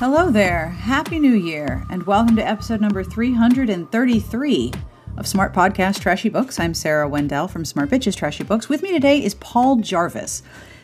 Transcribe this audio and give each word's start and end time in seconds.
Hello 0.00 0.30
there. 0.30 0.68
Happy 0.68 1.18
New 1.18 1.34
Year, 1.34 1.84
and 1.90 2.04
welcome 2.04 2.34
to 2.36 2.42
episode 2.42 2.80
number 2.80 3.04
333 3.04 4.72
of 5.18 5.28
Smart 5.28 5.52
Podcast 5.52 6.00
Trashy 6.00 6.30
Books. 6.30 6.58
I'm 6.58 6.72
Sarah 6.72 7.06
Wendell 7.06 7.48
from 7.48 7.66
Smart 7.66 7.90
Bitches 7.90 8.16
Trashy 8.16 8.42
Books. 8.42 8.66
With 8.66 8.82
me 8.82 8.92
today 8.92 9.22
is 9.22 9.34
Paul 9.34 9.76
Jarvis. 9.76 10.42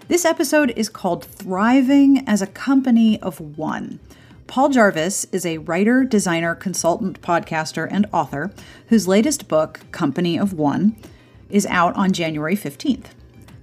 This 0.08 0.26
episode 0.26 0.70
is 0.76 0.90
called 0.90 1.24
Thriving 1.24 2.28
as 2.28 2.42
a 2.42 2.46
Company 2.46 3.18
of 3.22 3.40
One. 3.40 4.00
Paul 4.48 4.68
Jarvis 4.68 5.24
is 5.32 5.46
a 5.46 5.58
writer, 5.58 6.04
designer, 6.04 6.54
consultant, 6.54 7.22
podcaster, 7.22 7.88
and 7.90 8.04
author 8.12 8.52
whose 8.88 9.08
latest 9.08 9.48
book, 9.48 9.80
Company 9.92 10.38
of 10.38 10.52
One, 10.52 10.94
is 11.48 11.64
out 11.64 11.96
on 11.96 12.12
January 12.12 12.54
15th. 12.54 13.06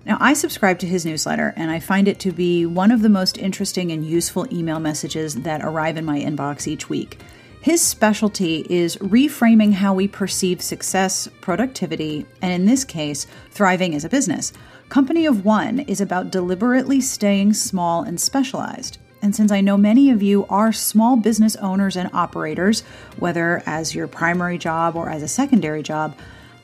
Now, 0.05 0.17
I 0.19 0.33
subscribe 0.33 0.79
to 0.79 0.87
his 0.87 1.05
newsletter, 1.05 1.53
and 1.55 1.71
I 1.71 1.79
find 1.79 2.09
it 2.09 2.19
to 2.19 2.33
be 2.33 2.65
one 2.65 2.91
of 2.91 3.01
the 3.01 3.09
most 3.09 3.37
interesting 3.37 3.91
and 3.93 4.05
useful 4.05 4.45
email 4.53 4.79
messages 4.79 5.35
that 5.35 5.63
arrive 5.63 5.95
in 5.95 6.03
my 6.03 6.19
inbox 6.19 6.67
each 6.67 6.89
week. 6.89 7.19
His 7.61 7.81
specialty 7.81 8.67
is 8.69 8.97
reframing 8.97 9.71
how 9.71 9.93
we 9.93 10.09
perceive 10.09 10.61
success, 10.61 11.29
productivity, 11.39 12.25
and 12.41 12.51
in 12.51 12.65
this 12.65 12.83
case, 12.83 13.25
thriving 13.51 13.95
as 13.95 14.03
a 14.03 14.09
business. 14.09 14.51
Company 14.89 15.25
of 15.25 15.45
One 15.45 15.79
is 15.79 16.01
about 16.01 16.31
deliberately 16.31 16.99
staying 16.99 17.53
small 17.53 18.03
and 18.03 18.19
specialized. 18.19 18.97
And 19.21 19.33
since 19.33 19.53
I 19.53 19.61
know 19.61 19.77
many 19.77 20.09
of 20.09 20.21
you 20.21 20.45
are 20.47 20.73
small 20.73 21.15
business 21.15 21.55
owners 21.55 21.95
and 21.95 22.09
operators, 22.11 22.81
whether 23.19 23.63
as 23.65 23.95
your 23.95 24.07
primary 24.07 24.57
job 24.57 24.97
or 24.97 25.09
as 25.09 25.23
a 25.23 25.29
secondary 25.29 25.81
job, 25.81 26.17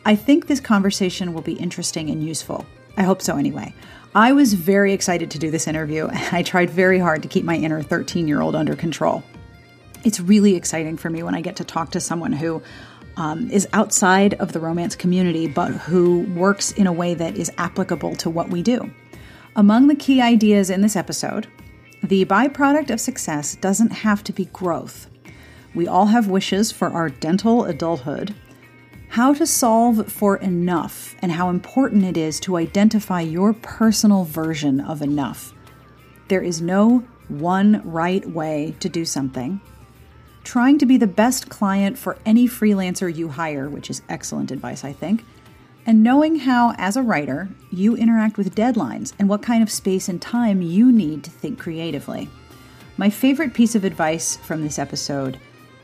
I 0.04 0.18
think 0.18 0.48
this 0.48 0.60
conversation 0.60 1.34
will 1.34 1.42
be 1.42 1.54
interesting 1.54 2.10
and 2.10 2.22
useful. 2.22 2.66
I 3.00 3.04
hope 3.04 3.22
so 3.22 3.38
anyway. 3.38 3.74
I 4.14 4.34
was 4.34 4.54
very 4.54 4.92
excited 4.92 5.32
to 5.32 5.40
do 5.40 5.50
this 5.50 5.68
interview, 5.68 6.08
and 6.08 6.36
I 6.36 6.44
tried 6.44 6.70
very 6.70 7.00
hard 7.00 7.24
to 7.24 7.30
keep 7.30 7.46
my 7.46 7.56
inner 7.56 7.82
13 7.82 8.28
year 8.28 8.42
old 8.42 8.56
under 8.56 8.76
control. 8.76 9.24
It's 10.04 10.20
really 10.20 10.56
exciting 10.56 10.98
for 10.98 11.10
me 11.10 11.24
when 11.24 11.34
I 11.34 11.42
get 11.42 11.56
to 11.58 11.64
talk 11.64 11.92
to 11.92 12.02
someone 12.02 12.34
who 12.34 12.62
um, 13.16 13.50
is 13.50 13.68
outside 13.74 14.34
of 14.36 14.52
the 14.52 14.60
romance 14.60 14.96
community, 14.96 15.48
but 15.48 15.72
who 15.72 16.22
works 16.36 16.72
in 16.74 16.88
a 16.88 16.94
way 16.94 17.14
that 17.14 17.38
is 17.38 17.52
applicable 17.58 18.16
to 18.18 18.30
what 18.30 18.50
we 18.50 18.62
do. 18.62 18.90
Among 19.56 19.88
the 19.88 19.96
key 19.96 20.22
ideas 20.22 20.70
in 20.70 20.82
this 20.82 20.96
episode, 20.96 21.48
the 22.04 22.26
byproduct 22.26 22.92
of 22.92 23.02
success 23.02 23.56
doesn't 23.56 23.92
have 23.92 24.24
to 24.26 24.34
be 24.34 24.46
growth. 24.46 25.10
We 25.76 25.88
all 25.88 26.08
have 26.08 26.28
wishes 26.28 26.72
for 26.72 26.90
our 26.90 27.10
dental 27.10 27.66
adulthood, 27.66 28.34
how 29.10 29.34
to 29.34 29.46
solve 29.46 30.12
for 30.12 30.38
enough 30.38 31.16
and 31.22 31.32
how 31.32 31.50
important 31.50 32.04
it 32.04 32.16
is 32.16 32.40
to 32.40 32.58
identify 32.58 33.22
your 33.22 33.54
personal 33.54 34.24
version 34.24 34.80
of 34.80 35.02
enough. 35.02 35.52
There 36.28 36.42
is 36.42 36.62
no 36.62 37.04
one 37.28 37.82
right 37.84 38.24
way 38.30 38.76
to 38.80 38.88
do 38.88 39.06
something. 39.06 39.62
Trying 40.44 40.78
to 40.78 40.86
be 40.86 40.98
the 40.98 41.08
best 41.08 41.50
client 41.50 41.98
for 41.98 42.20
any 42.24 42.48
freelancer 42.48 43.14
you 43.14 43.30
hire, 43.30 43.68
which 43.68 43.90
is 43.90 44.04
excellent 44.10 44.52
advice, 44.52 44.84
I 44.84 44.94
think. 44.94 45.26
And 45.88 46.04
knowing 46.04 46.38
how, 46.38 46.76
as 46.78 46.96
a 46.96 47.02
writer, 47.02 47.50
you 47.72 47.96
interact 47.96 48.38
with 48.38 48.54
deadlines 48.54 49.14
and 49.18 49.28
what 49.28 49.42
kind 49.42 49.64
of 49.64 49.72
space 49.72 50.08
and 50.08 50.22
time 50.22 50.62
you 50.62 50.92
need 50.92 51.24
to 51.24 51.32
think 51.32 51.58
creatively. 51.58 52.30
My 52.96 53.10
favorite 53.10 53.56
piece 53.56 53.74
of 53.74 53.84
advice 53.84 54.38
from 54.38 54.62
this 54.62 54.78
episode 54.78 55.40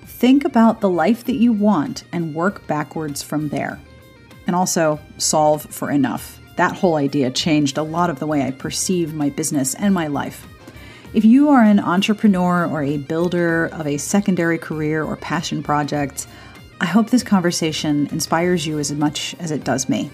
Think 0.05 0.45
about 0.45 0.81
the 0.81 0.89
life 0.89 1.25
that 1.25 1.35
you 1.35 1.51
want 1.51 2.03
and 2.11 2.33
work 2.33 2.65
backwards 2.67 3.21
from 3.21 3.49
there. 3.49 3.79
And 4.47 4.55
also 4.55 4.99
solve 5.17 5.63
for 5.63 5.89
enough. 5.89 6.39
That 6.55 6.75
whole 6.75 6.95
idea 6.95 7.31
changed 7.31 7.77
a 7.77 7.83
lot 7.83 8.09
of 8.09 8.19
the 8.19 8.27
way 8.27 8.43
I 8.43 8.51
perceive 8.51 9.13
my 9.13 9.29
business 9.29 9.73
and 9.75 9.93
my 9.93 10.07
life. 10.07 10.47
If 11.13 11.25
you 11.25 11.49
are 11.49 11.63
an 11.63 11.79
entrepreneur 11.79 12.65
or 12.65 12.83
a 12.83 12.97
builder 12.97 13.65
of 13.67 13.87
a 13.87 13.97
secondary 13.97 14.57
career 14.57 15.03
or 15.03 15.15
passion 15.15 15.63
project, 15.63 16.27
I 16.79 16.85
hope 16.85 17.09
this 17.09 17.23
conversation 17.23 18.07
inspires 18.07 18.67
you 18.67 18.79
as 18.79 18.91
much 18.91 19.35
as 19.39 19.51
it 19.51 19.63
does 19.63 19.89
me. 19.89 20.11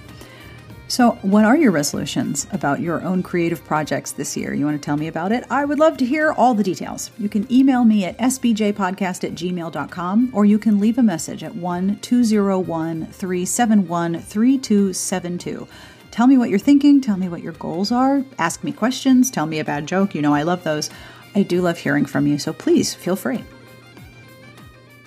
So, 0.92 1.12
what 1.22 1.46
are 1.46 1.56
your 1.56 1.72
resolutions 1.72 2.48
about 2.52 2.82
your 2.82 3.02
own 3.02 3.24
creative 3.24 3.64
projects 3.64 4.12
this 4.12 4.36
year? 4.36 4.54
You 4.54 4.66
want 4.66 4.76
to 4.76 4.86
tell 4.86 4.98
me 4.98 5.08
about 5.08 5.32
it? 5.32 5.46
I 5.50 5.64
would 5.64 5.80
love 5.80 5.96
to 6.00 6.06
hear 6.06 6.34
all 6.34 6.54
the 6.54 6.66
details. 6.66 7.12
You 7.18 7.30
can 7.30 7.50
email 7.50 7.86
me 7.86 8.04
at 8.04 8.18
sbjpodcast 8.18 9.24
at 9.24 9.32
gmail.com 9.32 10.32
or 10.34 10.44
you 10.44 10.60
can 10.60 10.82
leave 10.82 10.98
a 10.98 11.02
message 11.02 11.46
at 11.46 11.56
1 11.56 12.00
201 12.00 13.06
371 13.06 14.20
3272. 14.20 15.66
Tell 16.12 16.28
me 16.28 16.38
what 16.38 16.50
you're 16.50 16.60
thinking, 16.60 17.00
tell 17.00 17.16
me 17.16 17.30
what 17.30 17.42
your 17.42 17.54
goals 17.54 17.94
are, 17.94 18.26
ask 18.38 18.62
me 18.62 18.74
questions, 18.74 19.32
tell 19.32 19.46
me 19.46 19.60
a 19.60 19.64
bad 19.64 19.88
joke. 19.88 20.14
You 20.14 20.22
know, 20.22 20.34
I 20.34 20.44
love 20.44 20.66
those. 20.66 20.90
I 21.34 21.44
do 21.44 21.62
love 21.62 21.78
hearing 21.78 22.06
from 22.06 22.28
you, 22.28 22.38
so 22.38 22.52
please 22.52 22.94
feel 22.94 23.16
free. 23.16 23.46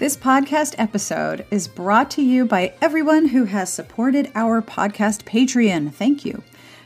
This 0.05 0.19
podcast 0.19 0.75
episode 0.77 1.47
is 1.51 1.67
brought 1.67 2.11
to 2.11 2.23
you 2.23 2.45
by 2.45 2.75
everyone 2.83 3.29
who 3.29 3.47
has 3.47 3.73
supported 3.73 4.31
our 4.35 4.61
podcast 4.61 5.23
Patreon. 5.23 5.95
Thank 5.95 6.27
you. 6.27 6.43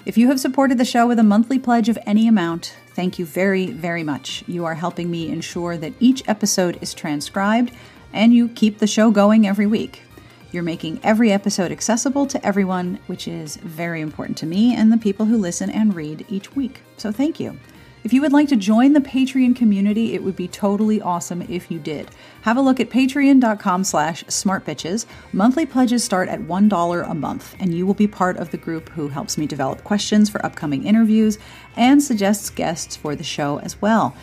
If 0.06 0.16
you 0.16 0.28
have 0.28 0.38
supported 0.38 0.78
the 0.78 0.84
show 0.84 1.04
with 1.04 1.18
a 1.18 1.24
monthly 1.24 1.58
pledge 1.58 1.88
of 1.88 1.98
any 2.06 2.28
amount, 2.28 2.76
thank 2.94 3.18
you 3.18 3.26
very, 3.26 3.72
very 3.72 4.04
much. 4.04 4.44
You 4.46 4.64
are 4.66 4.76
helping 4.76 5.10
me 5.10 5.30
ensure 5.30 5.76
that 5.78 5.94
each 5.98 6.22
episode 6.28 6.78
is 6.80 6.94
transcribed 6.94 7.72
and 8.12 8.32
you 8.32 8.50
keep 8.50 8.78
the 8.78 8.86
show 8.86 9.10
going 9.10 9.48
every 9.48 9.66
week. 9.66 10.02
You're 10.52 10.62
making 10.62 11.00
every 11.02 11.32
episode 11.32 11.72
accessible 11.72 12.24
to 12.26 12.46
everyone, 12.46 13.00
which 13.08 13.26
is 13.26 13.56
very 13.56 14.00
important 14.00 14.38
to 14.38 14.46
me 14.46 14.76
and 14.76 14.92
the 14.92 14.96
people 14.96 15.26
who 15.26 15.38
listen 15.38 15.70
and 15.70 15.92
read 15.92 16.24
each 16.28 16.54
week. 16.54 16.82
So 16.98 17.10
thank 17.10 17.40
you. 17.40 17.58
If 18.08 18.14
you 18.14 18.22
would 18.22 18.32
like 18.32 18.48
to 18.48 18.56
join 18.56 18.94
the 18.94 19.02
Patreon 19.02 19.54
community, 19.54 20.14
it 20.14 20.22
would 20.22 20.34
be 20.34 20.48
totally 20.48 20.98
awesome 20.98 21.42
if 21.42 21.70
you 21.70 21.78
did. 21.78 22.08
Have 22.40 22.56
a 22.56 22.62
look 22.62 22.80
at 22.80 22.88
patreon.com 22.88 23.84
slash 23.84 24.24
smartbitches. 24.24 25.04
Monthly 25.34 25.66
pledges 25.66 26.04
start 26.04 26.30
at 26.30 26.40
$1 26.40 27.10
a 27.10 27.14
month, 27.14 27.54
and 27.60 27.74
you 27.74 27.86
will 27.86 27.92
be 27.92 28.06
part 28.06 28.38
of 28.38 28.50
the 28.50 28.56
group 28.56 28.88
who 28.88 29.08
helps 29.08 29.36
me 29.36 29.46
develop 29.46 29.84
questions 29.84 30.30
for 30.30 30.42
upcoming 30.42 30.86
interviews 30.86 31.38
and 31.76 32.02
suggests 32.02 32.48
guests 32.48 32.96
for 32.96 33.14
the 33.14 33.22
show 33.22 33.58
as 33.58 33.82
well. 33.82 34.16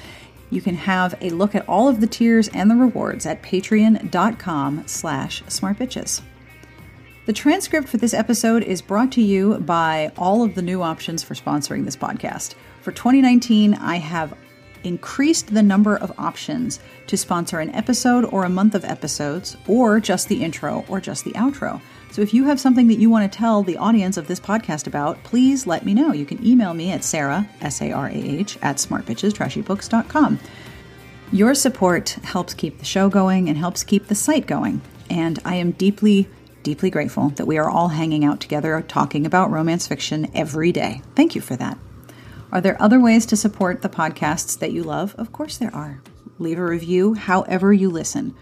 You 0.50 0.62
can 0.62 0.78
have 0.78 1.14
a 1.22 1.30
look 1.30 1.54
at 1.54 1.70
all 1.70 1.88
of 1.88 2.02
the 2.02 2.08
tiers 2.08 2.48
and 2.48 2.72
the 2.72 2.76
rewards 2.76 3.28
at 3.28 3.44
patreon.com 3.44 4.88
slash 4.88 5.44
smartbitches. 5.44 6.24
The 7.28 7.34
transcript 7.34 7.88
for 7.88 7.98
this 7.98 8.16
episode 8.16 8.64
is 8.64 8.82
brought 8.82 9.12
to 9.12 9.22
you 9.22 9.60
by 9.60 10.12
all 10.18 10.42
of 10.42 10.56
the 10.56 10.64
new 10.64 10.82
options 10.82 11.22
for 11.22 11.36
sponsoring 11.36 11.86
this 11.86 11.96
podcast. 11.96 12.56
For 12.86 12.92
2019, 12.92 13.74
I 13.74 13.96
have 13.96 14.38
increased 14.84 15.52
the 15.52 15.64
number 15.64 15.98
of 15.98 16.14
options 16.20 16.80
to 17.08 17.18
sponsor 17.18 17.60
an 17.60 17.74
episode 17.74 18.26
or 18.26 18.44
a 18.44 18.50
month 18.50 18.76
of 18.76 18.86
episodes, 18.86 19.58
or 19.68 20.00
just 20.00 20.30
the 20.30 20.44
intro 20.44 20.86
or 20.88 21.02
just 21.02 21.26
the 21.26 21.32
outro. 21.32 21.82
So 22.12 22.22
if 22.22 22.32
you 22.32 22.44
have 22.44 22.60
something 22.60 22.88
that 22.90 23.00
you 23.00 23.10
want 23.10 23.32
to 23.32 23.36
tell 23.36 23.64
the 23.64 23.78
audience 23.78 24.18
of 24.18 24.28
this 24.28 24.40
podcast 24.40 24.86
about, 24.86 25.24
please 25.24 25.66
let 25.66 25.84
me 25.84 25.96
know. 25.96 26.14
You 26.14 26.28
can 26.28 26.46
email 26.46 26.76
me 26.76 26.92
at 26.92 27.04
sarah, 27.04 27.50
S 27.60 27.82
A 27.82 27.92
R 27.92 28.08
A 28.08 28.14
H, 28.14 28.60
at 28.62 28.76
smartbitchestrashybooks.com. 28.76 30.40
Your 31.32 31.56
support 31.56 32.10
helps 32.10 32.54
keep 32.54 32.78
the 32.78 32.86
show 32.86 33.10
going 33.10 33.50
and 33.50 33.58
helps 33.58 33.84
keep 33.84 34.06
the 34.06 34.14
site 34.14 34.46
going. 34.46 34.80
And 35.10 35.40
I 35.44 35.56
am 35.56 35.72
deeply, 35.72 36.30
deeply 36.62 36.92
grateful 36.92 37.30
that 37.30 37.48
we 37.48 37.58
are 37.58 37.68
all 37.68 37.88
hanging 37.88 38.24
out 38.24 38.42
together 38.42 38.80
talking 38.88 39.26
about 39.26 39.50
romance 39.50 39.88
fiction 39.88 40.30
every 40.36 40.72
day. 40.72 41.02
Thank 41.16 41.34
you 41.34 41.42
for 41.42 41.56
that. 41.56 41.80
Are 42.52 42.62
there 42.62 42.82
other 42.82 43.00
ways 43.00 43.26
to 43.28 43.36
support 43.36 43.82
the 43.82 43.90
podcasts 43.90 44.58
that 44.60 44.72
you 44.72 44.84
love? 44.84 45.16
Of 45.18 45.32
course 45.32 45.58
there 45.58 45.74
are. 45.76 46.02
Leave 46.40 46.60
a 46.60 46.66
review 46.66 47.14
however 47.14 47.74
you 47.74 47.90
listen. 47.90 48.36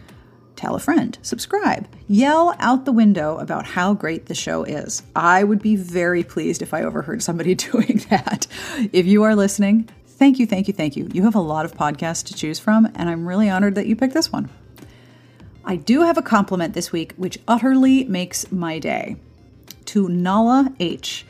Tell 0.56 0.76
a 0.76 0.80
friend, 0.80 1.18
subscribe, 1.22 1.88
yell 2.08 2.56
out 2.60 2.86
the 2.86 2.92
window 2.92 3.38
about 3.38 3.66
how 3.66 3.94
great 3.94 4.28
the 4.28 4.36
show 4.36 4.64
is. 4.64 5.02
I 5.16 5.44
would 5.44 5.62
be 5.62 5.76
very 5.76 6.24
pleased 6.24 6.62
if 6.62 6.74
I 6.74 6.84
overheard 6.84 7.24
somebody 7.24 7.56
doing 7.72 8.06
that. 8.10 8.48
If 8.92 9.06
you 9.06 9.24
are 9.24 9.36
listening, 9.36 9.90
thank 10.06 10.40
you, 10.40 10.46
thank 10.46 10.68
you, 10.68 10.74
thank 10.74 10.96
you. 10.96 11.10
You 11.12 11.24
have 11.24 11.36
a 11.36 11.42
lot 11.42 11.66
of 11.66 11.74
podcasts 11.74 12.24
to 12.26 12.34
choose 12.34 12.60
from, 12.60 12.86
and 12.96 13.10
I'm 13.10 13.28
really 13.28 13.50
honored 13.50 13.76
that 13.76 13.88
you 13.88 13.96
picked 13.96 14.14
this 14.14 14.32
one. 14.32 14.50
I 15.66 15.76
do 15.76 16.02
have 16.02 16.18
a 16.18 16.22
compliment 16.22 16.74
this 16.74 16.92
week, 16.92 17.14
which 17.18 17.40
utterly 17.48 18.04
makes 18.06 18.52
my 18.52 18.80
day. 18.80 19.16
To 19.86 20.08
Nala 20.08 20.74
H. 20.80 21.26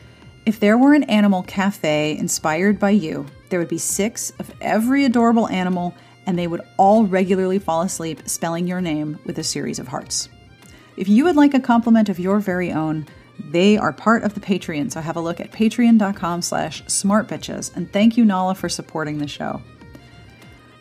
If 0.46 0.60
there 0.60 0.78
were 0.78 0.94
an 0.94 1.04
animal 1.04 1.44
cafe 1.44 2.18
inspired 2.18 2.78
by 2.78 2.90
you, 2.90 3.26
there 3.48 3.60
would 3.60 3.70
be 3.70 3.78
six 3.78 4.32
of 4.40 4.54
every 4.60 5.06
adorable 5.06 5.48
animal, 5.48 5.96
and 6.26 6.38
they 6.38 6.48
would 6.48 6.62
all 6.78 7.06
regularly 7.06 7.60
fall 7.60 7.82
asleep 7.82 8.28
spelling 8.28 8.68
your 8.68 8.82
name 8.82 9.20
with 9.26 9.40
a 9.40 9.44
series 9.44 9.80
of 9.80 9.88
hearts. 9.88 10.28
If 10.98 11.08
you 11.08 11.24
would 11.24 11.38
like 11.38 11.54
a 11.54 11.62
compliment 11.62 12.10
of 12.10 12.20
your 12.20 12.40
very 12.40 12.74
own, 12.74 13.08
they 13.40 13.78
are 13.78 13.94
part 13.94 14.24
of 14.24 14.34
the 14.34 14.42
Patreon, 14.42 14.92
so 14.92 15.00
have 15.00 15.16
a 15.16 15.22
look 15.22 15.40
at 15.40 15.52
patreon.com 15.52 16.42
slash 16.42 16.84
smartbitches, 16.84 17.74
and 17.76 17.92
thank 17.94 18.18
you, 18.18 18.26
Nala, 18.26 18.54
for 18.54 18.68
supporting 18.68 19.20
the 19.20 19.28
show. 19.28 19.62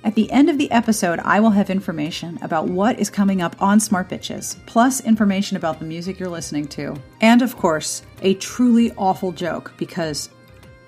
At 0.04 0.16
the 0.16 0.28
end 0.32 0.50
of 0.50 0.58
the 0.58 0.69
episode, 0.72 1.20
I 1.20 1.38
will 1.38 1.50
have 1.50 1.70
information 1.70 2.37
about 2.43 2.66
what 2.66 2.99
is 2.99 3.08
coming 3.08 3.40
up 3.40 3.54
on 3.62 3.78
Smart 3.78 4.08
Bitches, 4.08 4.56
plus 4.66 5.00
information 5.00 5.56
about 5.56 5.78
the 5.78 5.84
music 5.84 6.19
you're 6.19 6.28
listening 6.28 6.66
to. 6.69 6.96
And 7.20 7.40
of 7.40 7.56
course, 7.56 8.02
a 8.20 8.34
truly 8.34 8.90
awful 8.99 9.31
joke 9.31 9.72
because 9.76 10.28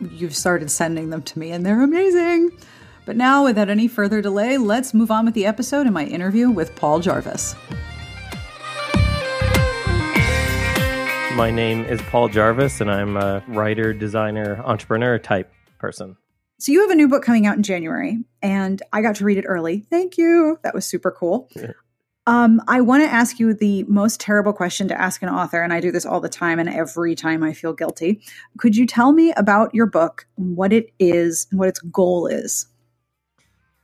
you've 0.01 0.35
started 0.35 0.69
sending 0.69 1.11
them 1.11 1.23
to 1.23 1.39
me 1.39 1.53
and 1.53 1.65
they're 1.65 1.83
amazing. 1.83 2.51
But 3.07 3.15
now, 3.17 3.45
without 3.45 3.71
any 3.71 3.87
further 3.87 4.21
delay, 4.21 4.59
let's 4.59 4.93
move 4.93 5.13
on 5.13 5.27
with 5.27 5.35
the 5.35 5.47
episode 5.47 5.83
and 5.83 5.95
my 5.95 6.07
interview 6.07 6.51
with 6.51 6.75
Paul 6.75 6.99
Jarvis. 6.99 7.55
My 11.37 11.53
name 11.53 11.85
is 11.85 12.03
Paul 12.03 12.29
Jarvis, 12.31 12.81
and 12.81 12.91
I'm 12.91 13.17
a 13.17 13.45
writer, 13.47 13.93
designer, 13.93 14.61
entrepreneur 14.65 15.21
type 15.21 15.53
person. 15.79 16.17
So, 16.65 16.73
you 16.73 16.81
have 16.81 16.89
a 16.89 16.95
new 16.95 17.09
book 17.09 17.23
coming 17.23 17.47
out 17.47 17.59
in 17.59 17.63
January, 17.63 18.25
and 18.41 18.81
I 18.91 19.03
got 19.03 19.17
to 19.17 19.25
read 19.27 19.37
it 19.37 19.45
early. 19.47 19.81
Thank 19.91 20.17
you. 20.17 20.59
That 20.63 20.73
was 20.73 20.87
super 20.87 21.11
cool. 21.11 21.51
Yeah. 21.55 21.73
Um, 22.27 22.63
I 22.67 22.81
want 22.81 23.03
to 23.03 23.11
ask 23.11 23.39
you 23.39 23.53
the 23.53 23.83
most 23.83 24.19
terrible 24.19 24.55
question 24.55 24.89
to 24.89 24.99
ask 24.99 25.23
an 25.23 25.29
author, 25.29 25.63
and 25.63 25.75
I 25.75 25.81
do 25.81 25.93
this 25.93 26.07
all 26.07 26.23
the 26.23 26.31
time, 26.31 26.59
and 26.59 26.71
every 26.71 27.15
time 27.17 27.43
I 27.43 27.53
feel 27.53 27.75
guilty. 27.75 28.23
Could 28.57 28.79
you 28.79 28.87
tell 28.87 29.13
me 29.13 29.35
about 29.37 29.75
your 29.75 29.85
book, 29.85 30.27
what 30.37 30.73
it 30.73 30.91
is, 30.99 31.47
and 31.51 31.61
what 31.61 31.69
its 31.69 31.81
goal 31.81 32.29
is? 32.29 32.67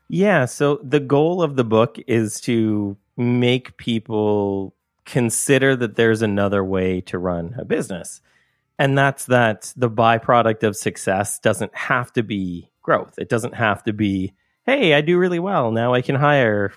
Yeah, 0.09 0.47
so 0.47 0.81
the 0.83 1.01
goal 1.01 1.43
of 1.43 1.57
the 1.57 1.65
book 1.65 1.99
is 2.07 2.41
to 2.41 2.97
make 3.15 3.77
people 3.77 4.75
consider 5.05 5.77
that 5.77 5.97
there's 5.97 6.23
another 6.23 6.65
way 6.65 7.03
to 7.03 7.19
run 7.19 7.57
a 7.59 7.67
business. 7.67 8.23
And 8.79 8.97
that's 8.97 9.27
that 9.27 9.75
the 9.77 9.91
byproduct 9.91 10.63
of 10.63 10.75
success 10.75 11.39
doesn't 11.39 11.77
have 11.77 12.11
to 12.15 12.23
be 12.23 12.70
growth. 12.83 13.15
It 13.19 13.29
doesn't 13.29 13.55
have 13.55 13.83
to 13.85 13.93
be, 13.93 14.33
hey, 14.65 14.95
I 14.95 15.01
do 15.01 15.19
really 15.19 15.39
well. 15.39 15.71
Now 15.71 15.95
I 15.95 16.03
can 16.03 16.17
hire 16.17 16.73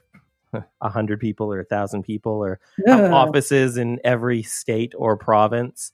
a 0.82 0.90
hundred 0.90 1.20
people 1.20 1.52
or 1.52 1.60
a 1.60 1.66
thousand 1.66 2.04
people 2.04 2.34
or 2.34 2.60
yeah. 2.86 2.98
have 2.98 3.14
offices 3.14 3.78
in 3.78 4.00
every 4.04 4.44
state 4.44 4.94
or 4.98 5.18
province. 5.18 5.92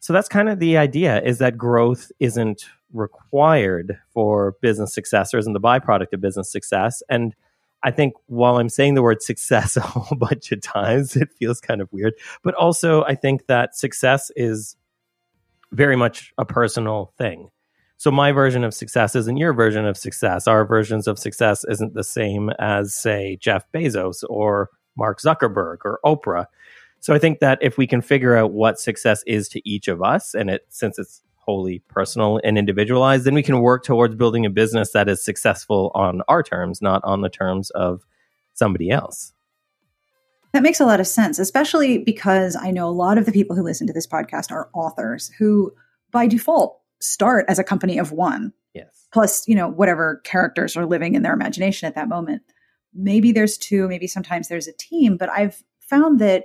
So 0.00 0.12
that's 0.12 0.28
kind 0.28 0.48
of 0.48 0.58
the 0.58 0.76
idea 0.76 1.22
is 1.22 1.38
that 1.38 1.56
growth 1.56 2.10
isn't 2.20 2.64
required 2.92 3.98
for 4.12 4.56
business 4.60 4.94
success 4.94 5.34
or 5.34 5.38
isn't 5.38 5.52
the 5.52 5.60
byproduct 5.60 6.12
of 6.12 6.20
business 6.20 6.50
success. 6.50 7.02
And 7.08 7.34
I 7.82 7.90
think 7.90 8.14
while 8.26 8.58
I'm 8.58 8.68
saying 8.68 8.94
the 8.94 9.02
word 9.02 9.22
success 9.22 9.76
a 9.76 9.80
whole 9.80 10.18
bunch 10.18 10.52
of 10.52 10.60
times, 10.60 11.16
it 11.16 11.28
feels 11.38 11.60
kind 11.60 11.80
of 11.80 11.92
weird. 11.92 12.14
But 12.42 12.54
also, 12.54 13.04
I 13.04 13.14
think 13.14 13.46
that 13.46 13.76
success 13.76 14.30
is 14.36 14.76
very 15.72 15.96
much 15.96 16.32
a 16.38 16.44
personal 16.44 17.12
thing. 17.18 17.50
So 18.06 18.12
my 18.12 18.30
version 18.30 18.62
of 18.62 18.72
success 18.72 19.16
isn't 19.16 19.36
your 19.36 19.52
version 19.52 19.84
of 19.84 19.96
success. 19.96 20.46
Our 20.46 20.64
versions 20.64 21.08
of 21.08 21.18
success 21.18 21.64
isn't 21.68 21.94
the 21.94 22.04
same 22.04 22.50
as, 22.60 22.94
say, 22.94 23.36
Jeff 23.40 23.64
Bezos 23.74 24.22
or 24.30 24.70
Mark 24.96 25.20
Zuckerberg 25.20 25.78
or 25.84 25.98
Oprah. 26.04 26.46
So 27.00 27.14
I 27.14 27.18
think 27.18 27.40
that 27.40 27.58
if 27.60 27.76
we 27.76 27.88
can 27.88 28.00
figure 28.00 28.36
out 28.36 28.52
what 28.52 28.78
success 28.78 29.24
is 29.26 29.48
to 29.48 29.68
each 29.68 29.88
of 29.88 30.04
us, 30.04 30.34
and 30.34 30.50
it 30.50 30.66
since 30.68 31.00
it's 31.00 31.20
wholly 31.34 31.80
personal 31.88 32.40
and 32.44 32.56
individualized, 32.56 33.24
then 33.24 33.34
we 33.34 33.42
can 33.42 33.58
work 33.58 33.82
towards 33.82 34.14
building 34.14 34.46
a 34.46 34.50
business 34.50 34.92
that 34.92 35.08
is 35.08 35.24
successful 35.24 35.90
on 35.96 36.22
our 36.28 36.44
terms, 36.44 36.80
not 36.80 37.00
on 37.02 37.22
the 37.22 37.28
terms 37.28 37.70
of 37.70 38.06
somebody 38.54 38.88
else. 38.88 39.32
That 40.52 40.62
makes 40.62 40.78
a 40.78 40.86
lot 40.86 41.00
of 41.00 41.08
sense, 41.08 41.40
especially 41.40 41.98
because 41.98 42.54
I 42.54 42.70
know 42.70 42.88
a 42.88 42.90
lot 42.90 43.18
of 43.18 43.26
the 43.26 43.32
people 43.32 43.56
who 43.56 43.64
listen 43.64 43.88
to 43.88 43.92
this 43.92 44.06
podcast 44.06 44.52
are 44.52 44.70
authors 44.74 45.32
who, 45.40 45.72
by 46.12 46.28
default, 46.28 46.78
start 47.00 47.44
as 47.48 47.58
a 47.58 47.64
company 47.64 47.98
of 47.98 48.12
one. 48.12 48.52
Yes. 48.74 49.06
Plus, 49.12 49.46
you 49.48 49.54
know, 49.54 49.68
whatever 49.68 50.20
characters 50.24 50.76
are 50.76 50.86
living 50.86 51.14
in 51.14 51.22
their 51.22 51.34
imagination 51.34 51.86
at 51.86 51.94
that 51.94 52.08
moment. 52.08 52.42
Maybe 52.94 53.32
there's 53.32 53.58
two, 53.58 53.88
maybe 53.88 54.06
sometimes 54.06 54.48
there's 54.48 54.68
a 54.68 54.72
team, 54.72 55.16
but 55.16 55.28
I've 55.30 55.62
found 55.80 56.18
that 56.20 56.44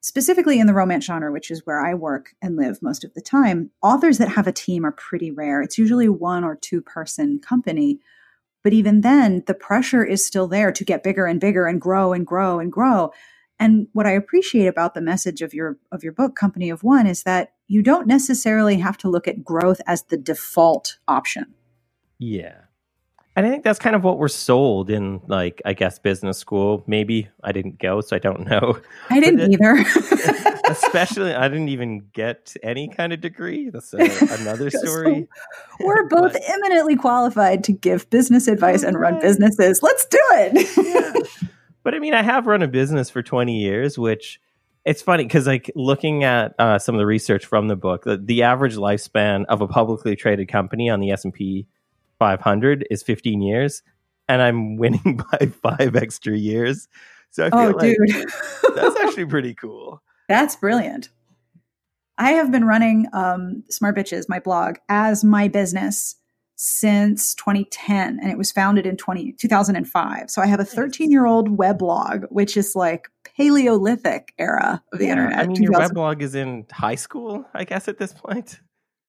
specifically 0.00 0.58
in 0.58 0.66
the 0.66 0.74
romance 0.74 1.04
genre, 1.04 1.30
which 1.30 1.50
is 1.50 1.66
where 1.66 1.80
I 1.80 1.94
work 1.94 2.34
and 2.40 2.56
live 2.56 2.82
most 2.82 3.04
of 3.04 3.12
the 3.14 3.20
time, 3.20 3.70
authors 3.82 4.18
that 4.18 4.28
have 4.30 4.46
a 4.46 4.52
team 4.52 4.84
are 4.84 4.92
pretty 4.92 5.30
rare. 5.30 5.62
It's 5.62 5.78
usually 5.78 6.08
one 6.08 6.44
or 6.44 6.56
two 6.56 6.80
person 6.80 7.38
company. 7.38 8.00
But 8.62 8.72
even 8.72 9.02
then, 9.02 9.42
the 9.46 9.54
pressure 9.54 10.04
is 10.04 10.24
still 10.24 10.48
there 10.48 10.72
to 10.72 10.84
get 10.84 11.02
bigger 11.02 11.26
and 11.26 11.40
bigger 11.40 11.66
and 11.66 11.80
grow 11.80 12.12
and 12.12 12.26
grow 12.26 12.58
and 12.58 12.72
grow. 12.72 13.10
And 13.60 13.86
what 13.92 14.06
I 14.06 14.12
appreciate 14.12 14.66
about 14.66 14.94
the 14.94 15.02
message 15.02 15.42
of 15.42 15.54
your 15.54 15.76
of 15.92 16.02
your 16.02 16.12
book, 16.12 16.34
Company 16.34 16.70
of 16.70 16.82
One, 16.82 17.06
is 17.06 17.22
that 17.24 17.52
you 17.68 17.82
don't 17.82 18.06
necessarily 18.06 18.78
have 18.78 18.96
to 18.98 19.08
look 19.08 19.28
at 19.28 19.44
growth 19.44 19.80
as 19.86 20.02
the 20.04 20.16
default 20.16 20.98
option. 21.06 21.54
Yeah. 22.18 22.62
And 23.36 23.46
I 23.46 23.50
think 23.50 23.62
that's 23.62 23.78
kind 23.78 23.94
of 23.94 24.02
what 24.02 24.18
we're 24.18 24.28
sold 24.28 24.90
in, 24.90 25.20
like, 25.28 25.62
I 25.64 25.72
guess, 25.72 26.00
business 26.00 26.36
school. 26.36 26.82
Maybe 26.88 27.28
I 27.44 27.52
didn't 27.52 27.78
go, 27.78 28.00
so 28.00 28.16
I 28.16 28.18
don't 28.18 28.44
know. 28.44 28.78
I 29.08 29.20
didn't 29.20 29.52
either. 29.52 29.84
especially, 30.70 31.34
I 31.34 31.48
didn't 31.48 31.68
even 31.68 32.08
get 32.12 32.54
any 32.62 32.88
kind 32.88 33.12
of 33.12 33.20
degree. 33.20 33.70
That's 33.70 33.94
uh, 33.94 33.98
another 34.40 34.70
story. 34.70 35.28
So 35.78 35.86
we're 35.86 36.08
both 36.08 36.32
but, 36.32 36.42
eminently 36.48 36.96
qualified 36.96 37.62
to 37.64 37.72
give 37.72 38.10
business 38.10 38.48
advice 38.48 38.82
and 38.82 38.98
run 38.98 39.20
businesses. 39.20 39.80
Let's 39.82 40.06
do 40.06 40.18
it. 40.32 40.76
yeah. 40.76 41.48
But 41.82 41.94
I 41.94 41.98
mean, 41.98 42.14
I 42.14 42.22
have 42.22 42.46
run 42.46 42.62
a 42.62 42.68
business 42.68 43.10
for 43.10 43.22
20 43.22 43.58
years, 43.58 43.98
which 43.98 44.40
it's 44.84 45.02
funny 45.02 45.24
because, 45.24 45.46
like, 45.46 45.70
looking 45.74 46.24
at 46.24 46.54
uh, 46.58 46.78
some 46.78 46.94
of 46.94 46.98
the 46.98 47.06
research 47.06 47.44
from 47.46 47.68
the 47.68 47.76
book, 47.76 48.04
the, 48.04 48.16
the 48.16 48.42
average 48.42 48.76
lifespan 48.76 49.44
of 49.46 49.60
a 49.60 49.68
publicly 49.68 50.16
traded 50.16 50.48
company 50.48 50.88
on 50.88 51.00
the 51.00 51.10
S 51.10 51.24
and 51.24 51.34
P 51.34 51.66
500 52.18 52.86
is 52.90 53.02
15 53.02 53.42
years, 53.42 53.82
and 54.28 54.42
I'm 54.42 54.76
winning 54.78 55.22
by 55.30 55.46
five 55.62 55.96
extra 55.96 56.36
years. 56.36 56.88
So 57.30 57.46
I 57.46 57.50
feel 57.50 57.58
oh, 57.58 57.70
like 57.70 57.96
dude. 57.96 58.28
that's 58.74 58.96
actually 59.00 59.26
pretty 59.26 59.54
cool. 59.54 60.02
That's 60.28 60.56
brilliant. 60.56 61.10
I 62.18 62.32
have 62.32 62.52
been 62.52 62.66
running 62.66 63.06
um, 63.12 63.64
Smart 63.70 63.96
Bitches, 63.96 64.28
my 64.28 64.40
blog, 64.40 64.76
as 64.88 65.24
my 65.24 65.48
business 65.48 66.16
since 66.62 67.34
2010, 67.36 68.18
and 68.20 68.30
it 68.30 68.36
was 68.36 68.52
founded 68.52 68.84
in 68.84 68.94
20, 68.94 69.32
2005. 69.32 70.30
So 70.30 70.42
I 70.42 70.46
have 70.46 70.60
a 70.60 70.64
13 70.64 71.10
year 71.10 71.24
old 71.24 71.56
weblog, 71.56 72.26
which 72.28 72.54
is 72.54 72.76
like 72.76 73.08
Paleolithic 73.24 74.34
era 74.38 74.82
of 74.92 74.98
the 74.98 75.06
yeah, 75.06 75.12
internet. 75.12 75.38
I 75.38 75.46
mean, 75.46 75.62
your 75.62 75.72
weblog 75.72 76.20
is 76.20 76.34
in 76.34 76.66
high 76.70 76.96
school, 76.96 77.46
I 77.54 77.64
guess, 77.64 77.88
at 77.88 77.96
this 77.96 78.12
point. 78.12 78.60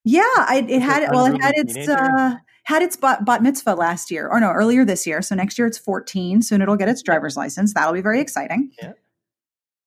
Yeah, 0.06 0.22
I, 0.22 0.66
it 0.66 0.82
had 0.82 1.10
well, 1.12 1.26
it 1.26 1.42
had 1.42 1.56
its 1.58 1.90
uh, 1.90 2.36
had 2.64 2.84
its 2.84 2.96
bat, 2.96 3.26
bat 3.26 3.44
mitzvah 3.44 3.76
last 3.76 4.12
year, 4.12 4.30
or 4.30 4.40
no, 4.40 4.52
earlier 4.52 4.86
this 4.86 5.06
year. 5.06 5.22
So 5.22 5.36
next 5.36 5.60
year 5.60 5.68
it's 5.68 5.78
14. 5.78 6.44
Soon 6.44 6.62
it'll 6.62 6.78
get 6.78 6.88
its 6.88 7.02
driver's 7.02 7.36
license. 7.36 7.74
That'll 7.74 7.92
be 7.92 8.02
very 8.02 8.22
exciting. 8.22 8.72
Yeah. 8.82 8.94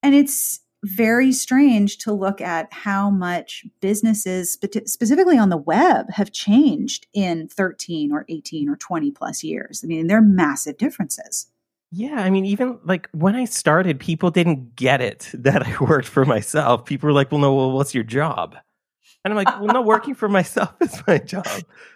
And 0.03 0.15
it's 0.15 0.61
very 0.85 1.33
strange 1.33 1.99
to 1.99 2.13
look 2.13 2.41
at 2.41 2.73
how 2.73 3.11
much 3.11 3.65
businesses, 3.81 4.53
specifically 4.53 5.39
on 5.39 5.49
the 5.49 5.57
web, 5.57 6.11
have 6.11 6.31
changed 6.31 7.07
in 7.13 7.49
13 7.49 8.13
or 8.13 8.25
18 8.29 8.69
or 8.69 8.77
20 8.77 9.11
plus 9.11 9.43
years. 9.43 9.83
I 9.83 9.87
mean, 9.87 10.07
there 10.07 10.19
are 10.19 10.23
massive 10.23 10.77
differences. 10.77 11.47
Yeah, 11.91 12.17
I 12.17 12.29
mean, 12.29 12.45
even 12.45 12.79
like 12.85 13.09
when 13.13 13.37
I 13.37 13.45
started, 13.45 14.01
people 14.01 14.31
didn't 14.31 14.77
get 14.77 15.01
it 15.01 15.31
that 15.35 15.67
I 15.67 15.77
worked 15.81 16.09
for 16.09 16.25
myself. 16.25 16.85
People 16.85 17.09
were 17.09 17.13
like, 17.13 17.31
"Well, 17.31 17.41
no, 17.41 17.55
well, 17.55 17.73
what's 17.73 17.95
your 17.95 18.05
job?" 18.05 18.57
And 19.25 19.33
I'm 19.33 19.43
like, 19.43 19.59
well, 19.59 19.73
no, 19.73 19.81
working 19.81 20.15
for 20.15 20.29
myself 20.29 20.75
is 20.83 21.03
my 21.07 21.19
job. 21.19 21.47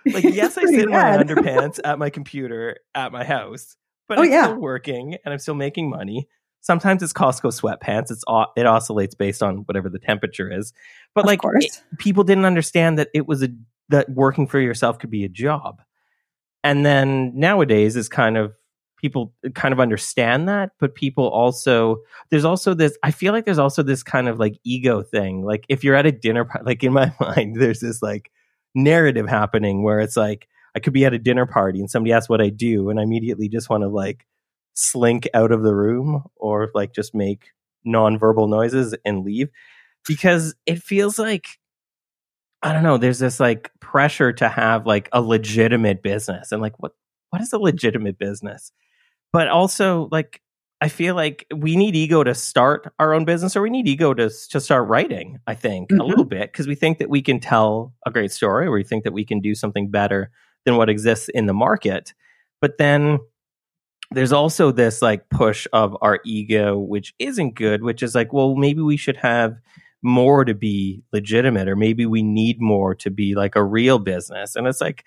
Like, 0.07 0.25
yes, 0.25 0.57
I 0.57 0.65
sit 0.65 0.85
in 0.85 0.91
my 0.91 1.03
underpants 1.03 1.79
at 1.85 1.99
my 1.99 2.09
computer 2.09 2.79
at 2.95 3.13
my 3.13 3.23
house, 3.23 3.77
but 4.09 4.19
oh, 4.19 4.23
I'm 4.23 4.31
yeah. 4.31 4.45
still 4.45 4.57
working 4.61 5.17
and 5.25 5.33
I'm 5.33 5.39
still 5.39 5.55
making 5.55 5.91
money. 5.91 6.27
Sometimes 6.61 7.03
it's 7.03 7.13
Costco 7.13 7.53
sweatpants. 7.53 8.11
It's 8.11 8.25
it 8.57 8.67
oscillates 8.67 9.15
based 9.15 9.43
on 9.43 9.59
whatever 9.59 9.89
the 9.89 9.99
temperature 9.99 10.51
is. 10.51 10.73
But 11.15 11.23
of 11.23 11.27
like, 11.27 11.41
it, 11.63 11.83
people 11.99 12.25
didn't 12.25 12.45
understand 12.45 12.99
that 12.99 13.09
it 13.15 13.27
was 13.27 13.43
a 13.43 13.49
that 13.89 14.11
working 14.11 14.47
for 14.47 14.61
yourself 14.61 14.99
could 14.99 15.11
be 15.11 15.25
a 15.25 15.29
job. 15.29 15.81
And 16.63 16.85
then 16.85 17.33
nowadays 17.39 17.97
is 17.97 18.09
kind 18.09 18.37
of 18.37 18.53
people 18.99 19.33
kind 19.55 19.73
of 19.73 19.79
understand 19.79 20.49
that 20.49 20.71
but 20.81 20.95
people 20.95 21.29
also 21.29 21.99
there's 22.31 22.45
also 22.45 22.75
this 22.75 22.99
i 23.05 23.11
feel 23.11 23.33
like 23.33 23.45
there's 23.45 23.59
also 23.59 23.83
this 23.83 24.03
kind 24.03 24.29
of 24.29 24.39
like 24.39 24.59
ego 24.65 25.03
thing 25.03 25.45
like 25.45 25.65
if 25.69 25.85
you're 25.85 25.95
at 25.95 26.05
a 26.05 26.13
dinner 26.13 26.45
party 26.45 26.65
like 26.67 26.83
in 26.83 26.93
my 26.93 27.13
mind 27.21 27.61
there's 27.61 27.81
this 27.81 28.03
like 28.03 28.31
narrative 28.75 29.29
happening 29.29 29.83
where 29.83 30.01
it's 30.01 30.17
like 30.17 30.49
i 30.75 30.81
could 30.81 30.93
be 30.93 31.05
at 31.05 31.15
a 31.15 31.19
dinner 31.19 31.47
party 31.47 31.79
and 31.79 31.91
somebody 31.91 32.13
asks 32.13 32.29
what 32.29 32.41
i 32.41 32.49
do 32.49 32.91
and 32.91 32.99
i 32.99 33.03
immediately 33.03 33.49
just 33.49 33.71
want 33.71 33.83
to 33.83 33.89
like 33.89 34.27
slink 34.79 35.29
out 35.35 35.51
of 35.51 35.63
the 35.63 35.75
room 35.75 36.23
or 36.37 36.71
like 36.75 36.93
just 36.95 37.15
make 37.15 37.51
nonverbal 37.87 38.49
noises 38.49 38.95
and 39.05 39.25
leave 39.25 39.49
because 40.07 40.55
it 40.67 40.81
feels 40.83 41.19
like 41.19 41.59
i 42.63 42.73
don't 42.73 42.83
know 42.83 42.97
there's 42.97 43.19
this 43.19 43.41
like 43.41 43.71
pressure 43.81 44.33
to 44.33 44.49
have 44.49 44.87
like 44.87 45.09
a 45.13 45.21
legitimate 45.21 46.03
business 46.03 46.53
and 46.53 46.63
like 46.63 46.79
what 46.79 46.93
what 47.31 47.43
is 47.43 47.53
a 47.53 47.59
legitimate 47.59 48.19
business 48.19 48.73
but 49.33 49.49
also 49.49 50.09
like 50.13 50.41
I 50.81 50.89
feel 50.89 51.17
like 51.17 51.45
we 51.53 51.75
need 51.75 51.97
ego 51.97 52.23
to 52.23 52.35
start 52.37 52.93
our 53.01 53.13
own 53.13 53.25
business, 53.25 53.57
or 53.57 53.63
we 53.63 53.71
need 53.71 53.89
ego 53.89 54.15
to 54.15 54.31
to 54.51 54.61
start 54.61 54.89
writing. 54.89 55.41
I 55.47 55.55
think 55.55 55.91
mm-hmm. 55.91 56.01
a 56.01 56.05
little 56.05 56.25
bit 56.25 56.53
because 56.53 56.69
we 56.69 56.77
think 56.77 56.99
that 56.99 57.11
we 57.11 57.21
can 57.21 57.41
tell 57.41 57.95
a 58.07 58.13
great 58.13 58.31
story, 58.31 58.67
or 58.67 58.71
we 58.71 58.85
think 58.85 59.03
that 59.03 59.13
we 59.13 59.25
can 59.25 59.41
do 59.41 59.57
something 59.57 59.91
better 59.91 60.31
than 60.65 60.77
what 60.77 60.89
exists 60.89 61.29
in 61.31 61.47
the 61.47 61.53
market. 61.53 62.15
But 62.61 62.79
then 62.79 63.19
there's 64.11 64.33
also 64.33 64.73
this 64.73 65.03
like 65.03 65.29
push 65.29 65.67
of 65.73 65.97
our 66.01 66.21
ego, 66.25 66.79
which 66.79 67.15
isn't 67.19 67.55
good. 67.55 67.83
Which 67.83 68.03
is 68.03 68.15
like, 68.15 68.33
well, 68.33 68.55
maybe 68.55 68.81
we 68.81 68.97
should 68.97 69.17
have 69.17 69.57
more 70.03 70.45
to 70.45 70.55
be 70.55 71.03
legitimate, 71.13 71.69
or 71.69 71.77
maybe 71.77 72.07
we 72.07 72.23
need 72.23 72.61
more 72.61 72.95
to 72.97 73.11
be 73.11 73.35
like 73.35 73.57
a 73.57 73.65
real 73.65 73.99
business. 73.99 74.57
And 74.57 74.67
it's 74.67 74.81
like 74.81 75.05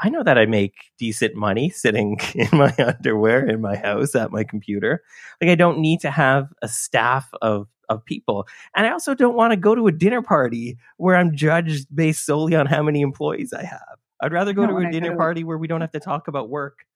I 0.00 0.08
know 0.08 0.22
that 0.22 0.38
I 0.38 0.46
make 0.46 0.74
decent 0.98 1.34
money 1.34 1.70
sitting 1.70 2.18
in 2.34 2.48
my 2.52 2.74
underwear 2.78 3.48
in 3.48 3.60
my 3.60 3.76
house 3.76 4.14
at 4.14 4.32
my 4.32 4.44
computer. 4.44 5.02
Like 5.40 5.50
I 5.50 5.54
don't 5.54 5.78
need 5.78 6.00
to 6.00 6.10
have 6.10 6.52
a 6.62 6.68
staff 6.68 7.28
of 7.42 7.68
of 7.90 8.04
people. 8.04 8.46
And 8.74 8.86
I 8.86 8.90
also 8.92 9.14
don't 9.14 9.36
want 9.36 9.52
to 9.52 9.56
go 9.56 9.74
to 9.74 9.86
a 9.86 9.92
dinner 9.92 10.22
party 10.22 10.78
where 10.96 11.16
I'm 11.16 11.36
judged 11.36 11.86
based 11.94 12.24
solely 12.24 12.56
on 12.56 12.66
how 12.66 12.82
many 12.82 13.02
employees 13.02 13.52
I 13.52 13.62
have. 13.62 13.98
I'd 14.22 14.32
rather 14.32 14.54
go 14.54 14.66
to 14.66 14.76
a 14.78 14.90
dinner 14.90 15.16
party 15.16 15.44
where 15.44 15.58
we 15.58 15.66
don't 15.66 15.82
have 15.82 15.92
to 15.92 16.00
talk 16.00 16.28
about 16.28 16.48
work. 16.48 16.86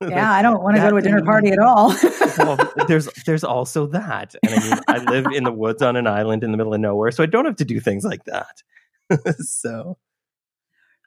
Yeah, 0.00 0.30
I 0.30 0.42
don't 0.42 0.62
want 0.62 0.76
to 0.76 0.82
go 0.82 0.90
to 0.90 0.96
a 0.96 1.02
dinner 1.02 1.22
party 1.22 1.50
at 1.50 1.58
all. 1.58 1.94
well, 2.38 2.58
there's 2.86 3.08
there's 3.24 3.44
also 3.44 3.86
that. 3.86 4.34
And 4.42 4.54
I 4.54 4.60
mean, 4.60 4.80
I 4.88 4.98
live 5.10 5.26
in 5.32 5.44
the 5.44 5.52
woods 5.52 5.80
on 5.80 5.96
an 5.96 6.06
island 6.06 6.44
in 6.44 6.50
the 6.50 6.58
middle 6.58 6.74
of 6.74 6.80
nowhere, 6.80 7.10
so 7.10 7.22
I 7.22 7.26
don't 7.26 7.46
have 7.46 7.56
to 7.56 7.64
do 7.64 7.80
things 7.80 8.04
like 8.04 8.24
that. 8.24 8.62
so 9.38 9.96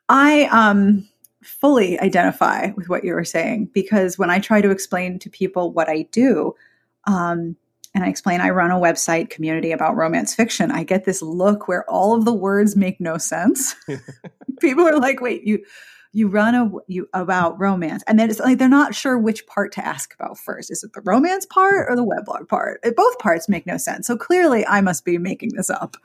I 0.08 0.46
um 0.46 1.08
fully 1.44 2.00
identify 2.00 2.72
with 2.76 2.90
what 2.90 3.04
you 3.04 3.14
were 3.14 3.24
saying 3.24 3.70
because 3.74 4.18
when 4.18 4.32
I 4.32 4.40
try 4.40 4.60
to 4.60 4.72
explain 4.72 5.20
to 5.20 5.30
people 5.30 5.72
what 5.72 5.88
I 5.88 6.08
do, 6.12 6.56
um, 7.06 7.56
and 7.94 8.04
I 8.04 8.08
explain 8.08 8.42
I 8.42 8.50
run 8.50 8.72
a 8.72 8.80
website 8.80 9.30
community 9.30 9.72
about 9.72 9.96
romance 9.98 10.34
fiction, 10.34 10.72
I 10.72 10.84
get 10.84 11.06
this 11.06 11.22
look 11.22 11.68
where 11.68 11.88
all 11.90 12.16
of 12.16 12.26
the 12.26 12.34
words 12.34 12.76
make 12.76 13.00
no 13.00 13.20
sense. 13.20 13.76
people 14.60 14.88
are 14.88 14.98
like, 14.98 15.22
"Wait, 15.22 15.44
you 15.44 15.64
you 16.12 16.28
run 16.28 16.56
a 16.56 16.72
you 16.88 17.08
about 17.14 17.60
romance 17.60 18.04
and 18.08 18.20
then 18.20 18.30
it's 18.30 18.40
like 18.40 18.58
they're 18.58 18.68
not 18.68 18.96
sure 18.96 19.18
which 19.18 19.46
part 19.46 19.72
to 19.74 19.86
ask 19.86 20.14
about 20.16 20.38
first. 20.38 20.72
Is 20.72 20.84
it 20.84 20.94
the 20.94 21.02
romance 21.02 21.46
part 21.46 21.88
or 21.90 21.96
the 21.96 22.06
weblog 22.06 22.48
part? 22.48 22.82
Both 22.96 23.20
parts 23.20 23.48
make 23.48 23.68
no 23.68 23.78
sense. 23.78 24.08
So 24.08 24.18
clearly 24.18 24.66
i 24.66 24.82
must 24.82 25.06
be 25.06 25.18
making 25.18 25.52
this 25.56 25.70
up. 25.70 25.98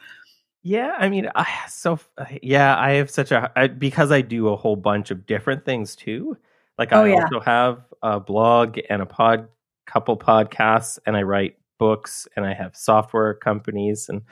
Yeah 0.62 0.94
i 0.98 1.08
mean 1.08 1.30
I, 1.34 1.46
so 1.68 1.98
yeah 2.42 2.78
i 2.78 2.92
have 2.92 3.10
such 3.10 3.32
a 3.32 3.50
I, 3.56 3.68
because 3.68 4.10
i 4.10 4.20
do 4.20 4.48
a 4.48 4.56
whole 4.56 4.76
bunch 4.76 5.10
of 5.10 5.26
different 5.26 5.64
things 5.64 5.96
too. 5.96 6.36
Like 6.78 6.92
oh, 6.92 7.04
i 7.04 7.08
yeah. 7.08 7.22
also 7.22 7.40
have 7.40 7.84
a 8.02 8.20
blog 8.20 8.78
and 8.90 9.00
a 9.00 9.06
pod 9.06 9.48
couple 9.86 10.16
podcasts 10.16 10.98
and 11.06 11.16
i 11.16 11.22
write 11.22 11.56
books 11.78 12.26
and 12.36 12.46
i 12.46 12.54
have 12.54 12.74
software 12.74 13.34
companies 13.34 14.08
and 14.08 14.22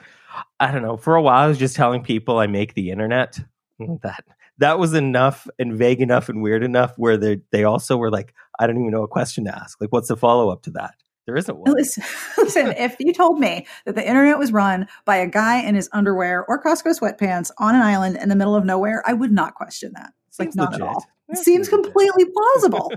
i 0.59 0.71
don't 0.71 0.81
know 0.81 0.97
for 0.97 1.15
a 1.15 1.21
while 1.21 1.43
i 1.43 1.47
was 1.47 1.59
just 1.59 1.75
telling 1.75 2.01
people 2.01 2.39
i 2.39 2.47
make 2.47 2.73
the 2.73 2.89
internet 2.89 3.39
that 4.01 4.23
that 4.59 4.79
was 4.79 4.93
enough 4.93 5.47
and 5.59 5.75
vague 5.75 6.01
enough 6.01 6.29
and 6.29 6.41
weird 6.41 6.63
enough 6.63 6.93
where 6.97 7.17
they 7.17 7.41
they 7.51 7.63
also 7.63 7.97
were 7.97 8.11
like, 8.11 8.33
I 8.59 8.67
don't 8.67 8.77
even 8.77 8.91
know 8.91 9.03
a 9.03 9.07
question 9.07 9.45
to 9.45 9.55
ask. 9.55 9.79
Like, 9.81 9.91
what's 9.91 10.07
the 10.07 10.17
follow 10.17 10.49
up 10.49 10.63
to 10.63 10.71
that? 10.71 10.95
There 11.25 11.37
isn't 11.37 11.57
one. 11.57 11.71
Listen, 11.71 12.03
listen, 12.37 12.67
if 12.77 12.95
you 12.99 13.13
told 13.13 13.39
me 13.39 13.65
that 13.85 13.95
the 13.95 14.07
internet 14.07 14.37
was 14.37 14.51
run 14.51 14.87
by 15.05 15.17
a 15.17 15.27
guy 15.27 15.61
in 15.61 15.75
his 15.75 15.89
underwear 15.93 16.45
or 16.47 16.61
Costco 16.61 16.99
sweatpants 16.99 17.51
on 17.57 17.75
an 17.75 17.81
island 17.81 18.17
in 18.17 18.29
the 18.29 18.35
middle 18.35 18.55
of 18.55 18.65
nowhere, 18.65 19.03
I 19.07 19.13
would 19.13 19.31
not 19.31 19.55
question 19.55 19.93
that. 19.95 20.11
It's 20.27 20.39
like 20.39 20.55
not 20.55 20.71
legit. 20.71 20.81
at 20.81 20.87
all. 20.87 21.05
It 21.29 21.37
seems 21.37 21.69
completely 21.69 22.25
plausible. 22.25 22.91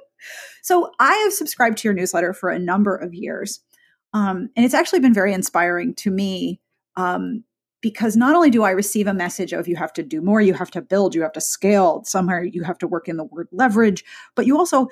so 0.62 0.90
I 1.00 1.14
have 1.14 1.32
subscribed 1.32 1.78
to 1.78 1.88
your 1.88 1.94
newsletter 1.94 2.32
for 2.32 2.50
a 2.50 2.58
number 2.58 2.94
of 2.94 3.14
years. 3.14 3.60
Um, 4.12 4.50
and 4.56 4.64
it's 4.64 4.74
actually 4.74 5.00
been 5.00 5.14
very 5.14 5.32
inspiring 5.32 5.94
to 5.96 6.10
me 6.10 6.60
um, 6.96 7.44
because 7.80 8.16
not 8.16 8.34
only 8.34 8.50
do 8.50 8.62
I 8.62 8.70
receive 8.70 9.06
a 9.06 9.14
message 9.14 9.52
of 9.52 9.68
you 9.68 9.76
have 9.76 9.92
to 9.94 10.02
do 10.02 10.20
more, 10.20 10.40
you 10.40 10.54
have 10.54 10.70
to 10.72 10.82
build, 10.82 11.14
you 11.14 11.22
have 11.22 11.32
to 11.32 11.40
scale, 11.40 12.02
somewhere 12.04 12.42
you 12.42 12.62
have 12.62 12.78
to 12.78 12.86
work 12.86 13.08
in 13.08 13.16
the 13.16 13.24
word 13.24 13.48
leverage, 13.52 14.04
but 14.34 14.46
you 14.46 14.58
also 14.58 14.88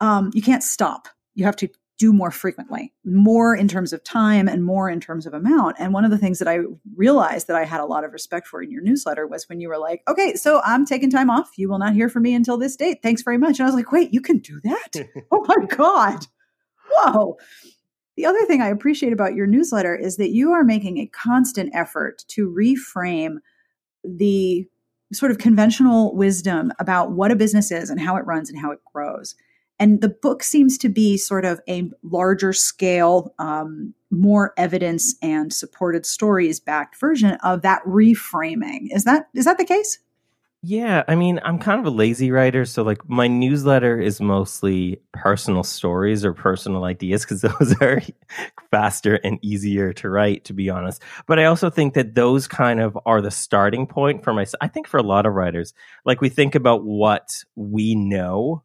um, 0.00 0.30
you 0.34 0.42
can't 0.42 0.62
stop. 0.62 1.08
You 1.34 1.44
have 1.44 1.56
to 1.56 1.68
do 1.98 2.12
more 2.12 2.32
frequently, 2.32 2.92
more 3.04 3.54
in 3.54 3.68
terms 3.68 3.92
of 3.92 4.02
time 4.02 4.48
and 4.48 4.64
more 4.64 4.90
in 4.90 4.98
terms 4.98 5.24
of 5.24 5.34
amount. 5.34 5.76
And 5.78 5.92
one 5.92 6.04
of 6.04 6.10
the 6.10 6.18
things 6.18 6.40
that 6.40 6.48
I 6.48 6.58
realized 6.96 7.46
that 7.46 7.54
I 7.56 7.64
had 7.64 7.80
a 7.80 7.84
lot 7.84 8.02
of 8.02 8.12
respect 8.12 8.48
for 8.48 8.60
in 8.60 8.72
your 8.72 8.82
newsletter 8.82 9.26
was 9.26 9.48
when 9.48 9.60
you 9.60 9.68
were 9.68 9.78
like, 9.78 10.02
okay, 10.08 10.34
so 10.34 10.60
I'm 10.64 10.84
taking 10.84 11.10
time 11.10 11.30
off. 11.30 11.52
You 11.56 11.68
will 11.68 11.78
not 11.78 11.94
hear 11.94 12.08
from 12.08 12.24
me 12.24 12.34
until 12.34 12.56
this 12.56 12.74
date. 12.74 12.98
Thanks 13.04 13.22
very 13.22 13.38
much. 13.38 13.60
And 13.60 13.66
I 13.66 13.66
was 13.66 13.76
like, 13.76 13.92
wait, 13.92 14.12
you 14.12 14.20
can 14.20 14.38
do 14.38 14.58
that? 14.64 14.88
oh 15.30 15.44
my 15.46 15.64
God. 15.66 16.26
Whoa. 16.90 17.36
The 18.16 18.26
other 18.26 18.44
thing 18.44 18.60
I 18.60 18.68
appreciate 18.68 19.12
about 19.12 19.34
your 19.34 19.46
newsletter 19.46 19.96
is 19.96 20.16
that 20.16 20.30
you 20.30 20.52
are 20.52 20.64
making 20.64 20.98
a 20.98 21.06
constant 21.06 21.70
effort 21.74 22.24
to 22.28 22.50
reframe 22.50 23.36
the 24.04 24.66
sort 25.12 25.30
of 25.30 25.38
conventional 25.38 26.14
wisdom 26.14 26.72
about 26.78 27.12
what 27.12 27.30
a 27.30 27.36
business 27.36 27.70
is 27.70 27.90
and 27.90 28.00
how 28.00 28.16
it 28.16 28.26
runs 28.26 28.50
and 28.50 28.58
how 28.58 28.70
it 28.70 28.80
grows. 28.92 29.34
And 29.78 30.00
the 30.00 30.08
book 30.08 30.42
seems 30.42 30.78
to 30.78 30.88
be 30.88 31.16
sort 31.16 31.44
of 31.44 31.60
a 31.68 31.90
larger 32.02 32.52
scale, 32.52 33.34
um, 33.38 33.94
more 34.10 34.52
evidence 34.56 35.16
and 35.22 35.52
supported 35.52 36.06
stories 36.06 36.60
backed 36.60 36.98
version 37.00 37.32
of 37.42 37.62
that 37.62 37.82
reframing. 37.84 38.88
Is 38.94 39.04
that 39.04 39.28
is 39.34 39.44
that 39.44 39.58
the 39.58 39.64
case? 39.64 39.98
Yeah, 40.64 41.02
I 41.08 41.16
mean, 41.16 41.40
I'm 41.44 41.58
kind 41.58 41.80
of 41.80 41.86
a 41.86 41.90
lazy 41.96 42.30
writer, 42.30 42.64
so 42.64 42.84
like 42.84 43.08
my 43.08 43.26
newsletter 43.26 43.98
is 44.00 44.20
mostly 44.20 45.00
personal 45.12 45.64
stories 45.64 46.24
or 46.24 46.32
personal 46.32 46.84
ideas 46.84 47.22
because 47.24 47.40
those 47.58 47.74
are 47.80 48.00
faster 48.70 49.16
and 49.16 49.40
easier 49.42 49.92
to 49.94 50.08
write, 50.08 50.44
to 50.44 50.52
be 50.52 50.70
honest. 50.70 51.02
But 51.26 51.40
I 51.40 51.46
also 51.46 51.68
think 51.68 51.94
that 51.94 52.14
those 52.14 52.46
kind 52.46 52.78
of 52.78 52.96
are 53.06 53.20
the 53.20 53.30
starting 53.32 53.88
point 53.88 54.22
for 54.22 54.32
myself. 54.32 54.58
I 54.60 54.68
think 54.68 54.86
for 54.86 54.98
a 54.98 55.02
lot 55.02 55.26
of 55.26 55.34
writers, 55.34 55.74
like 56.04 56.20
we 56.20 56.28
think 56.28 56.54
about 56.54 56.84
what 56.84 57.42
we 57.56 57.96
know 57.96 58.62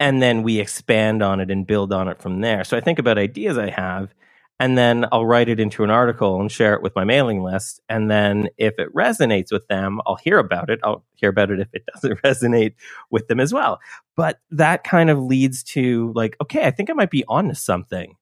and 0.00 0.22
then 0.22 0.42
we 0.42 0.60
expand 0.60 1.22
on 1.22 1.40
it 1.40 1.50
and 1.50 1.66
build 1.66 1.92
on 1.92 2.08
it 2.08 2.20
from 2.20 2.40
there. 2.40 2.64
So 2.64 2.76
I 2.76 2.80
think 2.80 2.98
about 2.98 3.18
ideas 3.18 3.58
I 3.58 3.70
have 3.70 4.14
and 4.62 4.78
then 4.78 5.06
I'll 5.10 5.26
write 5.26 5.48
it 5.48 5.58
into 5.58 5.82
an 5.82 5.90
article 5.90 6.40
and 6.40 6.50
share 6.50 6.72
it 6.74 6.82
with 6.82 6.94
my 6.94 7.02
mailing 7.02 7.42
list. 7.42 7.80
And 7.88 8.08
then 8.08 8.48
if 8.58 8.78
it 8.78 8.94
resonates 8.94 9.50
with 9.50 9.66
them, 9.66 10.00
I'll 10.06 10.14
hear 10.14 10.38
about 10.38 10.70
it. 10.70 10.78
I'll 10.84 11.04
hear 11.14 11.30
about 11.30 11.50
it 11.50 11.58
if 11.58 11.66
it 11.72 11.84
doesn't 11.92 12.22
resonate 12.22 12.74
with 13.10 13.26
them 13.26 13.40
as 13.40 13.52
well. 13.52 13.80
But 14.14 14.38
that 14.52 14.84
kind 14.84 15.10
of 15.10 15.18
leads 15.18 15.64
to 15.64 16.12
like, 16.14 16.36
okay, 16.40 16.64
I 16.64 16.70
think 16.70 16.90
I 16.90 16.92
might 16.92 17.10
be 17.10 17.24
onto 17.26 17.56
something. 17.56 18.14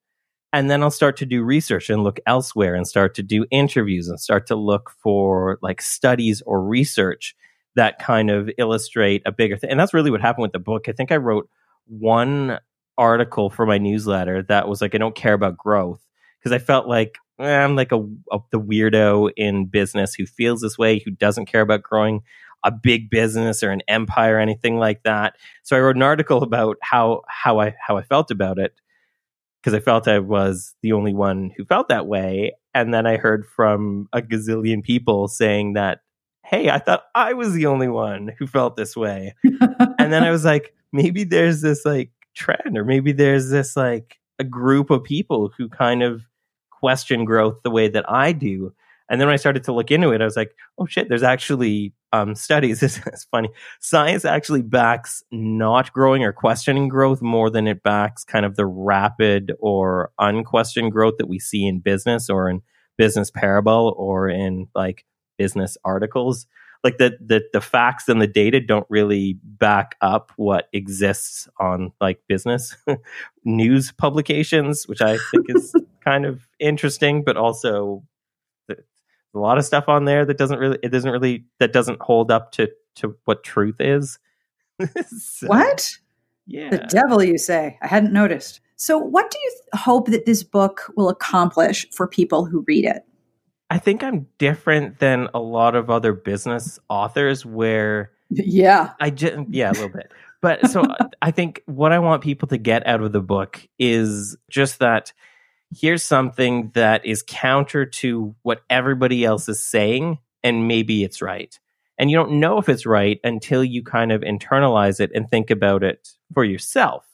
And 0.51 0.71
then 0.71 0.83
I'll 0.83 0.91
start 0.91 1.19
to 1.19 1.27
do 1.27 1.43
research 1.43 1.91
and 1.91 2.05
look 2.05 2.19
elsewhere 2.25 2.75
and 2.75 2.89
start 2.89 3.15
to 3.17 3.23
do 3.23 3.45
interviews 3.51 4.09
and 4.09 4.19
start 4.19 4.47
to 4.47 4.57
look 4.57 4.93
for 5.03 5.59
like 5.61 5.83
studies 5.83 6.43
or 6.47 6.65
research 6.65 7.37
that 7.75 7.99
kind 7.99 8.31
of 8.31 8.49
illustrate 8.57 9.21
a 9.27 9.31
bigger 9.33 9.59
thing. 9.59 9.69
And 9.69 9.79
that's 9.79 9.93
really 9.93 10.11
what 10.11 10.23
happened 10.23 10.45
with 10.45 10.53
the 10.53 10.59
book. 10.59 10.89
I 10.89 10.93
think 10.93 11.13
I 11.13 11.17
wrote 11.17 11.51
one 11.85 12.61
article 12.97 13.51
for 13.51 13.67
my 13.67 13.77
newsletter 13.77 14.43
that 14.45 14.69
was 14.69 14.81
like, 14.81 14.95
I 14.95 14.99
don't 14.99 15.15
care 15.15 15.35
about 15.35 15.59
growth 15.59 16.01
because 16.41 16.53
I 16.53 16.59
felt 16.59 16.89
like 16.89 17.19
eh, 17.39 17.57
I'm 17.57 17.77
like 17.77 17.93
a, 17.93 18.01
a, 18.33 18.39
the 18.51 18.61
weirdo 18.61 19.31
in 19.37 19.67
business 19.67 20.15
who 20.15 20.27
feels 20.27 20.61
this 20.61 20.79
way, 20.79 21.01
who 21.05 21.11
doesn't 21.11 21.47
care 21.47 21.61
about 21.61 21.83
growing 21.83 22.23
a 22.65 22.71
big 22.71 23.11
business 23.11 23.63
or 23.63 23.71
an 23.71 23.83
empire 23.89 24.37
or 24.37 24.41
anything 24.41 24.79
like 24.79 25.03
that. 25.05 25.37
So 25.63 25.77
I 25.77 25.81
wrote 25.81 25.97
an 25.97 26.03
article 26.03 26.43
about 26.43 26.77
how 26.83 27.23
how 27.29 27.61
I 27.61 27.75
how 27.81 27.97
I 27.97 28.03
felt 28.03 28.31
about 28.31 28.59
it 28.59 28.75
because 29.63 29.75
I 29.75 29.81
felt 29.81 30.09
I 30.09 30.19
was 30.19 30.75
the 30.83 30.93
only 30.93 31.15
one 31.15 31.51
who 31.57 31.65
felt 31.65 31.89
that 31.89 32.07
way. 32.07 32.53
And 32.75 32.95
then 32.95 33.07
I 33.07 33.17
heard 33.17 33.47
from 33.47 34.09
a 34.13 34.23
gazillion 34.23 34.83
people 34.83 35.29
saying 35.29 35.75
that, 35.75 36.01
hey, 36.45 36.71
I 36.71 36.79
thought 36.79 37.05
I 37.15 37.35
was 37.35 37.53
the 37.53 37.67
only 37.67 37.89
one 37.89 38.33
who 38.39 38.47
felt 38.47 38.77
this 38.77 38.97
way. 38.97 39.35
and 39.45 40.13
then 40.13 40.23
I 40.23 40.31
was 40.31 40.45
like, 40.45 40.75
maybe 40.93 41.25
there's 41.25 41.61
this 41.61 41.85
like 41.85 42.11
trend, 42.35 42.77
or 42.77 42.85
maybe 42.85 43.13
there's 43.13 43.51
this 43.51 43.77
like 43.77 44.19
a 44.39 44.45
group 44.45 44.91
of 44.91 45.05
people 45.05 45.51
who 45.57 45.69
kind 45.69 46.03
of 46.03 46.23
question 46.81 47.25
growth 47.25 47.63
the 47.63 47.71
way 47.71 47.89
that 47.89 48.11
I 48.11 48.33
do. 48.33 48.73
And 49.09 49.21
then 49.21 49.29
when 49.29 49.35
I 49.35 49.39
started 49.39 49.65
to 49.65 49.73
look 49.73 49.91
into 49.91 50.13
it, 50.13 50.21
I 50.21 50.25
was 50.25 50.37
like, 50.37 50.55
oh 50.79 50.87
shit, 50.87 51.09
there's 51.09 51.23
actually 51.23 51.93
um, 52.13 52.35
studies. 52.35 52.81
This 52.81 52.99
is 53.07 53.25
funny. 53.31 53.51
Science 53.81 54.25
actually 54.25 54.63
backs 54.63 55.23
not 55.31 55.93
growing 55.93 56.25
or 56.25 56.33
questioning 56.33 56.89
growth 56.89 57.21
more 57.21 57.51
than 57.51 57.67
it 57.67 57.83
backs 57.83 58.25
kind 58.25 58.47
of 58.47 58.57
the 58.57 58.67
rapid 58.67 59.53
or 59.59 60.13
unquestioned 60.19 60.93
growth 60.93 61.15
that 61.19 61.29
we 61.29 61.39
see 61.39 61.67
in 61.67 61.81
business 61.81 62.31
or 62.31 62.49
in 62.49 62.63
business 62.97 63.31
parable 63.31 63.95
or 63.97 64.29
in 64.29 64.69
like 64.75 65.05
business 65.39 65.77
articles 65.85 66.47
like 66.83 66.99
the, 66.99 67.19
the 67.21 67.43
the 67.53 67.61
facts 67.61 68.09
and 68.09 68.21
the 68.21 68.27
data 68.27 68.61
don't 68.61 68.87
really 68.89 69.39
back 69.43 69.97
up 70.01 70.33
what 70.37 70.69
exists 70.73 71.49
on 71.59 71.93
like 72.01 72.21
business 72.29 72.77
news 73.45 73.93
publications, 73.93 74.89
which 74.89 75.03
I 75.03 75.19
think 75.31 75.47
is 75.49 75.75
kind 76.05 76.25
of 76.25 76.47
interesting, 76.59 77.23
but 77.23 77.37
also 77.37 78.03
a 79.35 79.39
lot 79.39 79.59
of 79.59 79.65
stuff 79.65 79.89
on 79.89 80.05
there 80.05 80.25
that 80.25 80.39
doesn't 80.39 80.59
really 80.59 80.79
it 80.83 80.89
doesn't 80.89 81.11
really 81.11 81.45
that 81.59 81.73
doesn't 81.73 82.01
hold 82.01 82.31
up 82.31 82.53
to 82.53 82.71
to 82.97 83.17
what 83.25 83.45
truth 83.45 83.77
is. 83.81 84.19
so, 85.07 85.47
what? 85.47 85.89
Yeah. 86.47 86.71
The 86.71 86.79
devil, 86.79 87.23
you 87.23 87.39
say? 87.39 87.79
I 87.83 87.87
hadn't 87.87 88.13
noticed. 88.13 88.61
So, 88.77 88.99
what 88.99 89.31
do 89.31 89.39
you 89.39 89.51
th- 89.51 89.83
hope 89.83 90.09
that 90.09 90.27
this 90.27 90.43
book 90.43 90.91
will 90.97 91.09
accomplish 91.09 91.89
for 91.91 92.09
people 92.09 92.45
who 92.45 92.65
read 92.67 92.85
it? 92.85 93.05
I 93.71 93.79
think 93.79 94.03
I'm 94.03 94.27
different 94.39 94.99
than 94.99 95.29
a 95.33 95.39
lot 95.41 95.77
of 95.77 95.91
other 95.91 96.13
business 96.13 96.79
authors 96.89 97.47
where 97.47 98.11
yeah. 98.29 98.93
I 99.01 99.11
just 99.11 99.37
yeah, 99.49 99.71
a 99.71 99.73
little 99.73 99.89
bit. 99.89 100.13
But 100.43 100.69
so 100.69 100.85
I 101.23 101.31
think 101.31 101.63
what 101.67 101.93
I 101.93 102.01
want 102.01 102.23
people 102.23 102.49
to 102.49 102.59
get 102.59 102.87
out 102.87 103.01
of 103.01 103.13
the 103.13 103.21
book 103.21 103.67
is 103.79 104.37
just 104.51 104.81
that 104.81 105.13
here's 105.73 106.03
something 106.03 106.73
that 106.75 107.07
is 107.07 107.25
counter 107.27 107.87
to 107.87 108.35
what 108.43 108.63
everybody 108.69 109.25
else 109.25 109.49
is 109.49 109.65
saying 109.65 110.19
and 110.43 110.67
maybe 110.67 111.05
it's 111.05 111.23
right. 111.23 111.59
And 111.97 112.11
you 112.11 112.17
don't 112.17 112.41
know 112.41 112.59
if 112.59 112.69
it's 112.69 112.87
right 112.87 113.21
until 113.23 113.63
you 113.63 113.85
kind 113.85 114.11
of 114.11 114.23
internalize 114.23 115.01
it 115.01 115.13
and 115.15 115.29
think 115.29 115.51
about 115.51 115.85
it 115.85 116.09
for 116.33 116.45
yourself, 116.45 117.07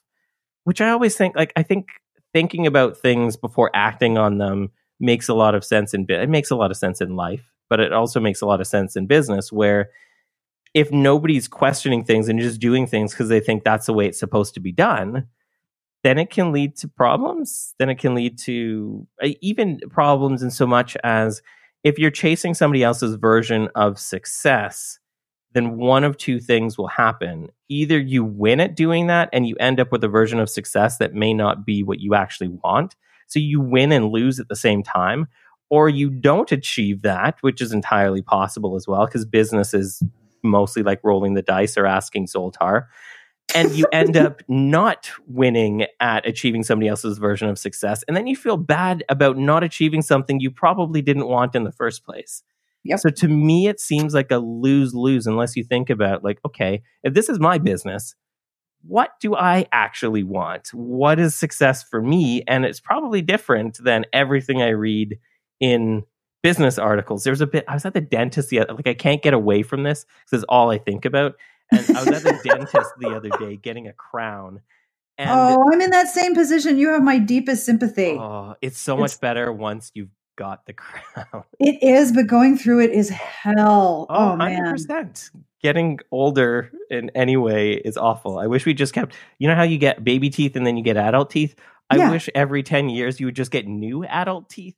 which 0.64 0.80
I 0.80 0.90
always 0.90 1.16
think, 1.16 1.34
like, 1.34 1.52
I 1.56 1.64
think 1.64 1.88
thinking 2.32 2.66
about 2.66 2.96
things 2.96 3.36
before 3.36 3.70
acting 3.74 4.16
on 4.16 4.38
them 4.38 4.70
makes 4.98 5.28
a 5.28 5.34
lot 5.34 5.54
of 5.54 5.64
sense 5.64 5.94
in 5.94 6.06
it 6.08 6.28
makes 6.28 6.50
a 6.50 6.56
lot 6.56 6.70
of 6.70 6.76
sense 6.76 7.00
in 7.00 7.16
life, 7.16 7.52
but 7.68 7.80
it 7.80 7.92
also 7.92 8.20
makes 8.20 8.40
a 8.40 8.46
lot 8.46 8.60
of 8.60 8.66
sense 8.66 8.96
in 8.96 9.06
business 9.06 9.52
where 9.52 9.90
if 10.74 10.92
nobody's 10.92 11.48
questioning 11.48 12.04
things 12.04 12.28
and 12.28 12.38
just 12.38 12.60
doing 12.60 12.86
things 12.86 13.12
because 13.12 13.28
they 13.28 13.40
think 13.40 13.64
that's 13.64 13.86
the 13.86 13.94
way 13.94 14.06
it's 14.06 14.18
supposed 14.18 14.52
to 14.54 14.60
be 14.60 14.72
done, 14.72 15.26
then 16.04 16.18
it 16.18 16.30
can 16.30 16.52
lead 16.52 16.76
to 16.76 16.86
problems. 16.86 17.74
Then 17.78 17.88
it 17.88 17.98
can 17.98 18.14
lead 18.14 18.38
to 18.40 19.06
uh, 19.22 19.28
even 19.40 19.80
problems 19.90 20.42
in 20.42 20.50
so 20.50 20.66
much 20.66 20.96
as 21.02 21.40
if 21.82 21.98
you're 21.98 22.10
chasing 22.10 22.52
somebody 22.52 22.82
else's 22.82 23.14
version 23.14 23.68
of 23.74 23.98
success, 23.98 24.98
then 25.52 25.78
one 25.78 26.04
of 26.04 26.16
two 26.16 26.40
things 26.40 26.76
will 26.76 26.88
happen. 26.88 27.48
Either 27.68 27.98
you 27.98 28.22
win 28.22 28.60
at 28.60 28.76
doing 28.76 29.06
that 29.06 29.30
and 29.32 29.48
you 29.48 29.56
end 29.58 29.80
up 29.80 29.90
with 29.90 30.04
a 30.04 30.08
version 30.08 30.38
of 30.38 30.50
success 30.50 30.98
that 30.98 31.14
may 31.14 31.32
not 31.32 31.64
be 31.64 31.82
what 31.82 32.00
you 32.00 32.14
actually 32.14 32.48
want. 32.62 32.96
So 33.26 33.38
you 33.38 33.60
win 33.60 33.92
and 33.92 34.10
lose 34.10 34.38
at 34.40 34.48
the 34.48 34.56
same 34.56 34.82
time, 34.82 35.26
or 35.70 35.88
you 35.88 36.10
don't 36.10 36.50
achieve 36.52 37.02
that, 37.02 37.36
which 37.40 37.60
is 37.60 37.72
entirely 37.72 38.22
possible 38.22 38.76
as 38.76 38.86
well, 38.86 39.06
because 39.06 39.24
business 39.24 39.74
is 39.74 40.02
mostly 40.42 40.82
like 40.82 41.00
rolling 41.02 41.34
the 41.34 41.42
dice 41.42 41.76
or 41.76 41.86
asking 41.86 42.26
Zoltar. 42.26 42.86
And 43.54 43.72
you 43.72 43.86
end 43.92 44.16
up 44.16 44.42
not 44.48 45.10
winning 45.26 45.86
at 46.00 46.26
achieving 46.26 46.62
somebody 46.62 46.88
else's 46.88 47.18
version 47.18 47.48
of 47.48 47.58
success. 47.58 48.02
And 48.08 48.16
then 48.16 48.26
you 48.26 48.36
feel 48.36 48.56
bad 48.56 49.04
about 49.08 49.36
not 49.38 49.64
achieving 49.64 50.02
something 50.02 50.40
you 50.40 50.50
probably 50.50 51.02
didn't 51.02 51.26
want 51.26 51.54
in 51.54 51.64
the 51.64 51.72
first 51.72 52.04
place. 52.04 52.42
Yep. 52.84 53.00
So 53.00 53.08
to 53.10 53.28
me, 53.28 53.66
it 53.66 53.80
seems 53.80 54.14
like 54.14 54.30
a 54.30 54.38
lose 54.38 54.94
lose 54.94 55.26
unless 55.26 55.56
you 55.56 55.64
think 55.64 55.90
about, 55.90 56.22
like, 56.22 56.38
okay, 56.46 56.82
if 57.02 57.14
this 57.14 57.28
is 57.28 57.40
my 57.40 57.58
business, 57.58 58.14
what 58.86 59.10
do 59.20 59.34
I 59.34 59.66
actually 59.72 60.22
want? 60.22 60.68
What 60.72 61.18
is 61.18 61.34
success 61.34 61.82
for 61.82 62.00
me? 62.00 62.42
And 62.46 62.64
it's 62.64 62.80
probably 62.80 63.22
different 63.22 63.78
than 63.82 64.06
everything 64.12 64.62
I 64.62 64.70
read 64.70 65.18
in 65.60 66.04
business 66.42 66.78
articles. 66.78 67.24
There's 67.24 67.40
a 67.40 67.46
bit, 67.46 67.64
I 67.68 67.74
was 67.74 67.84
at 67.84 67.94
the 67.94 68.00
dentist 68.00 68.50
the 68.50 68.60
other, 68.60 68.74
like 68.74 68.86
I 68.86 68.94
can't 68.94 69.22
get 69.22 69.34
away 69.34 69.62
from 69.62 69.82
this 69.82 70.04
because 70.24 70.42
it's 70.42 70.46
all 70.48 70.70
I 70.70 70.78
think 70.78 71.04
about. 71.04 71.34
And 71.70 71.96
I 71.96 72.04
was 72.04 72.08
at 72.08 72.22
the 72.22 72.40
dentist 72.44 72.90
the 72.98 73.14
other 73.14 73.30
day 73.40 73.56
getting 73.56 73.88
a 73.88 73.92
crown. 73.92 74.60
And 75.18 75.30
oh, 75.30 75.64
I'm 75.72 75.80
in 75.80 75.90
that 75.90 76.08
same 76.08 76.34
position. 76.34 76.78
You 76.78 76.90
have 76.90 77.02
my 77.02 77.18
deepest 77.18 77.64
sympathy. 77.64 78.16
Oh, 78.18 78.54
it's 78.60 78.78
so 78.78 78.94
it's, 78.94 79.14
much 79.14 79.20
better 79.20 79.50
once 79.50 79.90
you've 79.94 80.10
got 80.36 80.66
the 80.66 80.72
crown. 80.74 81.44
It 81.58 81.82
is, 81.82 82.12
but 82.12 82.26
going 82.26 82.58
through 82.58 82.80
it 82.80 82.90
is 82.90 83.08
hell. 83.08 84.06
Oh, 84.08 84.32
oh 84.32 84.36
100%. 84.36 84.88
Man. 84.88 85.14
Getting 85.62 85.98
older 86.10 86.70
in 86.90 87.10
any 87.14 87.36
way 87.36 87.72
is 87.72 87.96
awful. 87.96 88.38
I 88.38 88.46
wish 88.46 88.66
we 88.66 88.74
just 88.74 88.92
kept, 88.92 89.14
you 89.38 89.48
know 89.48 89.54
how 89.54 89.62
you 89.62 89.78
get 89.78 90.04
baby 90.04 90.30
teeth 90.30 90.54
and 90.54 90.66
then 90.66 90.76
you 90.76 90.84
get 90.84 90.96
adult 90.96 91.30
teeth? 91.30 91.56
I 91.88 91.96
yeah. 91.96 92.10
wish 92.10 92.28
every 92.34 92.62
10 92.62 92.88
years 92.88 93.20
you 93.20 93.26
would 93.26 93.36
just 93.36 93.50
get 93.50 93.66
new 93.66 94.04
adult 94.04 94.48
teeth. 94.48 94.76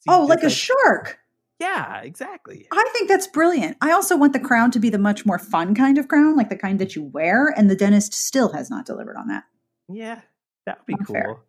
So 0.00 0.14
oh, 0.14 0.20
like, 0.22 0.38
like 0.38 0.44
a 0.44 0.50
shark. 0.50 1.18
Yeah, 1.58 2.00
exactly. 2.02 2.66
I 2.70 2.90
think 2.92 3.08
that's 3.08 3.26
brilliant. 3.26 3.78
I 3.80 3.92
also 3.92 4.16
want 4.16 4.32
the 4.34 4.40
crown 4.40 4.70
to 4.72 4.78
be 4.78 4.90
the 4.90 4.98
much 4.98 5.24
more 5.24 5.38
fun 5.38 5.74
kind 5.74 5.96
of 5.96 6.08
crown, 6.08 6.36
like 6.36 6.50
the 6.50 6.56
kind 6.56 6.78
that 6.80 6.94
you 6.94 7.02
wear, 7.02 7.48
and 7.56 7.70
the 7.70 7.76
dentist 7.76 8.12
still 8.12 8.52
has 8.52 8.68
not 8.68 8.84
delivered 8.84 9.16
on 9.16 9.28
that. 9.28 9.44
Yeah, 9.88 10.20
that 10.66 10.80
would 10.80 10.86
be 10.86 10.94
not 10.98 11.06
cool. 11.06 11.40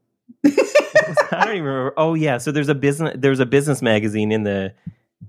I 1.31 1.45
don't 1.45 1.55
even 1.55 1.63
remember. 1.63 1.93
Oh 1.97 2.13
yeah, 2.13 2.37
so 2.37 2.51
there's 2.51 2.69
a 2.69 2.75
business 2.75 3.15
there's 3.17 3.41
a 3.41 3.45
business 3.45 3.81
magazine 3.81 4.31
in 4.31 4.43
the 4.43 4.73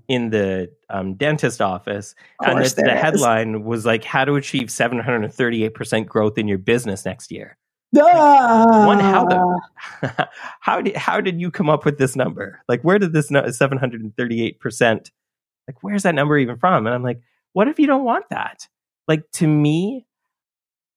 in 0.09 0.31
the 0.31 0.69
um, 0.89 1.13
dentist 1.13 1.61
office, 1.61 2.15
and 2.41 2.65
the, 2.65 2.81
the 2.83 2.95
headline 2.95 3.63
was 3.63 3.85
like 3.85 4.03
"How 4.03 4.25
to 4.25 4.35
Achieve 4.35 4.69
738 4.69 5.73
percent 5.73 6.07
growth 6.07 6.37
in 6.37 6.47
your 6.47 6.57
business 6.57 7.05
next 7.05 7.31
year." 7.31 7.57
Like, 7.93 8.87
one, 8.87 8.99
how 8.99 9.25
the, 9.25 10.29
how 10.59 10.81
did 10.81 10.97
how 10.97 11.21
did 11.21 11.39
you 11.39 11.49
come 11.49 11.69
up 11.69 11.85
with 11.85 11.97
this 11.97 12.15
number? 12.15 12.61
Like, 12.67 12.81
where 12.81 12.99
did 12.99 13.13
this 13.13 13.27
738 13.29 14.59
percent? 14.59 15.11
Like, 15.67 15.77
where's 15.81 16.03
that 16.03 16.15
number 16.15 16.37
even 16.37 16.57
from? 16.57 16.87
And 16.87 16.95
I'm 16.95 17.03
like, 17.03 17.21
what 17.53 17.67
if 17.67 17.79
you 17.79 17.87
don't 17.87 18.03
want 18.03 18.25
that? 18.31 18.67
Like 19.07 19.29
to 19.33 19.47
me, 19.47 20.05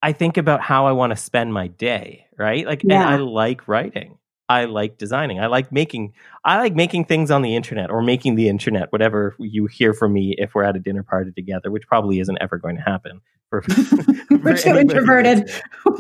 I 0.03 0.13
think 0.13 0.37
about 0.37 0.61
how 0.61 0.87
I 0.87 0.93
want 0.93 1.11
to 1.11 1.17
spend 1.17 1.53
my 1.53 1.69
day, 1.69 2.27
right? 2.39 2.67
Like, 2.67 2.83
yeah. 2.85 3.03
and 3.03 3.09
I 3.09 3.17
like 3.17 3.69
writing. 3.69 4.19
I 4.53 4.67
like 4.67 4.99
designing. 4.99 5.41
I 5.41 5.47
like 5.47 5.73
making. 5.73 6.13
I 6.45 6.59
like 6.59 6.75
making 6.75 7.07
things 7.07 7.31
on 7.31 7.41
the 7.41 7.57
internet 7.57 7.91
or 7.91 8.03
making 8.03 8.35
the 8.35 8.49
internet. 8.49 8.93
Whatever 8.93 9.35
you 9.39 9.67
hear 9.67 9.95
from 9.95 10.13
me 10.13 10.35
if 10.37 10.55
we're 10.55 10.65
at 10.65 10.77
a 10.77 10.79
dinner 10.79 11.03
party 11.03 11.33
together, 11.33 11.71
which 11.71 11.87
probably 11.87 12.21
isn't 12.21 12.37
ever 12.39 12.59
going 12.59 12.77
to 12.77 12.83
happen. 12.83 13.23
For, 13.49 13.65
we're 14.31 14.57
too 14.59 14.77
introverted. 14.77 15.51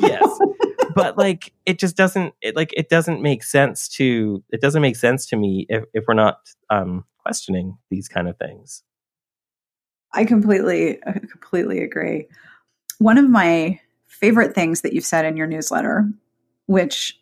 yes, 0.01 0.38
but 0.95 1.17
like 1.17 1.55
it 1.65 1.79
just 1.79 1.97
doesn't. 1.97 2.35
It 2.43 2.55
like 2.55 2.75
it 2.77 2.91
doesn't 2.91 3.23
make 3.23 3.43
sense 3.43 3.88
to. 3.97 4.45
It 4.51 4.61
doesn't 4.61 4.83
make 4.83 4.97
sense 4.97 5.25
to 5.29 5.37
me 5.37 5.67
if 5.71 5.85
if 5.95 6.05
we're 6.07 6.12
not 6.15 6.41
um, 6.69 7.07
questioning 7.19 7.79
these 7.91 8.07
kind 8.07 8.29
of 8.29 8.37
things. 8.37 8.83
I 10.12 10.27
completely, 10.27 10.99
completely 11.31 11.83
agree. 11.83 12.27
One 12.99 13.17
of 13.17 13.31
my 13.31 13.81
favorite 14.09 14.55
things 14.55 14.83
that 14.83 14.93
you've 14.93 15.07
said 15.07 15.25
in 15.25 15.38
your 15.38 15.47
newsletter, 15.47 16.07
which 16.67 17.19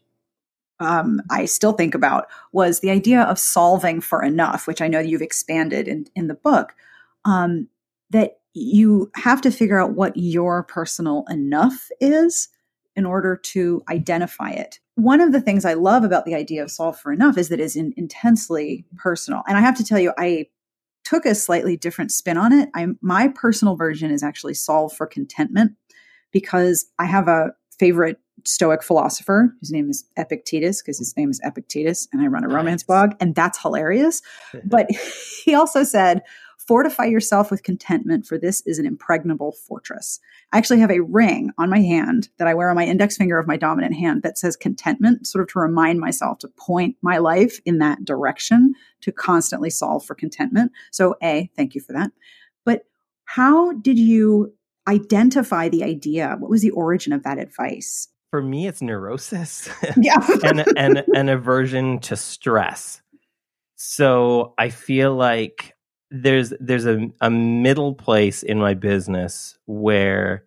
um, 0.80 1.20
I 1.30 1.44
still 1.44 1.72
think 1.72 1.94
about, 1.94 2.26
was 2.52 2.80
the 2.80 2.90
idea 2.90 3.22
of 3.22 3.38
solving 3.38 4.00
for 4.00 4.22
enough, 4.22 4.66
which 4.66 4.80
I 4.80 4.88
know 4.88 4.98
you've 4.98 5.22
expanded 5.22 5.86
in, 5.86 6.06
in 6.16 6.26
the 6.26 6.34
book. 6.34 6.74
Um, 7.24 7.68
that 8.10 8.40
you 8.54 9.10
have 9.14 9.40
to 9.42 9.50
figure 9.50 9.80
out 9.80 9.94
what 9.94 10.16
your 10.16 10.64
personal 10.64 11.24
enough 11.28 11.88
is 12.00 12.48
in 12.96 13.06
order 13.06 13.36
to 13.36 13.82
identify 13.88 14.50
it. 14.50 14.80
One 14.96 15.20
of 15.20 15.32
the 15.32 15.40
things 15.40 15.64
I 15.64 15.74
love 15.74 16.02
about 16.02 16.24
the 16.24 16.34
idea 16.34 16.62
of 16.62 16.70
solve 16.70 16.98
for 16.98 17.12
enough 17.12 17.38
is 17.38 17.48
that 17.48 17.60
it 17.60 17.64
is 17.64 17.76
in, 17.76 17.94
intensely 17.96 18.84
personal. 18.96 19.42
And 19.46 19.56
I 19.56 19.60
have 19.60 19.76
to 19.76 19.84
tell 19.84 20.00
you, 20.00 20.12
I 20.18 20.46
took 21.04 21.24
a 21.24 21.34
slightly 21.34 21.76
different 21.76 22.12
spin 22.12 22.36
on 22.36 22.52
it. 22.52 22.68
I 22.74 22.88
my 23.00 23.28
personal 23.28 23.76
version 23.76 24.10
is 24.10 24.22
actually 24.22 24.54
solve 24.54 24.92
for 24.92 25.06
contentment 25.06 25.72
because 26.32 26.86
I 26.98 27.06
have 27.06 27.28
a 27.28 27.52
favorite 27.78 28.18
Stoic 28.44 28.82
philosopher 28.82 29.54
whose 29.60 29.70
name 29.70 29.90
is 29.90 30.04
Epictetus 30.16 30.82
because 30.82 30.98
his 30.98 31.16
name 31.16 31.30
is 31.30 31.40
Epictetus, 31.44 32.08
and 32.12 32.22
I 32.22 32.26
run 32.26 32.44
a 32.44 32.48
romance 32.48 32.82
blog, 32.82 33.12
and 33.20 33.34
that's 33.34 33.60
hilarious. 33.60 34.22
but 34.64 34.90
he 35.44 35.54
also 35.54 35.84
said, 35.84 36.22
Fortify 36.66 37.06
yourself 37.06 37.50
with 37.50 37.64
contentment, 37.64 38.26
for 38.26 38.38
this 38.38 38.62
is 38.64 38.78
an 38.78 38.86
impregnable 38.86 39.50
fortress. 39.50 40.20
I 40.52 40.58
actually 40.58 40.78
have 40.78 40.90
a 40.90 41.00
ring 41.00 41.50
on 41.58 41.68
my 41.68 41.80
hand 41.80 42.28
that 42.36 42.46
I 42.46 42.54
wear 42.54 42.70
on 42.70 42.76
my 42.76 42.84
index 42.84 43.16
finger 43.16 43.38
of 43.40 43.48
my 43.48 43.56
dominant 43.56 43.96
hand 43.96 44.22
that 44.22 44.38
says 44.38 44.56
contentment, 44.56 45.26
sort 45.26 45.42
of 45.42 45.48
to 45.48 45.58
remind 45.58 45.98
myself 45.98 46.38
to 46.40 46.48
point 46.48 46.96
my 47.02 47.18
life 47.18 47.60
in 47.64 47.78
that 47.78 48.04
direction 48.04 48.74
to 49.00 49.10
constantly 49.10 49.70
solve 49.70 50.04
for 50.04 50.14
contentment. 50.14 50.70
So, 50.92 51.16
A, 51.24 51.50
thank 51.56 51.74
you 51.74 51.80
for 51.80 51.92
that. 51.94 52.12
But 52.64 52.84
how 53.24 53.72
did 53.72 53.98
you 53.98 54.52
identify 54.86 55.68
the 55.68 55.82
idea? 55.82 56.36
What 56.38 56.50
was 56.50 56.62
the 56.62 56.70
origin 56.70 57.12
of 57.12 57.22
that 57.24 57.38
advice? 57.38 58.08
For 58.30 58.42
me, 58.42 58.66
it's 58.66 58.82
neurosis. 58.82 59.68
Yeah. 59.96 60.24
and, 60.44 60.64
and 60.76 61.04
an 61.14 61.28
aversion 61.28 61.98
to 62.00 62.16
stress. 62.16 63.02
So 63.76 64.54
I 64.58 64.68
feel 64.70 65.14
like 65.14 65.74
there's 66.10 66.52
there's 66.60 66.86
a, 66.86 67.08
a 67.20 67.30
middle 67.30 67.94
place 67.94 68.42
in 68.42 68.58
my 68.58 68.74
business 68.74 69.56
where 69.66 70.44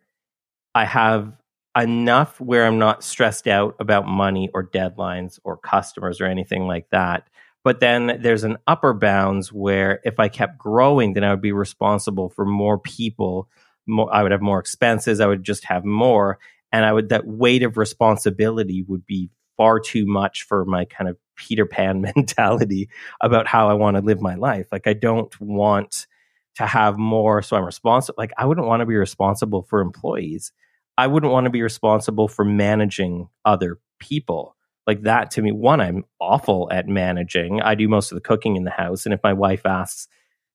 I 0.76 0.86
have 0.86 1.38
enough 1.78 2.40
where 2.40 2.66
I'm 2.66 2.80
not 2.80 3.04
stressed 3.04 3.48
out 3.48 3.76
about 3.80 4.08
money 4.08 4.50
or 4.54 4.64
deadlines 4.68 5.40
or 5.44 5.58
customers 5.58 6.22
or 6.22 6.26
anything 6.26 6.68
like 6.68 6.90
that. 6.92 7.28
But 7.64 7.80
then 7.80 8.20
there's 8.22 8.44
an 8.44 8.58
upper 8.68 8.94
bounds 8.94 9.52
where 9.52 10.00
if 10.04 10.20
I 10.20 10.28
kept 10.28 10.58
growing, 10.58 11.14
then 11.14 11.24
I 11.24 11.32
would 11.32 11.42
be 11.42 11.54
responsible 11.54 12.30
for 12.30 12.46
more 12.46 12.78
people 12.78 13.50
more, 13.88 14.14
I 14.14 14.24
would 14.24 14.32
have 14.32 14.42
more 14.42 14.60
expenses. 14.60 15.20
I 15.20 15.28
would 15.28 15.44
just 15.44 15.66
have 15.66 15.84
more, 15.86 16.40
and 16.74 16.86
I 16.86 16.92
would 16.92 17.10
that 17.10 17.28
weight 17.28 17.64
of 17.64 17.78
responsibility 17.78 18.84
would 18.88 19.06
be 19.06 19.30
far 19.56 19.80
too 19.80 20.06
much 20.06 20.44
for 20.44 20.66
my 20.66 20.84
kind 20.86 21.10
of 21.10 21.16
Peter 21.36 21.66
Pan 21.66 22.02
mentality 22.16 22.90
about 23.22 23.48
how 23.48 23.70
I 23.70 23.74
want 23.74 23.96
to 23.96 24.04
live 24.04 24.20
my 24.20 24.36
life. 24.36 24.68
Like 24.72 24.88
I 24.88 24.94
don't 24.94 25.40
want 25.40 26.08
to 26.56 26.66
have 26.66 26.98
more, 26.98 27.42
so 27.42 27.56
I'm 27.56 27.64
responsible. 27.64 28.16
Like 28.18 28.32
I 28.38 28.46
wouldn't 28.46 28.68
want 28.68 28.82
to 28.82 28.86
be 28.86 28.96
responsible 28.96 29.64
for 29.64 29.80
employees. 29.80 30.52
I 30.98 31.08
wouldn't 31.08 31.32
want 31.32 31.46
to 31.46 31.52
be 31.52 31.62
responsible 31.62 32.28
for 32.28 32.44
managing 32.44 33.30
other 33.46 33.80
people. 34.00 34.56
Like 34.86 35.04
that 35.04 35.32
to 35.32 35.42
me, 35.42 35.52
one, 35.52 35.80
I'm 35.80 36.04
awful 36.20 36.68
at 36.72 36.88
managing. 36.88 37.62
I 37.62 37.76
do 37.76 37.88
most 37.88 38.12
of 38.12 38.16
the 38.16 38.22
cooking 38.22 38.56
in 38.56 38.64
the 38.64 38.72
house. 38.72 39.06
And 39.06 39.14
if 39.14 39.22
my 39.24 39.34
wife 39.34 39.66
asks, 39.66 40.08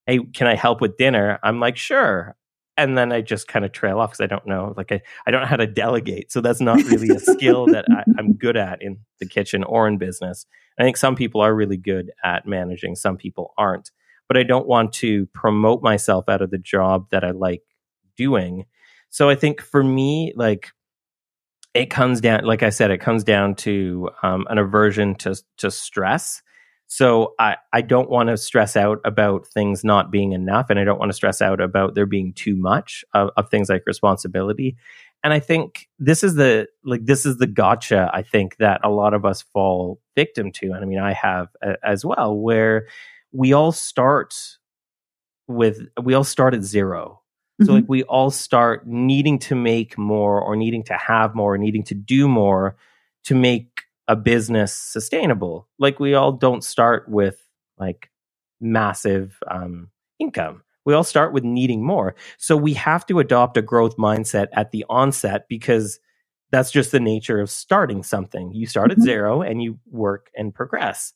Hey, 0.06 0.20
can 0.34 0.46
I 0.46 0.54
help 0.54 0.80
with 0.80 0.96
dinner? 0.96 1.38
I'm 1.42 1.60
like, 1.60 1.76
sure 1.76 2.36
and 2.78 2.96
then 2.96 3.12
I 3.12 3.20
just 3.20 3.48
kind 3.48 3.64
of 3.64 3.72
trail 3.72 3.98
off 3.98 4.12
because 4.12 4.20
I 4.20 4.26
don't 4.26 4.46
know, 4.46 4.72
like 4.76 4.92
I, 4.92 5.02
I 5.26 5.30
don't 5.30 5.40
know 5.40 5.48
how 5.48 5.56
to 5.56 5.66
delegate. 5.66 6.30
So 6.30 6.40
that's 6.40 6.60
not 6.60 6.82
really 6.84 7.08
a 7.10 7.18
skill 7.18 7.66
that 7.66 7.84
I, 7.90 8.04
am 8.18 8.34
good 8.34 8.56
at 8.56 8.80
in 8.80 8.98
the 9.18 9.26
kitchen 9.26 9.64
or 9.64 9.88
in 9.88 9.98
business. 9.98 10.46
I 10.78 10.84
think 10.84 10.96
some 10.96 11.16
people 11.16 11.40
are 11.40 11.54
really 11.54 11.76
good 11.76 12.12
at 12.24 12.46
managing, 12.46 12.94
some 12.94 13.16
people 13.16 13.52
aren't. 13.58 13.90
but 14.28 14.36
I 14.36 14.44
don't 14.44 14.68
want 14.68 14.92
to 14.94 15.26
promote 15.34 15.82
myself 15.82 16.28
out 16.28 16.40
of 16.40 16.50
the 16.50 16.58
job 16.58 17.08
that 17.10 17.24
I 17.24 17.32
like 17.32 17.62
doing. 18.16 18.66
So 19.10 19.28
I 19.28 19.34
think 19.34 19.60
for 19.60 19.82
me, 19.82 20.32
like 20.36 20.70
it 21.74 21.86
comes 21.90 22.20
down, 22.20 22.44
like 22.44 22.62
I 22.62 22.70
said, 22.70 22.90
it 22.90 23.00
comes 23.00 23.24
down 23.24 23.56
to 23.56 24.10
um, 24.22 24.46
an 24.50 24.58
aversion 24.58 25.14
to 25.16 25.34
to 25.58 25.70
stress. 25.70 26.42
So 26.88 27.34
I, 27.38 27.56
I 27.72 27.82
don't 27.82 28.08
want 28.08 28.30
to 28.30 28.36
stress 28.38 28.74
out 28.74 28.98
about 29.04 29.46
things 29.46 29.84
not 29.84 30.10
being 30.10 30.32
enough, 30.32 30.70
and 30.70 30.80
I 30.80 30.84
don't 30.84 30.98
want 30.98 31.10
to 31.10 31.16
stress 31.16 31.42
out 31.42 31.60
about 31.60 31.94
there 31.94 32.06
being 32.06 32.32
too 32.32 32.56
much 32.56 33.04
of, 33.14 33.30
of 33.36 33.50
things 33.50 33.68
like 33.68 33.82
responsibility. 33.86 34.76
And 35.22 35.32
I 35.32 35.38
think 35.38 35.88
this 35.98 36.24
is 36.24 36.34
the 36.34 36.66
like 36.84 37.04
this 37.04 37.26
is 37.26 37.36
the 37.36 37.46
gotcha 37.46 38.10
I 38.12 38.22
think 38.22 38.56
that 38.56 38.80
a 38.84 38.90
lot 38.90 39.14
of 39.14 39.24
us 39.24 39.42
fall 39.52 40.00
victim 40.16 40.50
to, 40.52 40.72
and 40.72 40.82
I 40.82 40.84
mean 40.84 40.98
I 40.98 41.12
have 41.12 41.48
a, 41.62 41.74
as 41.82 42.04
well, 42.04 42.34
where 42.34 42.86
we 43.32 43.52
all 43.52 43.72
start 43.72 44.34
with 45.46 45.80
we 46.02 46.14
all 46.14 46.24
start 46.24 46.54
at 46.54 46.62
0 46.62 47.20
so 47.60 47.64
mm-hmm. 47.64 47.74
like 47.74 47.84
we 47.88 48.02
all 48.04 48.30
start 48.30 48.86
needing 48.86 49.38
to 49.40 49.54
make 49.54 49.98
more 49.98 50.40
or 50.40 50.56
needing 50.56 50.84
to 50.84 50.94
have 50.94 51.34
more 51.34 51.54
or 51.54 51.58
needing 51.58 51.82
to 51.84 51.94
do 51.94 52.28
more 52.28 52.76
to 53.24 53.34
make 53.34 53.77
a 54.08 54.16
business 54.16 54.72
sustainable. 54.72 55.68
Like 55.78 56.00
we 56.00 56.14
all 56.14 56.32
don't 56.32 56.64
start 56.64 57.08
with 57.08 57.44
like 57.78 58.10
massive 58.60 59.38
um, 59.50 59.90
income. 60.18 60.62
We 60.84 60.94
all 60.94 61.04
start 61.04 61.34
with 61.34 61.44
needing 61.44 61.84
more. 61.84 62.14
So 62.38 62.56
we 62.56 62.72
have 62.74 63.04
to 63.06 63.18
adopt 63.18 63.58
a 63.58 63.62
growth 63.62 63.98
mindset 63.98 64.48
at 64.54 64.70
the 64.70 64.84
onset 64.88 65.44
because 65.48 66.00
that's 66.50 66.70
just 66.70 66.92
the 66.92 67.00
nature 67.00 67.40
of 67.40 67.50
starting 67.50 68.02
something. 68.02 68.52
You 68.52 68.66
start 68.66 68.90
mm-hmm. 68.90 69.02
at 69.02 69.04
zero 69.04 69.42
and 69.42 69.62
you 69.62 69.78
work 69.90 70.30
and 70.34 70.54
progress. 70.54 71.12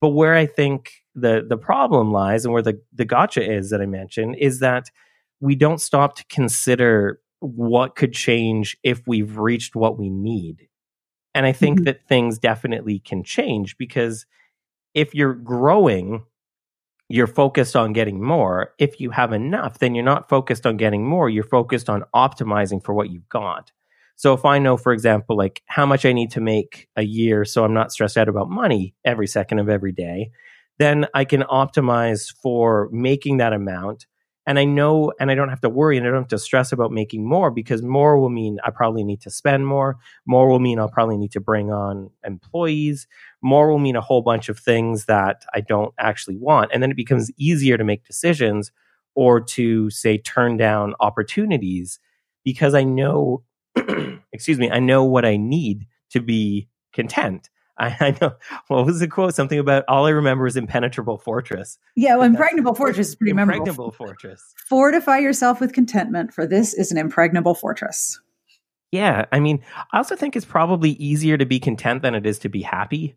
But 0.00 0.10
where 0.10 0.36
I 0.36 0.46
think 0.46 0.92
the 1.14 1.44
the 1.46 1.56
problem 1.56 2.12
lies 2.12 2.44
and 2.44 2.52
where 2.52 2.62
the 2.62 2.80
the 2.92 3.04
gotcha 3.04 3.42
is 3.42 3.70
that 3.70 3.80
I 3.80 3.86
mentioned 3.86 4.36
is 4.38 4.60
that 4.60 4.90
we 5.40 5.56
don't 5.56 5.80
stop 5.80 6.14
to 6.16 6.24
consider 6.26 7.20
what 7.40 7.96
could 7.96 8.12
change 8.12 8.76
if 8.82 9.02
we've 9.06 9.38
reached 9.38 9.74
what 9.74 9.98
we 9.98 10.10
need. 10.10 10.68
And 11.36 11.44
I 11.44 11.52
think 11.52 11.80
mm-hmm. 11.80 11.84
that 11.84 12.08
things 12.08 12.38
definitely 12.38 12.98
can 12.98 13.22
change 13.22 13.76
because 13.76 14.24
if 14.94 15.14
you're 15.14 15.34
growing, 15.34 16.24
you're 17.10 17.26
focused 17.26 17.76
on 17.76 17.92
getting 17.92 18.22
more. 18.22 18.72
If 18.78 19.00
you 19.00 19.10
have 19.10 19.34
enough, 19.34 19.78
then 19.78 19.94
you're 19.94 20.02
not 20.02 20.30
focused 20.30 20.64
on 20.64 20.78
getting 20.78 21.06
more. 21.06 21.28
You're 21.28 21.44
focused 21.44 21.90
on 21.90 22.04
optimizing 22.14 22.82
for 22.82 22.94
what 22.94 23.10
you've 23.10 23.28
got. 23.28 23.70
So 24.16 24.32
if 24.32 24.46
I 24.46 24.58
know, 24.58 24.78
for 24.78 24.94
example, 24.94 25.36
like 25.36 25.62
how 25.66 25.84
much 25.84 26.06
I 26.06 26.14
need 26.14 26.30
to 26.30 26.40
make 26.40 26.88
a 26.96 27.02
year 27.02 27.44
so 27.44 27.66
I'm 27.66 27.74
not 27.74 27.92
stressed 27.92 28.16
out 28.16 28.30
about 28.30 28.48
money 28.48 28.94
every 29.04 29.26
second 29.26 29.58
of 29.58 29.68
every 29.68 29.92
day, 29.92 30.30
then 30.78 31.06
I 31.12 31.26
can 31.26 31.42
optimize 31.42 32.32
for 32.34 32.88
making 32.90 33.36
that 33.36 33.52
amount 33.52 34.06
and 34.46 34.58
I 34.58 34.64
know, 34.64 35.12
and 35.18 35.30
I 35.30 35.34
don't 35.34 35.48
have 35.48 35.60
to 35.62 35.68
worry 35.68 35.96
and 35.96 36.06
I 36.06 36.10
don't 36.10 36.22
have 36.22 36.28
to 36.28 36.38
stress 36.38 36.70
about 36.70 36.92
making 36.92 37.24
more 37.28 37.50
because 37.50 37.82
more 37.82 38.18
will 38.18 38.30
mean 38.30 38.58
I 38.64 38.70
probably 38.70 39.02
need 39.02 39.20
to 39.22 39.30
spend 39.30 39.66
more. 39.66 39.96
More 40.24 40.48
will 40.48 40.60
mean 40.60 40.78
I'll 40.78 40.88
probably 40.88 41.16
need 41.16 41.32
to 41.32 41.40
bring 41.40 41.72
on 41.72 42.10
employees. 42.24 43.08
More 43.42 43.70
will 43.70 43.80
mean 43.80 43.96
a 43.96 44.00
whole 44.00 44.22
bunch 44.22 44.48
of 44.48 44.58
things 44.58 45.06
that 45.06 45.44
I 45.52 45.60
don't 45.60 45.92
actually 45.98 46.36
want. 46.36 46.70
And 46.72 46.82
then 46.82 46.92
it 46.92 46.96
becomes 46.96 47.30
easier 47.36 47.76
to 47.76 47.84
make 47.84 48.04
decisions 48.06 48.70
or 49.16 49.40
to 49.40 49.90
say 49.90 50.18
turn 50.18 50.56
down 50.56 50.94
opportunities 51.00 51.98
because 52.44 52.74
I 52.74 52.84
know, 52.84 53.42
excuse 54.32 54.58
me, 54.58 54.70
I 54.70 54.78
know 54.78 55.04
what 55.04 55.24
I 55.24 55.36
need 55.36 55.86
to 56.10 56.20
be 56.20 56.68
content. 56.92 57.50
I, 57.78 57.94
I, 58.00 58.16
know 58.20 58.34
what 58.68 58.86
was 58.86 59.00
the 59.00 59.08
quote? 59.08 59.34
Something 59.34 59.58
about 59.58 59.84
all 59.86 60.06
I 60.06 60.10
remember 60.10 60.46
is 60.46 60.56
impenetrable 60.56 61.18
fortress. 61.18 61.78
Yeah, 61.94 62.16
well, 62.16 62.24
impregnable 62.24 62.74
fortress 62.74 63.08
is 63.08 63.16
pretty 63.16 63.32
impregnable 63.32 63.66
memorable. 63.66 63.84
Impregnable 63.84 64.06
fortress. 64.06 64.54
Fortify 64.68 65.18
yourself 65.18 65.60
with 65.60 65.74
contentment, 65.74 66.32
for 66.32 66.46
this 66.46 66.72
is 66.72 66.90
an 66.90 66.96
impregnable 66.96 67.54
fortress. 67.54 68.18
Yeah, 68.92 69.26
I 69.30 69.40
mean, 69.40 69.62
I 69.92 69.98
also 69.98 70.16
think 70.16 70.36
it's 70.36 70.46
probably 70.46 70.92
easier 70.92 71.36
to 71.36 71.44
be 71.44 71.60
content 71.60 72.02
than 72.02 72.14
it 72.14 72.24
is 72.24 72.38
to 72.40 72.48
be 72.48 72.62
happy. 72.62 73.16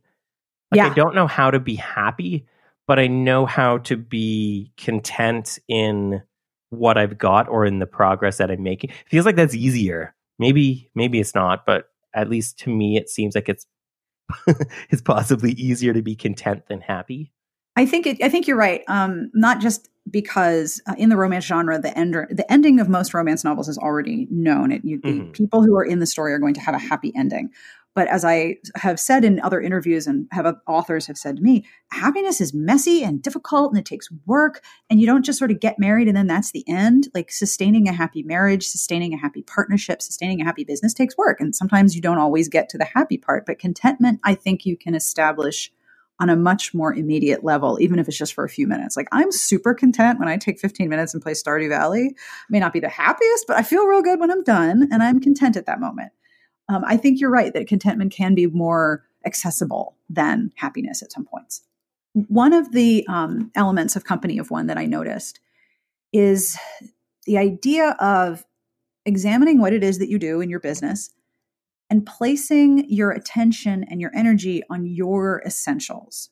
Like, 0.71 0.79
yeah. 0.79 0.87
I 0.87 0.93
don't 0.93 1.15
know 1.15 1.27
how 1.27 1.51
to 1.51 1.59
be 1.59 1.75
happy, 1.75 2.45
but 2.85 2.99
I 2.99 3.07
know 3.07 3.45
how 3.45 3.77
to 3.79 3.95
be 3.95 4.73
content 4.77 5.57
in 5.67 6.21
what 6.69 6.97
I've 6.97 7.17
got 7.17 7.47
or 7.47 7.65
in 7.65 7.79
the 7.79 7.87
progress 7.87 8.37
that 8.37 8.51
I'm 8.51 8.61
making. 8.61 8.89
It 8.89 9.09
feels 9.09 9.25
like 9.25 9.35
that's 9.35 9.55
easier. 9.55 10.13
Maybe, 10.37 10.89
maybe 10.95 11.19
it's 11.19 11.33
not, 11.33 11.65
but 11.65 11.89
at 12.13 12.29
least 12.29 12.59
to 12.59 12.69
me, 12.69 12.97
it 12.97 13.09
seems 13.09 13.35
like 13.35 13.49
it's 13.49 13.65
it's 14.89 15.01
possibly 15.01 15.51
easier 15.53 15.93
to 15.93 16.01
be 16.01 16.15
content 16.15 16.67
than 16.67 16.81
happy. 16.81 17.31
I 17.75 17.85
think 17.85 18.07
it, 18.07 18.21
I 18.21 18.29
think 18.29 18.47
you're 18.47 18.57
right. 18.57 18.83
Um, 18.87 19.31
not 19.33 19.61
just 19.61 19.89
because 20.09 20.81
uh, 20.87 20.95
in 20.97 21.09
the 21.09 21.17
romance 21.17 21.45
genre, 21.45 21.79
the 21.79 21.97
end 21.97 22.13
the 22.13 22.45
ending 22.51 22.79
of 22.79 22.89
most 22.89 23.13
romance 23.13 23.43
novels 23.43 23.69
is 23.69 23.77
already 23.77 24.27
known. 24.29 24.71
It, 24.71 24.83
you, 24.83 24.99
mm-hmm. 24.99 25.17
the 25.19 25.31
people 25.31 25.63
who 25.63 25.75
are 25.77 25.83
in 25.83 25.99
the 25.99 26.05
story 26.05 26.33
are 26.33 26.39
going 26.39 26.55
to 26.55 26.61
have 26.61 26.75
a 26.75 26.79
happy 26.79 27.13
ending. 27.15 27.51
But 27.99 28.07
as 28.07 28.23
I 28.23 28.55
have 28.75 28.97
said 28.97 29.25
in 29.25 29.41
other 29.41 29.59
interviews 29.59 30.07
and 30.07 30.25
have 30.31 30.55
authors 30.65 31.05
have 31.07 31.17
said 31.17 31.35
to 31.35 31.43
me, 31.43 31.65
happiness 31.91 32.39
is 32.39 32.53
messy 32.53 33.03
and 33.03 33.21
difficult 33.21 33.71
and 33.71 33.77
it 33.77 33.83
takes 33.83 34.07
work. 34.25 34.63
And 34.89 35.01
you 35.01 35.05
don't 35.05 35.25
just 35.25 35.37
sort 35.37 35.51
of 35.51 35.59
get 35.59 35.77
married 35.77 36.07
and 36.07 36.15
then 36.15 36.27
that's 36.27 36.53
the 36.53 36.63
end. 36.65 37.09
Like 37.13 37.29
sustaining 37.29 37.89
a 37.89 37.91
happy 37.91 38.23
marriage, 38.23 38.67
sustaining 38.67 39.13
a 39.13 39.17
happy 39.17 39.41
partnership, 39.41 40.01
sustaining 40.01 40.39
a 40.39 40.45
happy 40.45 40.63
business 40.63 40.93
takes 40.93 41.17
work. 41.17 41.41
And 41.41 41.53
sometimes 41.53 41.93
you 41.93 41.99
don't 41.99 42.19
always 42.19 42.47
get 42.47 42.69
to 42.69 42.77
the 42.77 42.85
happy 42.85 43.17
part. 43.17 43.45
But 43.45 43.59
contentment, 43.59 44.21
I 44.23 44.33
think 44.33 44.65
you 44.65 44.77
can 44.77 44.95
establish 44.95 45.69
on 46.21 46.29
a 46.29 46.37
much 46.37 46.73
more 46.73 46.93
immediate 46.93 47.43
level, 47.43 47.81
even 47.81 47.99
if 47.99 48.07
it's 48.07 48.17
just 48.17 48.33
for 48.33 48.45
a 48.45 48.49
few 48.49 48.65
minutes. 48.65 48.95
Like 48.95 49.09
I'm 49.11 49.33
super 49.33 49.73
content 49.73 50.19
when 50.19 50.29
I 50.29 50.37
take 50.37 50.57
15 50.57 50.87
minutes 50.87 51.13
and 51.13 51.21
play 51.21 51.33
Stardew 51.33 51.67
Valley. 51.67 52.15
May 52.49 52.59
not 52.59 52.71
be 52.71 52.79
the 52.79 52.87
happiest, 52.87 53.43
but 53.45 53.57
I 53.57 53.63
feel 53.63 53.85
real 53.85 54.01
good 54.01 54.21
when 54.21 54.31
I'm 54.31 54.43
done 54.45 54.87
and 54.89 55.03
I'm 55.03 55.19
content 55.19 55.57
at 55.57 55.65
that 55.65 55.81
moment 55.81 56.13
um, 56.69 56.83
I 56.85 56.95
think 56.97 57.19
you're 57.19 57.31
right 57.31 57.53
that 57.53 57.67
contentment 57.67 58.13
can 58.13 58.35
be 58.35 58.45
more 58.45 59.03
accessible 59.25 59.97
than 60.09 60.51
happiness 60.55 61.01
at 61.01 61.11
some 61.11 61.25
points. 61.25 61.61
One 62.13 62.53
of 62.53 62.71
the 62.71 63.05
um, 63.09 63.51
elements 63.55 63.95
of 63.95 64.03
Company 64.03 64.37
of 64.37 64.51
One 64.51 64.67
that 64.67 64.77
I 64.77 64.85
noticed 64.85 65.39
is 66.13 66.57
the 67.25 67.37
idea 67.37 67.95
of 67.99 68.45
examining 69.05 69.59
what 69.59 69.73
it 69.73 69.83
is 69.83 69.99
that 69.99 70.09
you 70.09 70.19
do 70.19 70.41
in 70.41 70.49
your 70.49 70.59
business 70.59 71.11
and 71.89 72.05
placing 72.05 72.89
your 72.89 73.11
attention 73.11 73.83
and 73.89 73.99
your 73.99 74.11
energy 74.15 74.63
on 74.69 74.85
your 74.85 75.41
essentials 75.45 76.29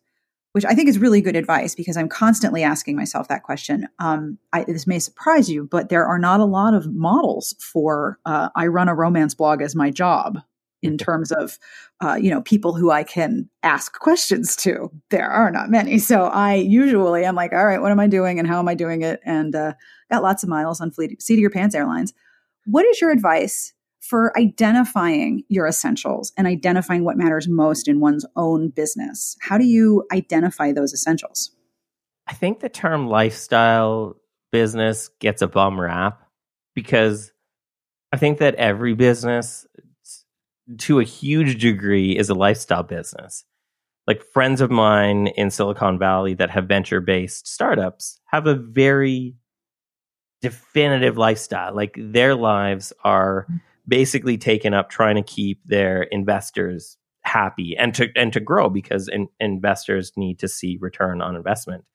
which 0.57 0.65
I 0.65 0.73
think 0.73 0.89
is 0.89 0.97
really 0.97 1.21
good 1.21 1.35
advice 1.35 1.75
because 1.75 1.97
I'm 1.97 2.09
constantly 2.09 2.63
asking 2.63 2.95
myself 2.95 3.27
that 3.27 3.43
question. 3.43 3.87
Um, 3.99 4.39
I, 4.53 4.63
this 4.63 4.87
may 4.87 4.97
surprise 4.97 5.51
you, 5.51 5.65
but 5.69 5.89
there 5.89 6.03
are 6.03 6.17
not 6.17 6.39
a 6.39 6.45
lot 6.45 6.73
of 6.73 6.91
models 6.95 7.53
for 7.59 8.17
uh, 8.25 8.49
I 8.55 8.65
run 8.65 8.89
a 8.89 8.95
romance 8.95 9.35
blog 9.35 9.61
as 9.61 9.75
my 9.75 9.91
job 9.91 10.39
in 10.81 10.97
terms 10.97 11.31
of 11.31 11.59
uh, 12.03 12.15
you 12.15 12.31
know 12.31 12.41
people 12.41 12.73
who 12.73 12.89
I 12.89 13.03
can 13.03 13.47
ask 13.61 13.99
questions 13.99 14.55
to. 14.55 14.91
There 15.11 15.29
are 15.29 15.51
not 15.51 15.69
many, 15.69 15.99
so 15.99 16.23
I 16.23 16.55
usually 16.55 17.23
I'm 17.23 17.35
like, 17.35 17.53
all 17.53 17.67
right, 17.67 17.79
what 17.79 17.91
am 17.91 17.99
I 17.99 18.07
doing 18.07 18.39
and 18.39 18.47
how 18.47 18.57
am 18.57 18.67
I 18.67 18.73
doing 18.73 19.03
it? 19.03 19.19
And 19.23 19.53
uh, 19.53 19.73
got 20.09 20.23
lots 20.23 20.41
of 20.41 20.49
miles 20.49 20.81
on 20.81 20.89
Fleet, 20.89 21.21
Seat 21.21 21.35
of 21.35 21.39
Your 21.39 21.51
Pants 21.51 21.75
Airlines. 21.75 22.15
What 22.65 22.83
is 22.83 22.99
your 22.99 23.11
advice 23.11 23.73
for 24.07 24.37
identifying 24.37 25.43
your 25.49 25.67
essentials 25.67 26.31
and 26.37 26.47
identifying 26.47 27.03
what 27.03 27.17
matters 27.17 27.47
most 27.49 27.89
in 27.89 27.99
one's 27.99 28.25
own 28.37 28.69
business. 28.69 29.35
How 29.41 29.57
do 29.57 29.65
you 29.65 30.05
identify 30.13 30.71
those 30.71 30.93
essentials? 30.93 31.51
I 32.25 32.33
think 32.33 32.59
the 32.59 32.69
term 32.69 33.07
lifestyle 33.07 34.15
business 34.51 35.09
gets 35.19 35.41
a 35.41 35.47
bum 35.47 35.79
rap 35.79 36.21
because 36.73 37.33
I 38.13 38.17
think 38.17 38.39
that 38.39 38.55
every 38.55 38.93
business, 38.93 39.67
to 40.79 40.99
a 40.99 41.03
huge 41.03 41.59
degree, 41.59 42.17
is 42.17 42.29
a 42.29 42.35
lifestyle 42.35 42.83
business. 42.83 43.43
Like 44.05 44.23
friends 44.23 44.61
of 44.61 44.71
mine 44.71 45.27
in 45.27 45.49
Silicon 45.49 45.99
Valley 45.99 46.33
that 46.35 46.49
have 46.51 46.65
venture 46.65 47.01
based 47.01 47.45
startups 47.45 48.21
have 48.27 48.47
a 48.47 48.55
very 48.55 49.35
definitive 50.41 51.17
lifestyle. 51.17 51.75
Like 51.75 51.97
their 51.97 52.35
lives 52.35 52.93
are 53.03 53.47
basically 53.87 54.37
taken 54.37 54.73
up 54.73 54.89
trying 54.89 55.15
to 55.15 55.21
keep 55.21 55.61
their 55.65 56.03
investors 56.03 56.97
happy 57.23 57.75
and 57.77 57.93
to 57.93 58.09
and 58.15 58.31
to 58.33 58.39
grow 58.39 58.69
because 58.69 59.07
in, 59.07 59.27
investors 59.39 60.11
need 60.15 60.39
to 60.39 60.47
see 60.47 60.77
return 60.79 61.21
on 61.21 61.35
investment. 61.35 61.85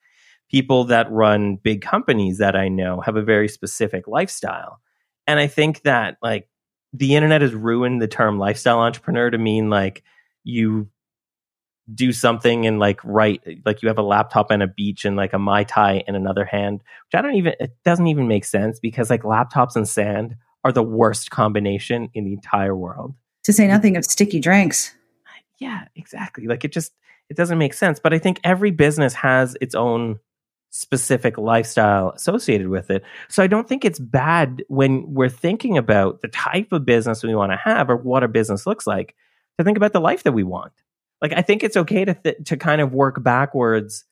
People 0.51 0.85
that 0.85 1.11
run 1.11 1.57
big 1.57 1.81
companies 1.81 2.39
that 2.39 2.55
I 2.55 2.69
know 2.69 3.01
have 3.01 3.17
a 3.17 3.23
very 3.23 3.49
specific 3.49 4.07
lifestyle. 4.07 4.81
And 5.27 5.41
I 5.41 5.47
think 5.47 5.83
that 5.83 6.19
like 6.23 6.49
the 6.93 7.15
internet 7.15 7.41
has 7.41 7.55
ruined 7.55 8.03
the 8.03 8.09
term 8.09 8.39
lifestyle 8.39 8.81
entrepreneur 8.81 9.31
to 9.31 9.39
mean 9.39 9.71
like 9.71 10.03
you 10.45 10.89
do 11.93 12.13
something 12.13 12.67
and 12.67 12.79
like 12.79 13.01
write 13.03 13.43
like 13.65 13.83
you 13.83 13.89
have 13.89 13.99
a 13.99 14.03
laptop 14.03 14.51
and 14.51 14.63
a 14.63 14.67
beach 14.67 15.05
and 15.05 15.17
like 15.17 15.33
a 15.33 15.39
mai 15.39 15.65
tai 15.65 16.05
in 16.07 16.15
another 16.15 16.45
hand 16.45 16.81
which 16.81 17.19
i 17.19 17.21
don't 17.21 17.35
even 17.35 17.55
it 17.59 17.77
doesn't 17.85 18.07
even 18.07 18.29
make 18.29 18.45
sense 18.45 18.79
because 18.79 19.11
like 19.11 19.23
laptops 19.23 19.75
and 19.75 19.89
sand 19.89 20.37
are 20.65 20.73
the 20.73 20.83
worst 20.83 21.31
combination 21.31 22.09
in 22.15 22.25
the 22.25 22.33
entire 22.33 22.75
world. 22.75 23.15
To 23.45 23.53
say 23.53 23.67
nothing 23.67 23.97
of 23.97 24.05
sticky 24.05 24.41
drinks. 24.41 24.95
Yeah, 25.59 25.85
exactly. 25.95 26.47
Like 26.47 26.65
it 26.65 26.73
just 26.73 26.93
it 27.29 27.37
doesn't 27.37 27.59
make 27.59 27.75
sense. 27.75 28.01
But 28.01 28.13
I 28.13 28.19
think 28.19 28.41
every 28.45 28.71
business 28.71 29.15
has 29.15 29.57
its 29.61 29.75
own 29.75 30.19
specific 30.71 31.37
lifestyle 31.37 32.11
associated 32.11 32.69
with 32.69 32.91
it. 32.91 33.05
So 33.29 33.43
I 33.43 33.47
don't 33.47 33.69
think 33.69 33.85
it's 33.85 33.99
bad 33.99 34.65
when 34.69 35.13
we're 35.13 35.29
thinking 35.29 35.77
about 35.77 36.23
the 36.23 36.29
type 36.29 36.73
of 36.73 36.87
business 36.87 37.23
we 37.23 37.35
want 37.35 37.53
to 37.53 37.57
have 37.57 37.91
or 37.91 37.97
what 37.97 38.25
a 38.25 38.29
business 38.29 38.67
looks 38.67 38.87
like 38.87 39.15
to 39.59 39.65
think 39.65 39.77
about 39.77 39.93
the 39.93 40.01
life 40.01 40.23
that 40.23 40.33
we 40.33 40.43
want. 40.43 40.73
Like 41.21 41.33
I 41.33 41.43
think 41.43 41.63
it's 41.63 41.77
okay 41.77 42.05
to 42.05 42.15
th- 42.15 42.45
to 42.47 42.57
kind 42.57 42.81
of 42.81 42.93
work 42.93 43.23
backwards 43.23 44.05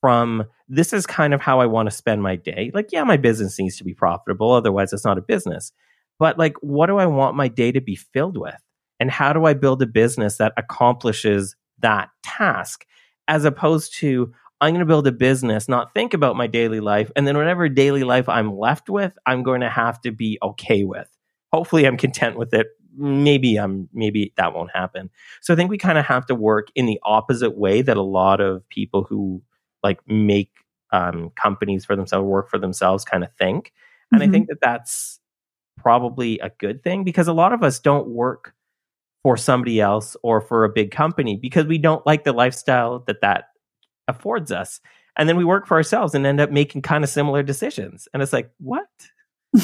from 0.00 0.44
this 0.68 0.92
is 0.92 1.06
kind 1.06 1.34
of 1.34 1.40
how 1.40 1.60
I 1.60 1.66
want 1.66 1.88
to 1.90 1.94
spend 1.94 2.22
my 2.22 2.36
day. 2.36 2.70
Like 2.74 2.90
yeah, 2.92 3.04
my 3.04 3.16
business 3.16 3.58
needs 3.58 3.76
to 3.78 3.84
be 3.84 3.94
profitable 3.94 4.52
otherwise 4.52 4.92
it's 4.92 5.04
not 5.04 5.18
a 5.18 5.22
business. 5.22 5.72
But 6.18 6.38
like 6.38 6.54
what 6.60 6.86
do 6.86 6.98
I 6.98 7.06
want 7.06 7.36
my 7.36 7.48
day 7.48 7.72
to 7.72 7.80
be 7.80 7.96
filled 7.96 8.36
with? 8.36 8.60
And 8.98 9.10
how 9.10 9.32
do 9.32 9.46
I 9.46 9.54
build 9.54 9.82
a 9.82 9.86
business 9.86 10.36
that 10.36 10.52
accomplishes 10.56 11.56
that 11.78 12.10
task 12.22 12.84
as 13.26 13.44
opposed 13.44 13.94
to 13.98 14.32
I'm 14.60 14.74
going 14.74 14.80
to 14.80 14.86
build 14.86 15.06
a 15.06 15.12
business, 15.12 15.68
not 15.68 15.94
think 15.94 16.12
about 16.12 16.36
my 16.36 16.46
daily 16.46 16.80
life. 16.80 17.10
And 17.16 17.26
then 17.26 17.36
whatever 17.36 17.68
daily 17.68 18.04
life 18.04 18.28
I'm 18.28 18.58
left 18.58 18.90
with, 18.90 19.16
I'm 19.24 19.42
going 19.42 19.62
to 19.62 19.70
have 19.70 20.00
to 20.02 20.10
be 20.10 20.38
okay 20.42 20.84
with. 20.84 21.08
Hopefully 21.50 21.86
I'm 21.86 21.96
content 21.96 22.36
with 22.36 22.52
it. 22.52 22.66
Maybe 22.94 23.56
I'm 23.56 23.88
maybe 23.94 24.34
that 24.36 24.52
won't 24.52 24.72
happen. 24.74 25.10
So 25.40 25.54
I 25.54 25.56
think 25.56 25.70
we 25.70 25.78
kind 25.78 25.96
of 25.96 26.04
have 26.06 26.26
to 26.26 26.34
work 26.34 26.68
in 26.74 26.86
the 26.86 27.00
opposite 27.02 27.56
way 27.56 27.82
that 27.82 27.96
a 27.96 28.02
lot 28.02 28.40
of 28.40 28.68
people 28.68 29.04
who 29.04 29.42
like 29.82 30.00
make 30.06 30.50
um, 30.92 31.30
companies 31.40 31.84
for 31.84 31.96
themselves, 31.96 32.24
work 32.24 32.50
for 32.50 32.58
themselves 32.58 33.04
kind 33.04 33.24
of 33.24 33.30
think. 33.38 33.72
And 34.12 34.20
mm-hmm. 34.20 34.28
I 34.28 34.32
think 34.32 34.48
that 34.48 34.60
that's 34.60 35.20
probably 35.78 36.38
a 36.40 36.50
good 36.58 36.82
thing 36.82 37.04
because 37.04 37.28
a 37.28 37.32
lot 37.32 37.52
of 37.52 37.62
us 37.62 37.78
don't 37.78 38.08
work 38.08 38.54
for 39.22 39.36
somebody 39.36 39.80
else 39.80 40.16
or 40.22 40.40
for 40.40 40.64
a 40.64 40.68
big 40.68 40.90
company 40.90 41.36
because 41.36 41.66
we 41.66 41.78
don't 41.78 42.04
like 42.06 42.24
the 42.24 42.32
lifestyle 42.32 43.00
that 43.06 43.20
that 43.20 43.44
affords 44.08 44.50
us. 44.50 44.80
And 45.16 45.28
then 45.28 45.36
we 45.36 45.44
work 45.44 45.66
for 45.66 45.76
ourselves 45.76 46.14
and 46.14 46.26
end 46.26 46.40
up 46.40 46.50
making 46.50 46.82
kind 46.82 47.04
of 47.04 47.10
similar 47.10 47.42
decisions. 47.42 48.08
And 48.12 48.22
it's 48.22 48.32
like, 48.32 48.50
what? 48.58 48.88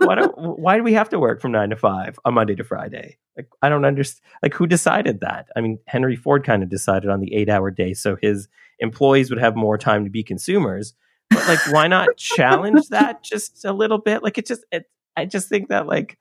like, 0.00 0.08
why, 0.08 0.26
why 0.26 0.76
do 0.76 0.82
we 0.82 0.92
have 0.94 1.08
to 1.10 1.18
work 1.18 1.40
from 1.40 1.52
nine 1.52 1.70
to 1.70 1.76
five 1.76 2.18
on 2.24 2.34
Monday 2.34 2.54
to 2.54 2.64
Friday? 2.64 3.18
Like, 3.36 3.48
I 3.62 3.68
don't 3.68 3.84
understand. 3.84 4.22
Like, 4.42 4.54
who 4.54 4.66
decided 4.66 5.20
that? 5.20 5.48
I 5.56 5.60
mean, 5.60 5.78
Henry 5.86 6.16
Ford 6.16 6.44
kind 6.44 6.62
of 6.62 6.68
decided 6.68 7.10
on 7.10 7.20
the 7.20 7.34
eight 7.34 7.48
hour 7.48 7.70
day 7.70 7.94
so 7.94 8.16
his 8.16 8.48
employees 8.78 9.30
would 9.30 9.40
have 9.40 9.56
more 9.56 9.78
time 9.78 10.04
to 10.04 10.10
be 10.10 10.22
consumers. 10.22 10.94
But, 11.30 11.48
like, 11.48 11.72
why 11.72 11.88
not 11.88 12.16
challenge 12.16 12.88
that 12.90 13.22
just 13.22 13.64
a 13.64 13.72
little 13.72 13.98
bit? 13.98 14.22
Like, 14.22 14.38
it 14.38 14.46
just, 14.46 14.64
it, 14.70 14.84
I 15.16 15.24
just 15.24 15.48
think 15.48 15.68
that, 15.68 15.86
like, 15.86 16.18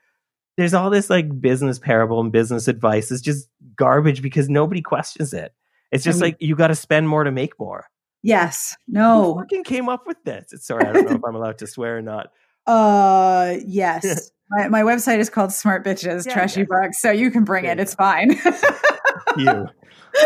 there's 0.57 0.73
all 0.73 0.89
this 0.89 1.09
like 1.09 1.41
business 1.41 1.79
parable 1.79 2.19
and 2.21 2.31
business 2.31 2.67
advice 2.67 3.11
is 3.11 3.21
just 3.21 3.49
garbage 3.75 4.21
because 4.21 4.49
nobody 4.49 4.81
questions 4.81 5.33
it. 5.33 5.53
It's 5.91 6.03
just 6.03 6.21
I 6.21 6.27
mean, 6.27 6.31
like 6.31 6.37
you 6.39 6.55
got 6.55 6.67
to 6.67 6.75
spend 6.75 7.09
more 7.09 7.23
to 7.23 7.31
make 7.31 7.59
more. 7.59 7.87
Yes. 8.23 8.75
No. 8.87 9.33
Who 9.33 9.39
fucking 9.41 9.63
came 9.65 9.87
up 9.87 10.07
with 10.07 10.17
this? 10.23 10.51
It's 10.51 10.65
Sorry, 10.65 10.85
I 10.85 10.93
don't 10.93 11.05
know 11.05 11.15
if 11.15 11.23
I'm 11.25 11.35
allowed 11.35 11.59
to 11.59 11.67
swear 11.67 11.97
or 11.97 12.01
not. 12.01 12.31
Uh, 12.67 13.57
yes. 13.65 14.31
my, 14.49 14.67
my 14.69 14.81
website 14.81 15.19
is 15.19 15.29
called 15.29 15.51
Smart 15.51 15.85
Bitches 15.85 16.25
yeah, 16.25 16.33
Trashy 16.33 16.61
yeah. 16.61 16.65
Books, 16.69 17.01
so 17.01 17.11
you 17.11 17.31
can 17.31 17.43
bring 17.43 17.65
it. 17.65 17.79
It's 17.79 17.95
fine. 17.95 18.31
you. 19.37 19.67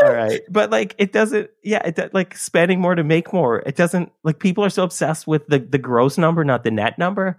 All 0.04 0.14
right, 0.14 0.42
but 0.50 0.70
like 0.70 0.94
it 1.00 1.12
doesn't. 1.12 1.50
Yeah, 1.64 1.82
it 1.84 2.14
like 2.14 2.38
spending 2.38 2.80
more 2.80 2.94
to 2.94 3.04
make 3.04 3.34
more. 3.34 3.60
It 3.66 3.76
doesn't 3.76 4.12
like 4.24 4.40
people 4.40 4.64
are 4.64 4.70
so 4.70 4.84
obsessed 4.84 5.26
with 5.26 5.48
the 5.48 5.58
the 5.58 5.80
gross 5.80 6.18
number, 6.18 6.44
not 6.44 6.64
the 6.64 6.70
net 6.70 7.00
number. 7.00 7.38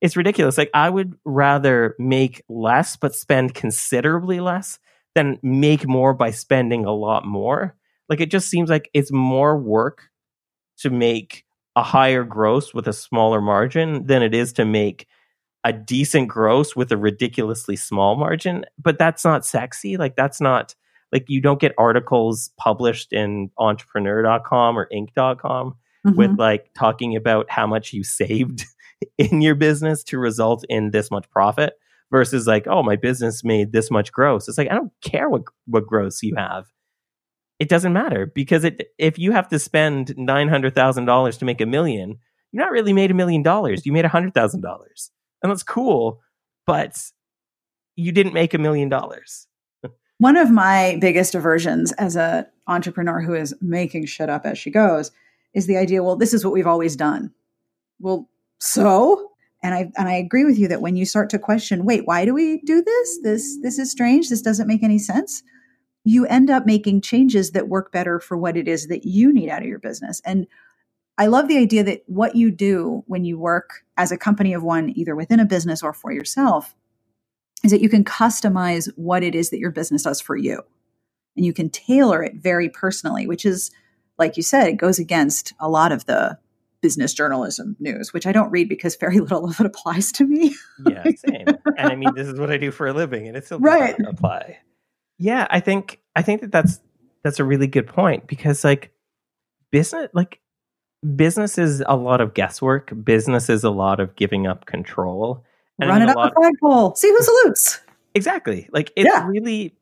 It's 0.00 0.16
ridiculous. 0.16 0.56
Like 0.56 0.70
I 0.72 0.88
would 0.88 1.14
rather 1.26 1.94
make 1.98 2.42
less 2.48 2.96
but 2.96 3.14
spend 3.14 3.52
considerably 3.54 4.40
less 4.40 4.78
than 5.14 5.38
make 5.42 5.86
more 5.86 6.14
by 6.14 6.30
spending 6.30 6.86
a 6.86 6.92
lot 6.92 7.26
more. 7.26 7.76
Like 8.08 8.20
it 8.20 8.30
just 8.30 8.48
seems 8.48 8.70
like 8.70 8.88
it's 8.94 9.12
more 9.12 9.58
work 9.58 10.08
to 10.78 10.90
make 10.90 11.44
a 11.80 11.82
higher 11.82 12.24
gross 12.24 12.74
with 12.74 12.86
a 12.86 12.92
smaller 12.92 13.40
margin 13.40 14.04
than 14.04 14.22
it 14.22 14.34
is 14.34 14.52
to 14.52 14.66
make 14.66 15.06
a 15.64 15.72
decent 15.72 16.28
gross 16.28 16.76
with 16.76 16.92
a 16.92 16.96
ridiculously 16.98 17.74
small 17.74 18.16
margin. 18.16 18.66
But 18.78 18.98
that's 18.98 19.24
not 19.24 19.46
sexy. 19.46 19.96
Like 19.96 20.14
that's 20.14 20.42
not 20.42 20.74
like 21.10 21.24
you 21.28 21.40
don't 21.40 21.58
get 21.58 21.72
articles 21.78 22.50
published 22.58 23.14
in 23.14 23.50
entrepreneur.com 23.56 24.78
or 24.78 24.90
inc.com 24.92 25.74
mm-hmm. 26.06 26.16
with 26.16 26.38
like 26.38 26.70
talking 26.74 27.16
about 27.16 27.50
how 27.50 27.66
much 27.66 27.94
you 27.94 28.04
saved 28.04 28.66
in 29.18 29.40
your 29.40 29.54
business 29.54 30.04
to 30.04 30.18
result 30.18 30.66
in 30.68 30.90
this 30.90 31.10
much 31.10 31.30
profit 31.30 31.72
versus 32.10 32.46
like, 32.46 32.66
oh, 32.66 32.82
my 32.82 32.96
business 32.96 33.42
made 33.42 33.72
this 33.72 33.90
much 33.90 34.12
gross. 34.12 34.48
It's 34.48 34.58
like 34.58 34.70
I 34.70 34.74
don't 34.74 34.92
care 35.00 35.30
what 35.30 35.44
what 35.64 35.86
gross 35.86 36.22
you 36.22 36.34
have. 36.36 36.66
It 37.60 37.68
doesn't 37.68 37.92
matter 37.92 38.26
because 38.26 38.64
it 38.64 38.90
if 38.98 39.18
you 39.18 39.32
have 39.32 39.48
to 39.50 39.58
spend 39.58 40.14
nine 40.16 40.48
hundred 40.48 40.74
thousand 40.74 41.04
dollars 41.04 41.36
to 41.38 41.44
make 41.44 41.60
a 41.60 41.66
million, 41.66 42.18
you're 42.50 42.64
not 42.64 42.72
really 42.72 42.94
made 42.94 43.10
a 43.10 43.14
million 43.14 43.42
dollars. 43.42 43.84
You 43.84 43.92
made 43.92 44.06
a 44.06 44.08
hundred 44.08 44.34
thousand 44.34 44.62
dollars, 44.62 45.10
and 45.42 45.52
that's 45.52 45.62
cool, 45.62 46.20
but 46.66 46.98
you 47.96 48.12
didn't 48.12 48.32
make 48.32 48.54
a 48.54 48.58
million 48.58 48.88
dollars. 48.88 49.46
One 50.18 50.38
of 50.38 50.50
my 50.50 50.96
biggest 51.02 51.34
aversions 51.34 51.92
as 51.92 52.16
an 52.16 52.46
entrepreneur 52.66 53.20
who 53.20 53.34
is 53.34 53.54
making 53.60 54.06
shit 54.06 54.30
up 54.30 54.46
as 54.46 54.58
she 54.58 54.70
goes 54.70 55.12
is 55.52 55.66
the 55.66 55.76
idea. 55.76 56.02
Well, 56.02 56.16
this 56.16 56.32
is 56.32 56.44
what 56.44 56.54
we've 56.54 56.66
always 56.66 56.96
done. 56.96 57.30
Well, 58.00 58.26
so 58.58 59.32
and 59.62 59.74
I 59.74 59.92
and 59.98 60.08
I 60.08 60.14
agree 60.14 60.44
with 60.44 60.58
you 60.58 60.66
that 60.68 60.80
when 60.80 60.96
you 60.96 61.04
start 61.04 61.28
to 61.30 61.38
question, 61.38 61.84
wait, 61.84 62.06
why 62.06 62.24
do 62.24 62.32
we 62.32 62.62
do 62.62 62.82
this? 62.82 63.18
This 63.22 63.58
this 63.60 63.78
is 63.78 63.90
strange. 63.90 64.30
This 64.30 64.40
doesn't 64.40 64.66
make 64.66 64.82
any 64.82 64.98
sense. 64.98 65.42
You 66.04 66.26
end 66.26 66.50
up 66.50 66.66
making 66.66 67.02
changes 67.02 67.52
that 67.52 67.68
work 67.68 67.92
better 67.92 68.20
for 68.20 68.36
what 68.36 68.56
it 68.56 68.68
is 68.68 68.88
that 68.88 69.04
you 69.04 69.32
need 69.32 69.50
out 69.50 69.62
of 69.62 69.68
your 69.68 69.78
business. 69.78 70.20
And 70.24 70.46
I 71.18 71.26
love 71.26 71.48
the 71.48 71.58
idea 71.58 71.84
that 71.84 72.02
what 72.06 72.34
you 72.34 72.50
do 72.50 73.04
when 73.06 73.24
you 73.24 73.38
work 73.38 73.84
as 73.98 74.10
a 74.10 74.16
company 74.16 74.54
of 74.54 74.62
one, 74.62 74.90
either 74.96 75.14
within 75.14 75.40
a 75.40 75.44
business 75.44 75.82
or 75.82 75.92
for 75.92 76.10
yourself, 76.10 76.74
is 77.62 77.70
that 77.70 77.82
you 77.82 77.90
can 77.90 78.04
customize 78.04 78.90
what 78.96 79.22
it 79.22 79.34
is 79.34 79.50
that 79.50 79.58
your 79.58 79.70
business 79.70 80.04
does 80.04 80.20
for 80.20 80.36
you. 80.36 80.62
And 81.36 81.44
you 81.44 81.52
can 81.52 81.68
tailor 81.68 82.22
it 82.22 82.36
very 82.36 82.70
personally, 82.70 83.26
which 83.26 83.44
is, 83.44 83.70
like 84.18 84.36
you 84.36 84.42
said, 84.42 84.66
it 84.66 84.78
goes 84.78 84.98
against 84.98 85.52
a 85.60 85.68
lot 85.68 85.92
of 85.92 86.06
the 86.06 86.38
business 86.80 87.12
journalism 87.12 87.76
news, 87.78 88.12
which 88.12 88.26
I 88.26 88.32
don't 88.32 88.50
read 88.50 88.68
because 88.68 88.96
very 88.96 89.20
little 89.20 89.44
of 89.44 89.60
it 89.60 89.66
applies 89.66 90.12
to 90.12 90.24
me. 90.24 90.54
yeah, 90.86 91.04
same. 91.04 91.46
And 91.76 91.92
I 91.92 91.96
mean, 91.96 92.14
this 92.14 92.28
is 92.28 92.38
what 92.38 92.50
I 92.50 92.56
do 92.56 92.70
for 92.70 92.86
a 92.86 92.92
living, 92.92 93.28
and 93.28 93.36
it 93.36 93.44
still 93.44 93.58
right. 93.58 93.94
apply. 94.06 94.58
Yeah, 95.20 95.46
I 95.50 95.60
think 95.60 96.00
I 96.16 96.22
think 96.22 96.40
that 96.40 96.50
that's 96.50 96.80
that's 97.22 97.38
a 97.38 97.44
really 97.44 97.66
good 97.68 97.86
point 97.86 98.26
because 98.26 98.64
like 98.64 98.90
business, 99.70 100.08
like 100.12 100.40
business 101.14 101.58
is 101.58 101.82
a 101.86 101.94
lot 101.96 102.20
of 102.20 102.34
guesswork. 102.34 102.92
Business 103.04 103.48
is 103.48 103.62
a 103.62 103.70
lot 103.70 104.00
of 104.00 104.16
giving 104.16 104.46
up 104.46 104.66
control. 104.66 105.44
And 105.78 105.88
Run 105.88 106.02
it 106.02 106.08
up 106.08 106.16
a 106.16 106.34
flagpole. 106.34 106.96
See 106.96 107.08
who 107.08 107.22
salutes. 107.22 107.80
Exactly. 108.14 108.68
Like 108.72 108.92
it's 108.96 109.08
yeah. 109.08 109.26
really 109.28 109.76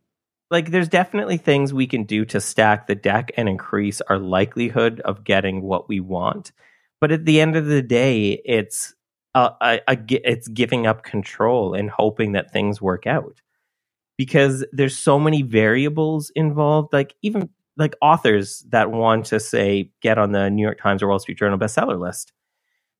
like 0.51 0.70
there's 0.70 0.88
definitely 0.88 1.38
things 1.38 1.72
we 1.72 1.87
can 1.87 2.05
do 2.05 2.24
to 2.27 2.40
stack 2.40 2.87
the 2.87 2.94
deck 2.94 3.31
and 3.37 3.48
increase 3.48 4.01
our 4.03 4.18
likelihood 4.18 5.01
of 5.01 5.24
getting 5.24 5.62
what 5.62 5.88
we 5.88 6.01
want 6.01 6.53
but 7.01 7.12
at 7.12 7.24
the 7.24 7.40
end 7.40 7.57
of 7.57 7.66
the 7.66 7.83
day, 7.83 8.40
it's 8.44 8.94
a, 9.35 9.51
a, 9.61 9.81
a, 9.88 9.98
it's 10.09 10.48
giving 10.48 10.87
up 10.87 11.05
control 11.05 11.74
and 11.74 11.90
hoping 11.90 12.33
that 12.33 12.53
things 12.53 12.83
work 12.83 13.07
out 13.07 13.40
because 14.19 14.67
there's 14.73 14.99
so 14.99 15.19
many 15.19 15.41
variables 15.41 16.31
involved. 16.35 16.93
Like 16.93 17.15
even 17.23 17.49
like 17.79 17.97
authors 18.03 18.67
that 18.69 18.91
want 18.91 19.25
to 19.27 19.41
say 19.41 19.91
get 20.03 20.19
on 20.19 20.33
the 20.33 20.51
New 20.51 20.63
York 20.63 20.79
Times 20.79 21.03
or 21.03 21.09
Wall 21.09 21.19
Street 21.21 21.39
Journal 21.39 21.59
bestseller 21.59 21.99
list. 21.99 22.35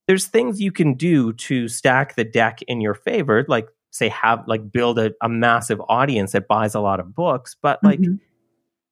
There's 0.07 0.25
things 0.25 0.59
you 0.59 0.71
can 0.71 0.95
do 0.95 1.33
to 1.33 1.67
stack 1.67 2.15
the 2.15 2.23
deck 2.23 2.63
in 2.63 2.81
your 2.81 2.95
favor, 2.95 3.45
like 3.47 3.67
say 3.91 4.09
have 4.09 4.43
like 4.47 4.71
build 4.71 4.97
a, 4.97 5.11
a 5.21 5.29
massive 5.29 5.79
audience 5.87 6.31
that 6.31 6.47
buys 6.47 6.73
a 6.73 6.79
lot 6.79 6.99
of 6.99 7.13
books, 7.13 7.55
but 7.61 7.83
like 7.83 7.99
mm-hmm 7.99 8.15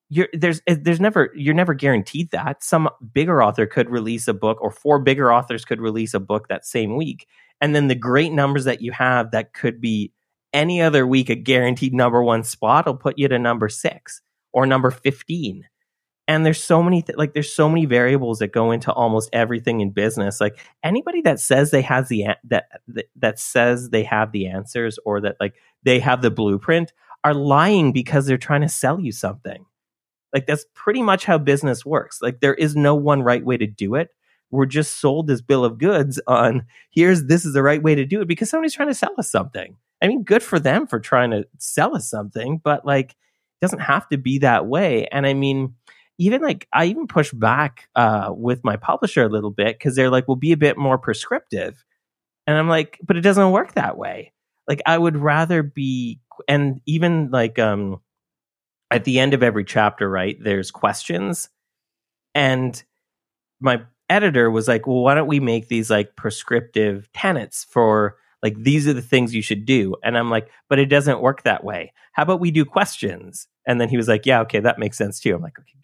you're 0.10 0.30
there's 0.34 0.62
eh, 0.68 0.76
there's 0.80 1.00
never 1.00 1.32
you're 1.36 1.54
never 1.54 1.74
guaranteed 1.74 2.32
that 2.32 2.64
some 2.64 2.90
bigger 3.14 3.44
author 3.44 3.66
could 3.66 3.90
release 3.90 4.28
a 4.28 4.34
book 4.34 4.58
or 4.62 4.72
four 4.72 5.00
bigger 5.00 5.32
authors 5.34 5.66
could 5.66 5.82
release 5.82 6.14
a 6.14 6.20
book 6.20 6.48
that 6.48 6.66
same 6.66 6.96
week 6.96 7.28
and 7.62 7.76
then 7.76 7.88
the 7.88 7.96
great 7.96 8.32
numbers 8.32 8.66
that 8.66 8.82
you 8.82 8.92
have 8.92 9.32
that 9.32 9.54
could 9.54 9.82
be 9.82 10.12
any 10.54 10.82
other 10.82 11.06
week 11.06 11.30
a 11.30 11.36
guaranteed 11.36 11.94
number 11.94 12.24
one 12.24 12.44
spot 12.44 12.86
will 12.86 12.96
put 12.96 13.18
you 13.18 13.28
to 13.28 13.40
number 13.40 13.70
six 13.70 14.22
or 14.54 14.66
number 14.66 14.92
15 14.92 15.68
and 16.30 16.46
there's 16.46 16.62
so 16.62 16.84
many 16.84 17.02
th- 17.02 17.18
like 17.18 17.34
there's 17.34 17.54
so 17.54 17.70
many 17.70 17.86
variables 17.86 18.40
that 18.40 18.52
go 18.52 18.72
into 18.72 18.92
almost 18.92 19.30
everything 19.34 19.82
in 19.82 19.92
business 19.92 20.42
like 20.42 20.58
anybody 20.84 21.22
that 21.22 21.40
says 21.40 21.72
they 21.72 21.82
has 21.82 22.10
the 22.10 22.26
that, 22.44 22.66
that 22.88 23.06
that 23.16 23.40
says 23.40 23.90
they 23.90 24.04
have 24.04 24.32
the 24.32 24.48
answers 24.48 24.98
or 25.06 25.22
that 25.22 25.36
like 25.40 25.56
they 25.84 26.00
have 26.00 26.22
the 26.22 26.32
blueprint 26.32 26.94
are 27.24 27.34
lying 27.34 27.92
because 27.92 28.26
they're 28.26 28.38
trying 28.38 28.62
to 28.62 28.70
sell 28.70 29.00
you 29.00 29.12
something 29.12 29.66
like 30.34 30.46
that's 30.46 30.66
pretty 30.74 31.02
much 31.02 31.26
how 31.26 31.38
business 31.38 31.86
works. 31.86 32.22
Like 32.22 32.40
there 32.42 32.54
is 32.54 32.76
no 32.76 32.96
one 32.96 33.24
right 33.24 33.44
way 33.44 33.58
to 33.58 33.68
do 33.68 33.96
it. 33.96 34.10
We're 34.52 34.66
just 34.66 35.00
sold 35.00 35.28
this 35.28 35.42
bill 35.42 35.66
of 35.66 35.78
goods 35.78 36.22
on 36.28 36.66
here's 36.92 37.26
this 37.26 37.46
is 37.46 37.54
the 37.54 37.64
right 37.64 37.82
way 37.82 37.96
to 37.96 38.06
do 38.06 38.22
it 38.22 38.28
because 38.28 38.50
somebody's 38.50 38.74
trying 38.74 38.90
to 38.90 38.94
sell 38.94 39.14
us 39.18 39.32
something. 39.32 39.76
I 40.02 40.08
mean, 40.08 40.24
good 40.24 40.44
for 40.44 40.60
them 40.60 40.88
for 40.88 41.00
trying 41.00 41.32
to 41.32 41.48
sell 41.58 41.96
us 41.96 42.10
something, 42.10 42.62
but 42.64 42.86
like 42.86 43.12
it 43.12 43.62
doesn't 43.62 43.80
have 43.80 44.08
to 44.10 44.18
be 44.18 44.40
that 44.40 44.68
way. 44.68 45.08
And 45.12 45.26
I 45.26 45.34
mean, 45.34 45.76
even 46.20 46.42
like 46.42 46.68
I 46.74 46.86
even 46.86 47.08
push 47.08 47.32
back 47.32 47.90
uh, 47.96 48.32
with 48.36 48.64
my 48.64 48.76
publisher 48.78 49.24
a 49.24 49.30
little 49.30 49.52
bit 49.52 49.78
because 49.78 49.96
they're 49.96 50.10
like, 50.10 50.28
"We'll 50.28 50.36
be 50.36 50.52
a 50.52 50.58
bit 50.58 50.78
more 50.78 50.98
prescriptive," 50.98 51.84
and 52.48 52.58
I'm 52.58 52.70
like, 52.70 53.00
"But 53.06 53.18
it 53.18 53.22
doesn't 53.22 53.52
work 53.52 53.74
that 53.76 53.98
way." 53.98 54.34
Like 54.68 54.82
I 54.86 54.98
would 54.98 55.18
rather 55.18 55.64
be, 55.64 56.22
and 56.48 56.82
even 56.88 57.32
like 57.32 57.60
um, 57.60 58.02
at 58.92 59.04
the 59.06 59.20
end 59.20 59.34
of 59.34 59.44
every 59.44 59.66
chapter, 59.66 60.10
right? 60.10 60.38
There's 60.42 60.72
questions, 60.72 61.50
and 62.36 62.82
my 63.62 63.82
editor 64.10 64.52
was 64.52 64.68
like, 64.68 64.88
"Well, 64.88 65.04
why 65.04 65.16
don't 65.16 65.28
we 65.28 65.40
make 65.42 65.68
these 65.70 65.90
like 65.90 66.16
prescriptive 66.16 67.10
tenets 67.14 67.66
for?" 67.66 68.18
Like 68.44 68.56
these 68.62 68.88
are 68.88 68.94
the 68.94 69.02
things 69.02 69.34
you 69.34 69.42
should 69.42 69.66
do. 69.66 69.96
And 70.04 70.18
I'm 70.18 70.30
like, 70.30 70.50
but 70.70 70.80
it 70.80 70.86
doesn't 70.86 71.22
work 71.22 71.44
that 71.44 71.64
way. 71.64 71.94
How 72.14 72.24
about 72.24 72.40
we 72.40 72.52
do 72.52 72.66
questions? 72.66 73.48
And 73.66 73.82
then 73.82 73.90
he 73.90 73.98
was 73.98 74.08
like, 74.08 74.26
yeah, 74.26 74.42
okay, 74.42 74.60
that 74.60 74.80
makes 74.80 74.98
sense 74.98 75.20
too. 75.20 75.36
I'm 75.36 75.42
like, 75.42 75.58
okay, 75.60 75.72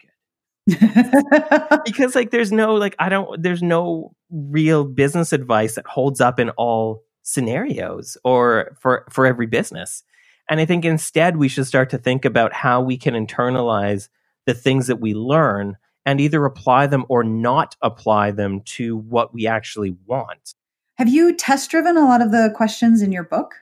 because 1.84 2.14
like 2.14 2.30
there's 2.30 2.52
no 2.52 2.74
like 2.74 2.96
I 2.98 3.08
don't 3.08 3.42
there's 3.42 3.62
no 3.62 4.14
real 4.30 4.84
business 4.84 5.32
advice 5.32 5.74
that 5.74 5.86
holds 5.86 6.20
up 6.20 6.40
in 6.40 6.50
all 6.50 7.02
scenarios 7.22 8.16
or 8.24 8.76
for 8.80 9.06
for 9.10 9.26
every 9.26 9.46
business. 9.46 10.02
And 10.48 10.60
I 10.60 10.64
think 10.64 10.84
instead 10.84 11.36
we 11.36 11.48
should 11.48 11.66
start 11.66 11.90
to 11.90 11.98
think 11.98 12.24
about 12.24 12.52
how 12.52 12.80
we 12.80 12.96
can 12.96 13.14
internalize 13.14 14.08
the 14.46 14.54
things 14.54 14.86
that 14.86 15.00
we 15.00 15.14
learn 15.14 15.76
and 16.06 16.20
either 16.20 16.44
apply 16.44 16.86
them 16.86 17.04
or 17.08 17.24
not 17.24 17.76
apply 17.82 18.30
them 18.30 18.60
to 18.60 18.96
what 18.96 19.32
we 19.32 19.46
actually 19.46 19.96
want. 20.06 20.54
Have 20.96 21.08
you 21.08 21.34
test 21.34 21.70
driven 21.70 21.96
a 21.96 22.04
lot 22.04 22.22
of 22.22 22.30
the 22.30 22.52
questions 22.54 23.02
in 23.02 23.12
your 23.12 23.24
book? 23.24 23.54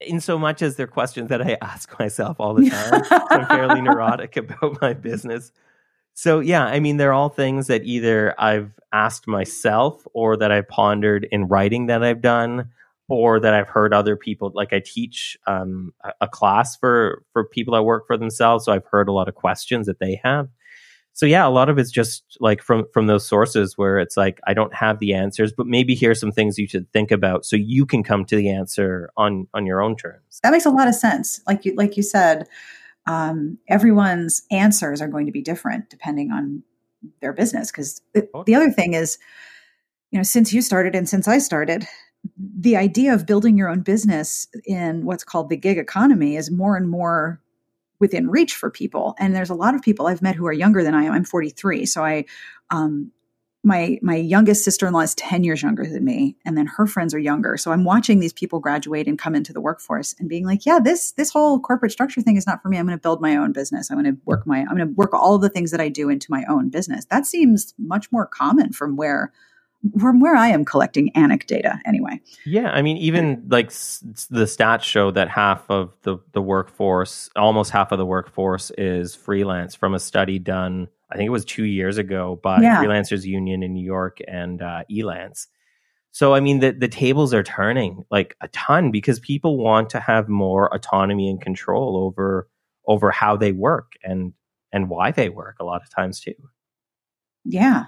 In 0.00 0.20
so 0.20 0.38
much 0.38 0.62
as 0.62 0.76
they're 0.76 0.86
questions 0.86 1.28
that 1.28 1.42
I 1.42 1.56
ask 1.62 1.98
myself 1.98 2.40
all 2.40 2.54
the 2.54 2.68
time. 2.68 3.02
I'm 3.30 3.46
fairly 3.46 3.80
neurotic 3.82 4.36
about 4.36 4.80
my 4.80 4.94
business. 4.94 5.52
So 6.14 6.40
yeah, 6.40 6.64
I 6.64 6.80
mean, 6.80 6.96
they're 6.96 7.12
all 7.12 7.28
things 7.28 7.68
that 7.68 7.84
either 7.84 8.34
I've 8.38 8.72
asked 8.92 9.26
myself 9.26 10.06
or 10.12 10.36
that 10.36 10.52
I've 10.52 10.68
pondered 10.68 11.26
in 11.30 11.46
writing 11.46 11.86
that 11.86 12.02
I've 12.02 12.20
done, 12.20 12.70
or 13.08 13.40
that 13.40 13.52
I've 13.52 13.68
heard 13.68 13.92
other 13.92 14.16
people. 14.16 14.50
Like 14.54 14.72
I 14.72 14.80
teach 14.80 15.36
um, 15.46 15.92
a, 16.02 16.12
a 16.22 16.28
class 16.28 16.76
for 16.76 17.24
for 17.32 17.44
people 17.44 17.74
that 17.74 17.82
work 17.82 18.06
for 18.06 18.16
themselves, 18.16 18.64
so 18.64 18.72
I've 18.72 18.86
heard 18.86 19.08
a 19.08 19.12
lot 19.12 19.28
of 19.28 19.34
questions 19.34 19.86
that 19.86 19.98
they 19.98 20.20
have. 20.22 20.48
So 21.14 21.26
yeah, 21.26 21.46
a 21.46 21.50
lot 21.50 21.68
of 21.68 21.78
it's 21.78 21.90
just 21.90 22.24
like 22.40 22.62
from 22.62 22.84
from 22.92 23.06
those 23.06 23.26
sources 23.26 23.76
where 23.76 23.98
it's 23.98 24.16
like 24.16 24.40
I 24.46 24.54
don't 24.54 24.74
have 24.74 24.98
the 24.98 25.14
answers, 25.14 25.52
but 25.52 25.66
maybe 25.66 25.94
here's 25.94 26.18
some 26.18 26.32
things 26.32 26.58
you 26.58 26.66
should 26.66 26.90
think 26.92 27.10
about 27.10 27.44
so 27.44 27.56
you 27.56 27.84
can 27.84 28.02
come 28.02 28.24
to 28.26 28.36
the 28.36 28.50
answer 28.50 29.10
on 29.16 29.46
on 29.52 29.66
your 29.66 29.82
own 29.82 29.96
terms. 29.96 30.40
That 30.42 30.52
makes 30.52 30.66
a 30.66 30.70
lot 30.70 30.88
of 30.88 30.94
sense. 30.94 31.40
Like 31.46 31.64
you 31.64 31.74
like 31.74 31.96
you 31.96 32.02
said 32.02 32.46
um, 33.06 33.58
everyone's 33.68 34.42
answers 34.50 35.00
are 35.00 35.08
going 35.08 35.26
to 35.26 35.32
be 35.32 35.42
different 35.42 35.90
depending 35.90 36.30
on 36.30 36.62
their 37.20 37.32
business. 37.32 37.70
Because 37.70 38.00
the 38.14 38.54
other 38.54 38.70
thing 38.70 38.94
is, 38.94 39.18
you 40.10 40.18
know, 40.18 40.22
since 40.22 40.52
you 40.52 40.62
started 40.62 40.94
and 40.94 41.08
since 41.08 41.26
I 41.26 41.38
started, 41.38 41.86
the 42.38 42.76
idea 42.76 43.12
of 43.12 43.26
building 43.26 43.58
your 43.58 43.68
own 43.68 43.80
business 43.80 44.46
in 44.64 45.04
what's 45.04 45.24
called 45.24 45.48
the 45.48 45.56
gig 45.56 45.78
economy 45.78 46.36
is 46.36 46.50
more 46.50 46.76
and 46.76 46.88
more 46.88 47.40
within 48.02 48.28
reach 48.28 48.56
for 48.56 48.68
people. 48.68 49.14
And 49.18 49.32
there's 49.32 49.48
a 49.48 49.54
lot 49.54 49.76
of 49.76 49.80
people 49.80 50.08
I've 50.08 50.20
met 50.20 50.34
who 50.34 50.44
are 50.46 50.52
younger 50.52 50.82
than 50.82 50.92
I 50.92 51.04
am. 51.04 51.12
I'm 51.12 51.24
43, 51.24 51.86
so 51.86 52.04
I 52.04 52.24
um, 52.70 53.12
my 53.62 53.96
my 54.02 54.16
youngest 54.16 54.64
sister-in-law 54.64 55.02
is 55.02 55.14
10 55.14 55.44
years 55.44 55.62
younger 55.62 55.86
than 55.86 56.04
me 56.04 56.36
and 56.44 56.58
then 56.58 56.66
her 56.66 56.84
friends 56.84 57.14
are 57.14 57.18
younger. 57.20 57.56
So 57.56 57.70
i'm 57.70 57.84
watching 57.84 58.18
these 58.18 58.32
people 58.32 58.58
graduate 58.58 59.06
and 59.06 59.16
come 59.16 59.36
into 59.36 59.52
the 59.52 59.60
workforce 59.60 60.16
and 60.18 60.28
being 60.28 60.44
like 60.44 60.66
yeah 60.66 60.80
this 60.80 61.12
this 61.12 61.30
whole 61.30 61.60
corporate 61.60 61.92
structure 61.92 62.20
thing 62.20 62.36
is 62.36 62.46
not 62.46 62.60
for 62.60 62.68
me. 62.68 62.76
I'm 62.76 62.86
going 62.86 62.98
to 62.98 63.00
build 63.00 63.22
my 63.22 63.36
own 63.36 63.52
business. 63.52 63.88
I'm 63.88 64.02
going 64.02 64.16
to 64.16 64.20
work 64.24 64.48
my 64.48 64.58
i'm 64.62 64.76
going 64.76 64.88
to 64.88 64.94
work 64.94 65.14
all 65.14 65.36
of 65.36 65.42
the 65.42 65.48
things 65.48 65.70
that 65.70 65.80
i 65.80 65.88
do 65.88 66.08
into 66.08 66.26
my 66.28 66.44
own 66.48 66.70
business. 66.70 67.04
That 67.04 67.24
seems 67.24 67.72
much 67.78 68.10
more 68.10 68.26
common 68.26 68.72
from 68.72 68.96
where 68.96 69.32
from 69.98 70.20
where 70.20 70.36
I 70.36 70.48
am 70.48 70.64
collecting 70.64 71.10
anecdata 71.16 71.80
anyway. 71.84 72.20
Yeah, 72.46 72.70
I 72.70 72.82
mean, 72.82 72.96
even 72.98 73.44
like 73.48 73.66
s- 73.66 74.02
the 74.30 74.44
stats 74.44 74.82
show 74.82 75.10
that 75.10 75.28
half 75.28 75.68
of 75.70 75.94
the 76.02 76.18
the 76.32 76.42
workforce, 76.42 77.30
almost 77.36 77.70
half 77.70 77.92
of 77.92 77.98
the 77.98 78.06
workforce, 78.06 78.70
is 78.78 79.14
freelance 79.14 79.74
from 79.74 79.94
a 79.94 80.00
study 80.00 80.38
done 80.38 80.88
I 81.12 81.16
think 81.16 81.26
it 81.26 81.30
was 81.30 81.44
two 81.44 81.64
years 81.64 81.98
ago 81.98 82.40
by 82.42 82.60
yeah. 82.62 82.82
Freelancers 82.82 83.24
Union 83.24 83.62
in 83.62 83.74
New 83.74 83.84
York 83.84 84.18
and 84.26 84.62
uh, 84.62 84.84
Elance. 84.90 85.46
So 86.10 86.34
I 86.34 86.40
mean 86.40 86.60
the 86.60 86.72
the 86.72 86.88
tables 86.88 87.34
are 87.34 87.42
turning 87.42 88.04
like 88.10 88.34
a 88.40 88.48
ton 88.48 88.90
because 88.90 89.20
people 89.20 89.58
want 89.58 89.90
to 89.90 90.00
have 90.00 90.28
more 90.28 90.74
autonomy 90.74 91.28
and 91.28 91.40
control 91.40 91.96
over 91.98 92.48
over 92.86 93.10
how 93.10 93.36
they 93.36 93.52
work 93.52 93.92
and 94.02 94.32
and 94.72 94.88
why 94.88 95.10
they 95.10 95.28
work 95.28 95.56
a 95.60 95.64
lot 95.64 95.82
of 95.82 95.90
times 95.90 96.20
too. 96.20 96.34
Yeah. 97.44 97.86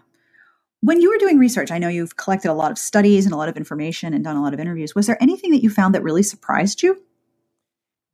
When 0.85 1.01
you 1.01 1.09
were 1.09 1.17
doing 1.17 1.39
research, 1.39 1.71
I 1.71 1.79
know 1.79 1.89
you've 1.89 2.19
collected 2.19 2.51
a 2.51 2.53
lot 2.53 2.71
of 2.71 2.77
studies 2.77 3.25
and 3.25 3.33
a 3.33 3.39
lot 3.39 3.49
of 3.49 3.57
information 3.57 4.13
and 4.13 4.23
done 4.23 4.37
a 4.37 4.43
lot 4.43 4.53
of 4.53 4.61
interviews. 4.61 4.95
Was 4.95 5.07
there 5.07 5.17
anything 5.19 5.51
that 5.53 5.63
you 5.63 5.71
found 5.71 5.95
that 5.95 6.03
really 6.03 6.23
surprised 6.23 6.83
you? 6.83 7.01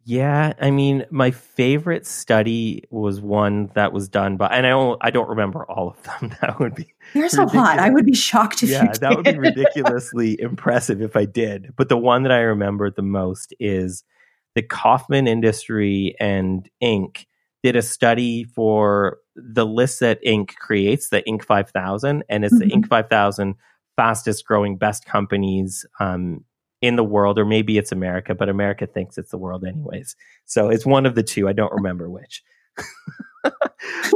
Yeah, 0.04 0.52
I 0.60 0.70
mean, 0.70 1.04
my 1.10 1.32
favorite 1.32 2.06
study 2.06 2.84
was 2.88 3.20
one 3.20 3.72
that 3.74 3.92
was 3.92 4.08
done 4.08 4.36
by, 4.36 4.46
and 4.46 4.66
I 4.66 4.70
don't, 4.70 4.98
I 5.00 5.10
don't 5.10 5.28
remember 5.28 5.64
all 5.64 5.88
of 5.88 6.02
them. 6.04 6.32
That 6.40 6.60
would 6.60 6.76
be 6.76 6.94
they're 7.12 7.28
so 7.28 7.48
hot. 7.48 7.80
I 7.80 7.90
would 7.90 8.06
be 8.06 8.14
shocked 8.14 8.62
if 8.62 8.70
yeah, 8.70 8.92
that 9.00 9.16
would 9.16 9.24
be 9.24 9.38
ridiculously 9.50 10.40
impressive 10.40 11.02
if 11.02 11.16
I 11.16 11.24
did. 11.24 11.74
But 11.76 11.88
the 11.88 11.98
one 11.98 12.22
that 12.22 12.30
I 12.30 12.38
remember 12.38 12.88
the 12.88 13.02
most 13.02 13.52
is 13.58 14.04
the 14.54 14.62
Kauffman 14.62 15.26
Industry 15.26 16.14
and 16.20 16.70
Inc. 16.80 17.26
did 17.64 17.74
a 17.74 17.82
study 17.82 18.44
for 18.44 19.18
the 19.34 19.66
list 19.66 20.00
that 20.00 20.22
Inc. 20.24 20.54
creates, 20.56 21.08
the 21.08 21.22
Inc. 21.22 21.44
5000, 21.44 22.24
and 22.28 22.44
it's 22.44 22.54
mm-hmm. 22.54 22.68
the 22.68 22.74
Inc. 22.74 22.88
5000 22.88 23.54
fastest 23.96 24.46
growing 24.46 24.76
best 24.76 25.04
companies 25.04 25.84
um, 25.98 26.44
in 26.80 26.96
the 26.96 27.04
world, 27.04 27.38
or 27.38 27.44
maybe 27.44 27.78
it's 27.78 27.92
America, 27.92 28.34
but 28.34 28.48
America 28.48 28.86
thinks 28.86 29.18
it's 29.18 29.30
the 29.30 29.38
world 29.38 29.64
anyways. 29.64 30.16
So 30.46 30.70
it's 30.70 30.86
one 30.86 31.06
of 31.06 31.14
the 31.14 31.22
two. 31.22 31.48
I 31.48 31.52
don't 31.52 31.72
remember 31.72 32.08
which. 32.08 32.42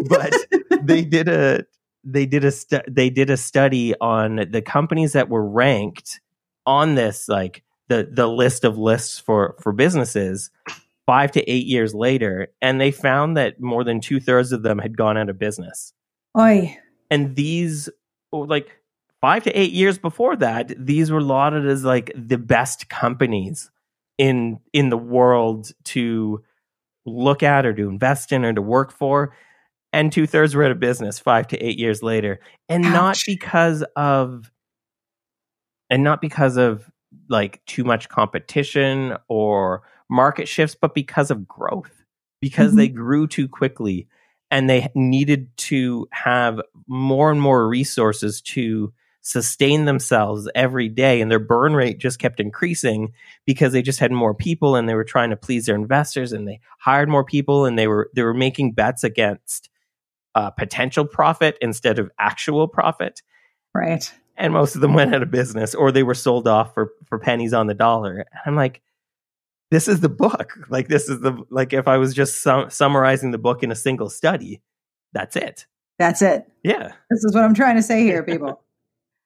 but 0.08 0.34
they 0.82 1.04
did 1.04 1.28
a 1.28 1.64
they 2.04 2.26
did 2.26 2.44
a 2.44 2.50
stu- 2.50 2.82
they 2.88 3.10
did 3.10 3.30
a 3.30 3.36
study 3.36 3.94
on 4.00 4.46
the 4.50 4.62
companies 4.62 5.12
that 5.12 5.28
were 5.28 5.46
ranked 5.46 6.20
on 6.66 6.94
this 6.94 7.28
like 7.28 7.62
the 7.88 8.08
the 8.10 8.26
list 8.26 8.64
of 8.64 8.78
lists 8.78 9.18
for 9.18 9.56
for 9.60 9.72
businesses 9.72 10.50
five 11.06 11.32
to 11.32 11.42
eight 11.50 11.66
years 11.66 11.94
later, 11.94 12.48
and 12.62 12.80
they 12.80 12.90
found 12.90 13.36
that 13.36 13.60
more 13.60 13.84
than 13.84 14.00
two 14.00 14.20
thirds 14.20 14.52
of 14.52 14.62
them 14.62 14.78
had 14.78 14.96
gone 14.96 15.16
out 15.16 15.28
of 15.28 15.38
business. 15.38 15.92
Oi. 16.38 16.76
And 17.10 17.36
these 17.36 17.88
oh, 18.32 18.40
like 18.40 18.76
five 19.20 19.44
to 19.44 19.52
eight 19.52 19.72
years 19.72 19.98
before 19.98 20.36
that, 20.36 20.72
these 20.78 21.10
were 21.10 21.22
lauded 21.22 21.66
as 21.66 21.84
like 21.84 22.12
the 22.16 22.38
best 22.38 22.88
companies 22.88 23.70
in 24.18 24.58
in 24.72 24.90
the 24.90 24.98
world 24.98 25.72
to 25.84 26.42
look 27.06 27.42
at 27.42 27.66
or 27.66 27.74
to 27.74 27.88
invest 27.88 28.32
in 28.32 28.44
or 28.44 28.52
to 28.52 28.62
work 28.62 28.92
for. 28.92 29.34
And 29.92 30.10
two 30.10 30.26
thirds 30.26 30.54
were 30.54 30.64
out 30.64 30.72
of 30.72 30.80
business 30.80 31.18
five 31.18 31.46
to 31.48 31.58
eight 31.58 31.78
years 31.78 32.02
later. 32.02 32.40
And 32.68 32.84
Ouch. 32.86 32.92
not 32.92 33.22
because 33.26 33.84
of 33.94 34.50
and 35.90 36.02
not 36.02 36.20
because 36.20 36.56
of 36.56 36.90
like 37.28 37.64
too 37.66 37.84
much 37.84 38.08
competition 38.08 39.16
or 39.28 39.82
market 40.08 40.48
shifts, 40.48 40.76
but 40.80 40.94
because 40.94 41.30
of 41.30 41.46
growth. 41.48 41.92
Because 42.40 42.70
mm-hmm. 42.70 42.78
they 42.78 42.88
grew 42.88 43.26
too 43.26 43.48
quickly 43.48 44.06
and 44.50 44.68
they 44.68 44.88
needed 44.94 45.48
to 45.56 46.06
have 46.10 46.60
more 46.86 47.30
and 47.30 47.40
more 47.40 47.66
resources 47.66 48.40
to 48.42 48.92
sustain 49.24 49.86
themselves 49.86 50.48
every 50.54 50.88
day 50.90 51.22
and 51.22 51.30
their 51.30 51.38
burn 51.38 51.74
rate 51.74 51.98
just 51.98 52.18
kept 52.18 52.40
increasing 52.40 53.12
because 53.46 53.72
they 53.72 53.80
just 53.80 53.98
had 53.98 54.12
more 54.12 54.34
people 54.34 54.76
and 54.76 54.86
they 54.86 54.94
were 54.94 55.02
trying 55.02 55.30
to 55.30 55.36
please 55.36 55.64
their 55.64 55.74
investors 55.74 56.32
and 56.32 56.46
they 56.46 56.60
hired 56.78 57.08
more 57.08 57.24
people 57.24 57.64
and 57.64 57.78
they 57.78 57.88
were 57.88 58.10
they 58.14 58.22
were 58.22 58.34
making 58.34 58.72
bets 58.72 59.02
against 59.02 59.70
uh, 60.34 60.50
potential 60.50 61.06
profit 61.06 61.56
instead 61.62 61.98
of 61.98 62.10
actual 62.18 62.68
profit 62.68 63.22
right 63.72 64.12
and 64.36 64.52
most 64.52 64.74
of 64.74 64.82
them 64.82 64.92
went 64.92 65.14
out 65.14 65.22
of 65.22 65.30
business 65.30 65.74
or 65.74 65.90
they 65.90 66.02
were 66.02 66.14
sold 66.14 66.46
off 66.46 66.74
for 66.74 66.92
for 67.06 67.18
pennies 67.18 67.54
on 67.54 67.66
the 67.66 67.74
dollar 67.74 68.18
and 68.18 68.40
i'm 68.44 68.56
like 68.56 68.82
this 69.74 69.88
is 69.88 70.00
the 70.00 70.08
book 70.08 70.52
like 70.68 70.86
this 70.86 71.08
is 71.08 71.20
the 71.20 71.36
like 71.50 71.72
if 71.72 71.88
i 71.88 71.98
was 71.98 72.14
just 72.14 72.42
sum- 72.42 72.70
summarizing 72.70 73.32
the 73.32 73.38
book 73.38 73.62
in 73.62 73.72
a 73.72 73.74
single 73.74 74.08
study 74.08 74.62
that's 75.12 75.34
it 75.34 75.66
that's 75.98 76.22
it 76.22 76.46
yeah 76.62 76.92
this 77.10 77.24
is 77.24 77.34
what 77.34 77.42
i'm 77.42 77.54
trying 77.54 77.74
to 77.74 77.82
say 77.82 78.02
here 78.02 78.22
people 78.32 78.62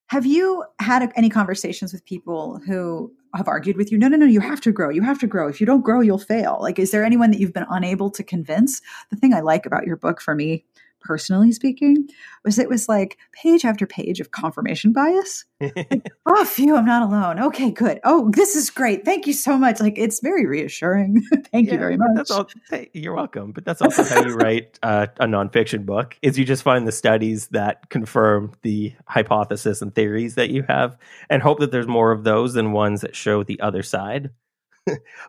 have 0.08 0.24
you 0.24 0.64
had 0.80 1.12
any 1.16 1.28
conversations 1.28 1.92
with 1.92 2.02
people 2.06 2.60
who 2.66 3.12
have 3.34 3.46
argued 3.46 3.76
with 3.76 3.92
you? 3.92 3.98
No, 3.98 4.08
no, 4.08 4.16
no, 4.16 4.24
you 4.24 4.40
have 4.40 4.60
to 4.62 4.72
grow. 4.72 4.88
You 4.88 5.02
have 5.02 5.18
to 5.20 5.26
grow. 5.26 5.48
If 5.48 5.60
you 5.60 5.66
don't 5.66 5.84
grow, 5.84 6.00
you'll 6.00 6.18
fail. 6.18 6.58
Like, 6.62 6.78
is 6.78 6.92
there 6.92 7.04
anyone 7.04 7.30
that 7.30 7.38
you've 7.38 7.52
been 7.52 7.66
unable 7.68 8.10
to 8.12 8.24
convince? 8.24 8.80
The 9.10 9.16
thing 9.16 9.34
I 9.34 9.40
like 9.40 9.66
about 9.66 9.86
your 9.86 9.96
book 9.96 10.22
for 10.22 10.34
me 10.34 10.64
personally 11.00 11.52
speaking, 11.52 12.08
was 12.44 12.58
it 12.58 12.68
was 12.68 12.88
like 12.88 13.18
page 13.32 13.64
after 13.64 13.86
page 13.86 14.20
of 14.20 14.30
confirmation 14.30 14.92
bias. 14.92 15.44
like, 15.60 16.10
oh, 16.26 16.44
phew, 16.44 16.76
I'm 16.76 16.84
not 16.84 17.02
alone. 17.02 17.40
Okay, 17.40 17.70
good. 17.70 18.00
Oh, 18.04 18.30
this 18.32 18.56
is 18.56 18.70
great. 18.70 19.04
Thank 19.04 19.26
you 19.26 19.32
so 19.32 19.58
much. 19.58 19.80
Like 19.80 19.98
it's 19.98 20.20
very 20.20 20.46
reassuring. 20.46 21.22
Thank 21.52 21.66
yeah, 21.66 21.74
you 21.74 21.78
very 21.78 21.96
much. 21.96 22.10
That's 22.14 22.30
all, 22.30 22.48
hey, 22.70 22.90
you're 22.92 23.14
welcome. 23.14 23.52
But 23.52 23.64
that's 23.64 23.82
also 23.82 24.04
how 24.04 24.24
you 24.24 24.34
write 24.36 24.78
uh, 24.82 25.06
a 25.18 25.26
nonfiction 25.26 25.84
book 25.86 26.16
is 26.22 26.38
you 26.38 26.44
just 26.44 26.62
find 26.62 26.86
the 26.86 26.92
studies 26.92 27.48
that 27.48 27.90
confirm 27.90 28.52
the 28.62 28.94
hypothesis 29.06 29.82
and 29.82 29.94
theories 29.94 30.34
that 30.36 30.50
you 30.50 30.64
have 30.68 30.96
and 31.30 31.42
hope 31.42 31.60
that 31.60 31.70
there's 31.70 31.88
more 31.88 32.12
of 32.12 32.24
those 32.24 32.54
than 32.54 32.72
ones 32.72 33.00
that 33.02 33.16
show 33.16 33.42
the 33.42 33.60
other 33.60 33.82
side. 33.82 34.30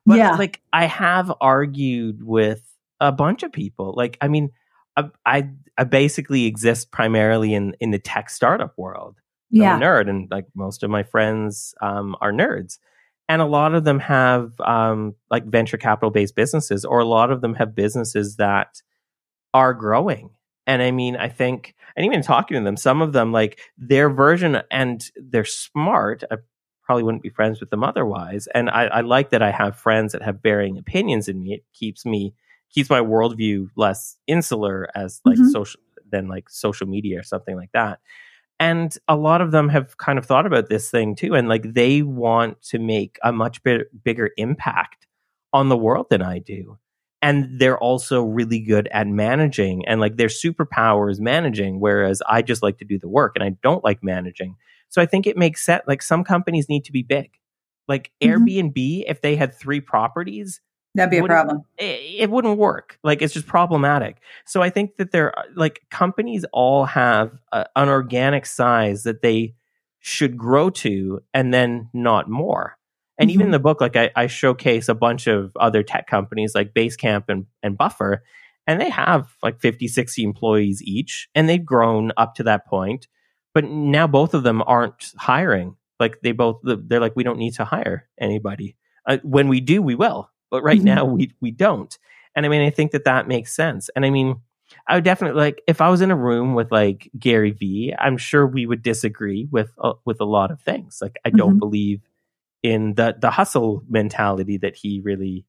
but 0.06 0.18
yeah. 0.18 0.36
like 0.36 0.62
I 0.72 0.86
have 0.86 1.32
argued 1.42 2.24
with 2.24 2.64
a 3.00 3.12
bunch 3.12 3.44
of 3.44 3.52
people. 3.52 3.94
Like, 3.96 4.18
I 4.22 4.28
mean, 4.28 4.52
I, 5.26 5.50
I, 5.78 5.84
basically 5.84 6.46
exist 6.46 6.92
primarily 6.92 7.54
in 7.54 7.76
in 7.80 7.92
the 7.92 8.00
tech 8.00 8.30
startup 8.30 8.78
world. 8.78 9.18
Yeah, 9.50 9.74
I'm 9.74 9.82
a 9.82 9.86
nerd, 9.86 10.10
and 10.10 10.30
like 10.30 10.46
most 10.56 10.84
of 10.84 10.90
my 10.90 11.04
friends 11.04 11.74
um, 11.82 12.16
are 12.22 12.32
nerds, 12.32 12.78
and 13.28 13.42
a 13.42 13.46
lot 13.46 13.74
of 13.74 13.84
them 13.84 14.00
have 14.00 14.52
um, 14.60 15.16
like 15.30 15.46
venture 15.46 15.78
capital 15.78 16.12
based 16.12 16.36
businesses, 16.36 16.86
or 16.86 17.00
a 17.00 17.06
lot 17.06 17.32
of 17.32 17.42
them 17.42 17.56
have 17.56 17.76
businesses 17.76 18.36
that 18.38 18.82
are 19.54 19.74
growing. 19.74 20.32
And 20.68 20.84
I 20.84 20.92
mean, 20.92 21.16
I 21.16 21.30
think, 21.30 21.74
and 21.96 22.06
even 22.06 22.22
talking 22.22 22.56
to 22.56 22.64
them, 22.64 22.78
some 22.78 23.02
of 23.02 23.12
them 23.12 23.32
like 23.32 23.60
their 23.78 24.10
version, 24.10 24.62
and 24.70 25.04
they're 25.16 25.46
smart. 25.46 26.24
I 26.30 26.38
probably 26.84 27.04
wouldn't 27.04 27.24
be 27.24 27.30
friends 27.30 27.60
with 27.60 27.70
them 27.70 27.84
otherwise. 27.84 28.48
And 28.56 28.68
I, 28.68 28.86
I 28.86 29.02
like 29.02 29.30
that 29.30 29.44
I 29.44 29.52
have 29.52 29.78
friends 29.78 30.14
that 30.14 30.24
have 30.24 30.42
varying 30.42 30.78
opinions 30.80 31.28
in 31.28 31.42
me. 31.42 31.54
It 31.54 31.64
keeps 31.72 32.04
me 32.04 32.34
keeps 32.74 32.90
my 32.90 33.02
worldview 33.02 33.68
less 33.76 34.18
insular 34.28 34.90
as 34.96 35.22
like 35.26 35.38
mm-hmm. 35.38 35.50
social 35.50 35.82
than 36.12 36.28
like 36.28 36.50
social 36.50 36.88
media 36.88 37.20
or 37.20 37.24
something 37.24 37.56
like 37.56 37.72
that. 37.74 38.00
And 38.60 38.96
a 39.08 39.16
lot 39.16 39.42
of 39.42 39.52
them 39.52 39.70
have 39.70 39.98
kind 39.98 40.20
of 40.20 40.26
thought 40.26 40.46
about 40.46 40.68
this 40.68 40.90
thing 40.90 41.16
too, 41.16 41.34
and 41.34 41.48
like 41.48 41.74
they 41.74 42.02
want 42.02 42.62
to 42.64 42.80
make 42.80 43.18
a 43.24 43.32
much 43.32 43.64
bit 43.64 43.88
bigger 44.04 44.32
impact 44.38 45.08
on 45.54 45.70
the 45.70 45.78
world 45.78 46.08
than 46.10 46.22
I 46.22 46.40
do. 46.40 46.78
And 47.22 47.60
they're 47.60 47.78
also 47.78 48.24
really 48.24 48.60
good 48.60 48.88
at 48.92 49.08
managing, 49.08 49.86
and 49.88 50.02
like 50.02 50.18
their 50.18 50.28
superpower 50.28 51.12
is 51.12 51.22
managing, 51.22 51.80
whereas 51.80 52.22
I 52.28 52.42
just 52.42 52.64
like 52.64 52.78
to 52.80 52.86
do 52.86 53.00
the 53.00 53.10
work 53.10 53.34
and 53.36 53.44
I 53.44 53.56
don't 53.62 53.84
like 53.84 54.04
managing. 54.04 54.56
So 54.90 55.02
I 55.02 55.06
think 55.06 55.28
it 55.28 55.38
makes 55.38 55.64
sense. 55.64 55.84
Like 55.88 56.02
some 56.02 56.24
companies 56.24 56.68
need 56.68 56.86
to 56.86 56.92
be 56.92 57.04
big. 57.04 57.32
Like 57.88 58.12
mm-hmm. 58.22 58.44
Airbnb, 58.44 59.04
if 59.08 59.22
they 59.22 59.36
had 59.36 59.54
three 59.54 59.80
properties, 59.82 60.62
That'd 61.00 61.12
be 61.12 61.18
a 61.18 61.24
problem. 61.24 61.64
It, 61.78 62.22
it, 62.24 62.30
wouldn't 62.30 62.58
work. 62.58 63.00
Like 63.04 63.22
it's 63.22 63.34
just 63.34 63.48
problematic. 63.48 64.18
So 64.46 64.62
I 64.62 64.70
think 64.70 64.98
that 64.98 65.12
there, 65.12 65.34
like 65.56 65.82
companies, 65.90 66.46
all 66.52 66.86
have 66.86 67.40
a, 67.52 67.66
an 67.76 67.90
organic 67.90 68.46
size 68.46 69.04
that 69.04 69.22
they 69.22 69.56
should 70.00 70.38
grow 70.38 70.70
to, 70.70 71.22
and 71.34 71.54
then 71.54 71.90
not 71.94 72.30
more. 72.30 72.78
And 73.18 73.30
mm-hmm. 73.30 73.34
even 73.36 73.46
in 73.48 73.52
the 73.52 73.60
book, 73.60 73.82
like 73.82 73.96
I, 73.96 74.12
I, 74.16 74.28
showcase 74.28 74.88
a 74.88 74.96
bunch 74.96 75.28
of 75.28 75.52
other 75.58 75.84
tech 75.84 76.08
companies 76.08 76.56
like 76.56 76.74
Basecamp 76.74 77.26
and, 77.28 77.46
and 77.62 77.78
Buffer, 77.78 78.24
and 78.66 78.80
they 78.80 78.90
have 78.90 79.36
like 79.44 79.60
50, 79.60 79.88
60 79.88 80.24
employees 80.24 80.82
each, 80.84 81.28
and 81.36 81.50
they've 81.50 81.66
grown 81.66 82.12
up 82.18 82.36
to 82.36 82.44
that 82.44 82.66
point. 82.66 83.08
But 83.54 83.66
now 83.66 84.08
both 84.08 84.34
of 84.34 84.44
them 84.44 84.64
aren't 84.66 85.14
hiring. 85.18 85.76
Like 86.00 86.22
they 86.22 86.32
both, 86.32 86.60
they're 86.64 87.02
like, 87.02 87.16
we 87.16 87.24
don't 87.24 87.40
need 87.40 87.56
to 87.56 87.66
hire 87.66 88.08
anybody. 88.20 88.78
Uh, 89.06 89.18
when 89.24 89.48
we 89.48 89.60
do, 89.60 89.82
we 89.82 89.96
will 89.96 90.30
but 90.50 90.64
right 90.64 90.78
mm-hmm. 90.78 90.86
now 90.86 91.06
we 91.06 91.34
we 91.42 91.52
don't. 91.52 91.98
And 92.36 92.46
I 92.46 92.50
mean, 92.50 92.62
I 92.62 92.70
think 92.70 92.92
that 92.92 93.06
that 93.06 93.28
makes 93.28 93.54
sense. 93.54 93.90
And 93.96 94.06
I 94.06 94.10
mean, 94.10 94.40
I 94.88 94.96
would 94.96 95.04
definitely 95.04 95.42
like 95.42 95.62
if 95.68 95.82
I 95.82 95.90
was 95.90 96.02
in 96.02 96.12
a 96.12 96.16
room 96.16 96.54
with 96.54 96.72
like 96.72 97.10
Gary 97.18 97.52
Vee, 97.52 97.94
I'm 97.98 98.18
sure 98.18 98.46
we 98.46 98.66
would 98.66 98.82
disagree 98.82 99.48
with 99.52 99.72
uh, 99.80 99.94
with 100.06 100.22
a 100.22 100.26
lot 100.26 100.52
of 100.52 100.62
things. 100.62 101.00
Like 101.02 101.18
I 101.26 101.30
don't 101.30 101.52
mm-hmm. 101.52 101.60
believe 101.60 102.02
in 102.64 102.96
the 102.96 103.16
the 103.20 103.32
hustle 103.32 103.84
mentality 103.90 104.58
that 104.58 104.76
he 104.76 105.00
really 105.02 105.46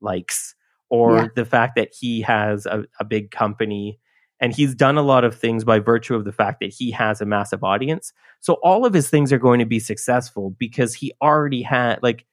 likes 0.00 0.54
or 0.90 1.16
yeah. 1.16 1.28
the 1.34 1.44
fact 1.44 1.76
that 1.76 1.92
he 1.98 2.20
has 2.20 2.66
a, 2.66 2.84
a 3.00 3.04
big 3.04 3.30
company 3.30 3.98
and 4.40 4.54
he's 4.54 4.74
done 4.74 4.98
a 4.98 5.02
lot 5.02 5.24
of 5.24 5.34
things 5.34 5.64
by 5.64 5.78
virtue 5.78 6.14
of 6.14 6.24
the 6.24 6.32
fact 6.32 6.60
that 6.60 6.72
he 6.72 6.90
has 6.90 7.20
a 7.20 7.26
massive 7.26 7.64
audience. 7.64 8.12
So 8.40 8.54
all 8.62 8.84
of 8.84 8.92
his 8.92 9.08
things 9.08 9.32
are 9.32 9.38
going 9.38 9.60
to 9.60 9.64
be 9.64 9.78
successful 9.78 10.50
because 10.58 10.94
he 10.94 11.12
already 11.22 11.62
had 11.62 12.02
like 12.02 12.26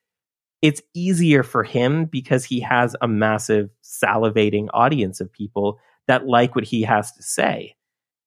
it's 0.61 0.81
easier 0.93 1.43
for 1.43 1.63
him 1.63 2.05
because 2.05 2.45
he 2.45 2.59
has 2.59 2.95
a 3.01 3.07
massive 3.07 3.69
salivating 3.83 4.67
audience 4.73 5.19
of 5.19 5.31
people 5.31 5.79
that 6.07 6.27
like 6.27 6.55
what 6.55 6.65
he 6.65 6.83
has 6.83 7.11
to 7.13 7.23
say. 7.23 7.75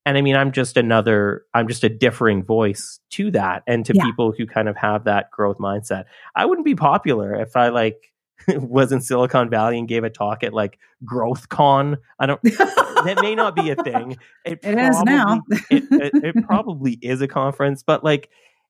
And 0.06 0.18
I 0.18 0.20
mean, 0.20 0.36
I'm 0.36 0.52
just 0.52 0.76
another, 0.76 1.44
I'm 1.54 1.66
just 1.66 1.84
a 1.84 1.88
differing 1.88 2.44
voice 2.44 3.00
to 3.10 3.30
that 3.30 3.62
and 3.66 3.86
to 3.86 3.94
yeah. 3.94 4.04
people 4.04 4.32
who 4.36 4.46
kind 4.46 4.68
of 4.68 4.76
have 4.76 5.04
that 5.04 5.30
growth 5.30 5.58
mindset. 5.58 6.04
I 6.34 6.44
wouldn't 6.44 6.66
be 6.66 6.74
popular 6.74 7.34
if 7.34 7.56
I 7.56 7.68
like 7.68 8.12
was 8.48 8.92
in 8.92 9.00
Silicon 9.00 9.48
Valley 9.48 9.78
and 9.78 9.88
gave 9.88 10.04
a 10.04 10.10
talk 10.10 10.42
at 10.42 10.52
like 10.52 10.78
Growth 11.04 11.48
Con. 11.48 11.98
I 12.18 12.26
don't, 12.26 12.42
that 12.42 13.18
may 13.22 13.34
not 13.34 13.56
be 13.56 13.70
a 13.70 13.76
thing. 13.76 14.18
It, 14.44 14.60
it 14.62 14.74
probably, 14.74 14.88
is 14.88 15.02
now. 15.04 15.42
it, 15.70 15.84
it, 15.90 16.24
it 16.36 16.44
probably 16.44 16.92
is 17.00 17.22
a 17.22 17.28
conference, 17.28 17.82
but 17.82 18.04
like 18.04 18.28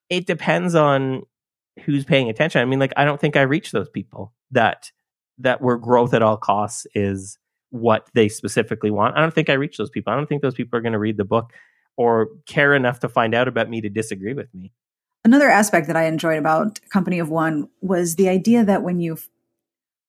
it 0.09 0.25
depends 0.27 0.77
on 0.77 1.23
who's 1.85 2.05
paying 2.05 2.29
attention. 2.29 2.61
I 2.61 2.65
mean, 2.65 2.79
like 2.79 2.93
I 2.97 3.05
don't 3.05 3.21
think 3.21 3.37
I 3.37 3.43
reach 3.43 3.73
those 3.73 3.89
people 3.89 4.33
that 4.51 4.91
that 5.39 5.61
where 5.61 5.77
growth 5.77 6.15
at 6.15 6.23
all 6.23 6.37
costs 6.37 6.87
is 6.95 7.39
what 7.71 8.09
they 8.15 8.29
specifically 8.29 8.91
want. 8.91 9.17
I 9.17 9.21
don't 9.21 9.35
think 9.35 9.51
I 9.51 9.55
reach 9.55 9.77
those 9.77 9.91
people. 9.91 10.13
I 10.13 10.17
don't 10.17 10.29
think 10.29 10.43
those 10.43 10.55
people 10.55 10.79
are 10.79 10.83
going 10.83 10.93
to 10.93 10.99
read 10.99 11.17
the 11.17 11.25
book 11.25 11.53
or 11.97 12.29
care 12.47 12.75
enough 12.75 13.01
to 13.01 13.09
find 13.09 13.35
out 13.35 13.49
about 13.49 13.69
me 13.69 13.81
to 13.81 13.89
disagree 13.89 14.35
with 14.35 14.53
me. 14.55 14.73
Another 15.25 15.49
aspect 15.49 15.87
that 15.87 15.97
I 15.97 16.05
enjoyed 16.05 16.39
about 16.39 16.81
Company 16.91 17.19
of 17.19 17.31
One 17.31 17.69
was 17.81 18.17
the 18.17 18.29
idea 18.29 18.65
that 18.65 18.83
when 18.83 19.01
you 19.01 19.19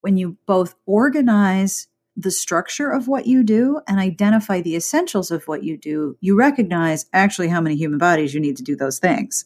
when 0.01 0.17
you 0.17 0.37
both 0.45 0.75
organize 0.85 1.87
the 2.15 2.31
structure 2.31 2.91
of 2.91 3.07
what 3.07 3.25
you 3.25 3.43
do 3.43 3.81
and 3.87 3.99
identify 3.99 4.61
the 4.61 4.75
essentials 4.75 5.31
of 5.31 5.47
what 5.47 5.63
you 5.63 5.75
do, 5.75 6.15
you 6.21 6.37
recognize 6.37 7.07
actually 7.11 7.49
how 7.49 7.59
many 7.59 7.75
human 7.75 7.97
bodies 7.97 8.33
you 8.33 8.39
need 8.39 8.55
to 8.57 8.63
do 8.63 8.75
those 8.75 8.99
things 8.99 9.45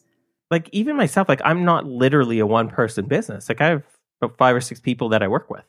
like 0.50 0.68
even 0.72 0.96
myself, 0.96 1.28
like 1.28 1.42
I'm 1.44 1.64
not 1.64 1.86
literally 1.86 2.38
a 2.38 2.46
one 2.46 2.68
person 2.68 3.06
business. 3.06 3.48
Like 3.48 3.60
I 3.60 3.68
have 3.68 3.82
about 4.20 4.36
five 4.36 4.56
or 4.56 4.60
six 4.60 4.80
people 4.80 5.10
that 5.10 5.22
I 5.22 5.28
work 5.28 5.48
with. 5.50 5.64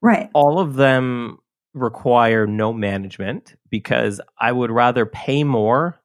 Right. 0.00 0.30
All 0.34 0.60
of 0.60 0.74
them 0.74 1.38
require 1.74 2.46
no 2.46 2.72
management 2.72 3.56
because 3.70 4.20
I 4.38 4.52
would 4.52 4.70
rather 4.70 5.06
pay 5.06 5.44
more 5.44 6.00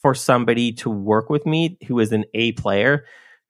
for 0.00 0.14
somebody 0.14 0.72
to 0.72 0.90
work 0.90 1.30
with 1.30 1.46
me 1.46 1.78
who 1.86 2.00
is 2.00 2.12
an 2.12 2.24
A 2.34 2.52
player 2.52 3.04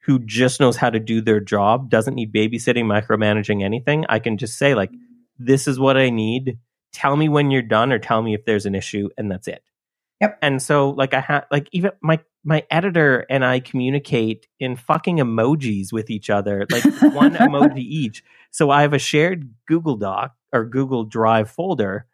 who 0.05 0.19
just 0.19 0.61
knows 0.61 0.77
how 0.77 0.91
to 0.91 0.99
do 0.99 1.21
their 1.21 1.41
job, 1.41 1.89
doesn't 1.89 2.15
need 2.15 2.33
babysitting, 2.33 2.85
micromanaging 2.85 3.63
anything. 3.63 4.05
I 4.09 4.19
can 4.19 4.37
just 4.37 4.59
say 4.59 4.75
like 4.75 4.91
this 5.39 5.67
is 5.67 5.79
what 5.79 5.97
I 5.97 6.11
need. 6.11 6.59
Tell 6.93 7.17
me 7.17 7.29
when 7.29 7.51
you're 7.51 7.63
done 7.63 7.93
or 7.93 7.99
tell 7.99 8.21
me 8.21 8.35
if 8.35 8.45
there's 8.45 8.67
an 8.67 8.75
issue 8.75 9.09
and 9.17 9.31
that's 9.31 9.49
it. 9.49 9.63
Yep. 10.21 10.39
And 10.43 10.63
so 10.63 10.91
like 10.91 11.15
I 11.15 11.21
have 11.21 11.47
like 11.51 11.69
even 11.73 11.93
my 12.03 12.21
my 12.45 12.65
editor 12.71 13.25
and 13.31 13.45
I 13.45 13.61
communicate 13.61 14.49
in 14.59 14.77
fucking 14.77 15.19
emojis 15.19 15.93
with 15.93 16.11
each 16.11 16.31
other, 16.31 16.67
like 16.71 16.85
one 17.15 17.35
emoji 17.35 17.79
each. 17.79 18.25
So 18.51 18.71
I 18.71 18.83
have 18.83 18.93
a 18.93 18.99
shared 18.99 19.51
Google 19.67 19.97
Doc 19.97 20.35
or 20.53 20.65
Google 20.65 21.05
Drive 21.05 21.51
folder. 21.51 22.07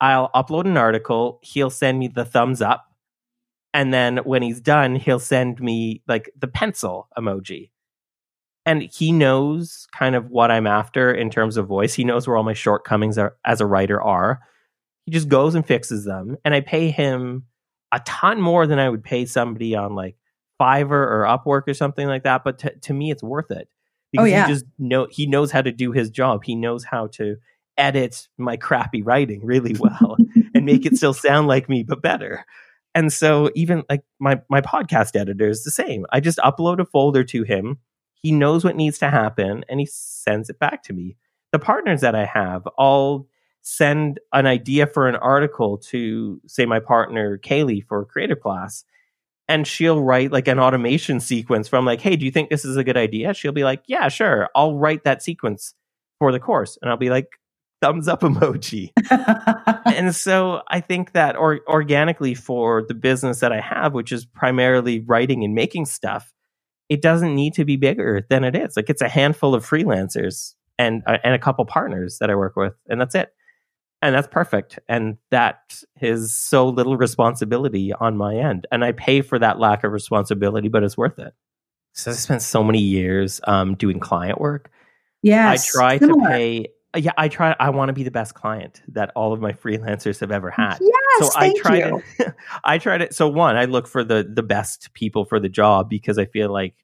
I'll 0.00 0.30
upload 0.34 0.66
an 0.66 0.76
article, 0.76 1.40
he'll 1.42 1.70
send 1.70 1.98
me 1.98 2.08
the 2.08 2.24
thumbs 2.24 2.62
up, 2.62 2.88
and 3.74 3.92
then 3.92 4.18
when 4.18 4.42
he's 4.42 4.60
done, 4.60 4.94
he'll 4.94 5.18
send 5.18 5.60
me 5.60 6.02
like 6.06 6.30
the 6.38 6.48
pencil 6.48 7.08
emoji. 7.16 7.70
And 8.64 8.82
he 8.82 9.12
knows 9.12 9.86
kind 9.96 10.14
of 10.14 10.30
what 10.30 10.50
I'm 10.50 10.66
after 10.66 11.12
in 11.12 11.30
terms 11.30 11.56
of 11.56 11.66
voice. 11.66 11.94
He 11.94 12.04
knows 12.04 12.28
where 12.28 12.36
all 12.36 12.42
my 12.42 12.52
shortcomings 12.52 13.16
are 13.16 13.36
as 13.44 13.60
a 13.60 13.66
writer 13.66 14.00
are. 14.00 14.40
He 15.06 15.12
just 15.12 15.28
goes 15.28 15.54
and 15.54 15.66
fixes 15.66 16.04
them. 16.04 16.36
And 16.44 16.54
I 16.54 16.60
pay 16.60 16.90
him 16.90 17.44
a 17.92 18.00
ton 18.00 18.40
more 18.40 18.66
than 18.66 18.78
I 18.78 18.88
would 18.88 19.02
pay 19.02 19.24
somebody 19.26 19.74
on 19.74 19.94
like 19.94 20.16
Fiverr 20.60 20.90
or 20.90 21.24
Upwork 21.24 21.68
or 21.68 21.74
something 21.74 22.06
like 22.06 22.24
that. 22.24 22.44
But 22.44 22.58
t- 22.58 22.70
to 22.82 22.92
me, 22.92 23.10
it's 23.10 23.22
worth 23.22 23.50
it 23.50 23.68
oh, 23.68 23.76
because 24.12 24.24
oh, 24.24 24.26
yeah. 24.26 24.46
he 24.46 24.52
just 24.52 24.64
know 24.78 25.06
he 25.10 25.26
knows 25.26 25.50
how 25.50 25.62
to 25.62 25.72
do 25.72 25.92
his 25.92 26.10
job. 26.10 26.44
He 26.44 26.54
knows 26.54 26.84
how 26.84 27.08
to 27.14 27.36
edit 27.76 28.28
my 28.36 28.56
crappy 28.56 29.02
writing 29.02 29.44
really 29.44 29.76
well 29.78 30.16
and 30.54 30.66
make 30.66 30.84
it 30.84 30.96
still 30.96 31.14
sound 31.14 31.46
like 31.46 31.68
me 31.68 31.84
but 31.84 32.02
better. 32.02 32.44
And 32.94 33.12
so 33.12 33.50
even 33.54 33.84
like 33.88 34.02
my 34.18 34.40
my 34.50 34.60
podcast 34.60 35.18
editor 35.18 35.48
is 35.48 35.62
the 35.62 35.70
same. 35.70 36.04
I 36.10 36.20
just 36.20 36.38
upload 36.38 36.80
a 36.80 36.84
folder 36.84 37.24
to 37.24 37.44
him. 37.44 37.78
He 38.14 38.32
knows 38.32 38.64
what 38.64 38.76
needs 38.76 38.98
to 38.98 39.10
happen 39.10 39.64
and 39.68 39.78
he 39.78 39.86
sends 39.86 40.50
it 40.50 40.58
back 40.58 40.82
to 40.84 40.92
me. 40.92 41.16
The 41.52 41.58
partners 41.58 42.00
that 42.00 42.14
I 42.14 42.24
have 42.24 42.66
all 42.76 43.28
send 43.68 44.18
an 44.32 44.46
idea 44.46 44.86
for 44.86 45.08
an 45.08 45.16
article 45.16 45.76
to 45.76 46.40
say 46.46 46.64
my 46.64 46.80
partner 46.80 47.36
Kaleigh 47.36 47.84
for 47.86 48.00
a 48.00 48.06
creative 48.06 48.40
class 48.40 48.84
and 49.46 49.66
she'll 49.66 50.00
write 50.00 50.32
like 50.32 50.48
an 50.48 50.58
automation 50.58 51.20
sequence 51.20 51.68
from 51.68 51.84
like 51.84 52.00
hey 52.00 52.16
do 52.16 52.24
you 52.24 52.30
think 52.30 52.48
this 52.48 52.64
is 52.64 52.78
a 52.78 52.84
good 52.84 52.96
idea 52.96 53.34
she'll 53.34 53.52
be 53.52 53.64
like 53.64 53.82
yeah 53.86 54.08
sure 54.08 54.48
i'll 54.54 54.76
write 54.76 55.04
that 55.04 55.22
sequence 55.22 55.74
for 56.18 56.32
the 56.32 56.40
course 56.40 56.78
and 56.80 56.90
i'll 56.90 56.96
be 56.96 57.10
like 57.10 57.38
thumbs 57.80 58.08
up 58.08 58.22
emoji. 58.22 58.90
and 59.94 60.14
so 60.14 60.62
I 60.68 60.80
think 60.80 61.12
that 61.12 61.36
or 61.36 61.60
organically 61.68 62.34
for 62.34 62.84
the 62.86 62.94
business 62.94 63.40
that 63.40 63.52
I 63.52 63.60
have, 63.60 63.94
which 63.94 64.12
is 64.12 64.24
primarily 64.24 65.00
writing 65.00 65.44
and 65.44 65.54
making 65.54 65.86
stuff, 65.86 66.32
it 66.88 67.02
doesn't 67.02 67.34
need 67.34 67.54
to 67.54 67.64
be 67.64 67.76
bigger 67.76 68.26
than 68.28 68.44
it 68.44 68.56
is. 68.56 68.76
Like 68.76 68.90
it's 68.90 69.02
a 69.02 69.08
handful 69.08 69.54
of 69.54 69.64
freelancers 69.64 70.54
and 70.78 71.02
uh, 71.06 71.18
and 71.22 71.34
a 71.34 71.38
couple 71.38 71.64
partners 71.66 72.18
that 72.18 72.30
I 72.30 72.34
work 72.34 72.56
with, 72.56 72.74
and 72.88 73.00
that's 73.00 73.14
it. 73.14 73.32
And 74.00 74.14
that's 74.14 74.28
perfect. 74.28 74.78
And 74.88 75.16
that 75.30 75.82
is 76.00 76.32
so 76.32 76.68
little 76.68 76.96
responsibility 76.96 77.92
on 77.92 78.16
my 78.16 78.36
end. 78.36 78.66
And 78.70 78.84
I 78.84 78.92
pay 78.92 79.22
for 79.22 79.38
that 79.38 79.58
lack 79.58 79.82
of 79.82 79.92
responsibility, 79.92 80.68
but 80.68 80.84
it's 80.84 80.96
worth 80.96 81.18
it. 81.18 81.34
So 81.94 82.12
I 82.12 82.14
spent 82.14 82.42
so 82.42 82.62
many 82.62 82.78
years 82.80 83.40
um, 83.48 83.74
doing 83.74 83.98
client 83.98 84.40
work. 84.40 84.70
Yeah, 85.20 85.50
I 85.50 85.56
try 85.56 85.98
similar. 85.98 86.28
to 86.28 86.28
pay 86.28 86.66
yeah, 86.96 87.12
I 87.18 87.28
try. 87.28 87.54
I 87.60 87.70
want 87.70 87.90
to 87.90 87.92
be 87.92 88.02
the 88.02 88.10
best 88.10 88.34
client 88.34 88.82
that 88.88 89.12
all 89.14 89.32
of 89.32 89.40
my 89.40 89.52
freelancers 89.52 90.20
have 90.20 90.30
ever 90.30 90.50
had. 90.50 90.78
Yes, 90.80 91.32
so 91.32 91.38
I 91.38 91.52
try 91.58 91.78
you. 91.78 92.02
to. 92.18 92.34
I 92.64 92.78
try 92.78 92.98
to. 92.98 93.12
So 93.12 93.28
one, 93.28 93.56
I 93.56 93.66
look 93.66 93.86
for 93.86 94.02
the 94.02 94.28
the 94.28 94.42
best 94.42 94.92
people 94.94 95.24
for 95.26 95.38
the 95.38 95.50
job 95.50 95.90
because 95.90 96.18
I 96.18 96.24
feel 96.24 96.50
like 96.50 96.74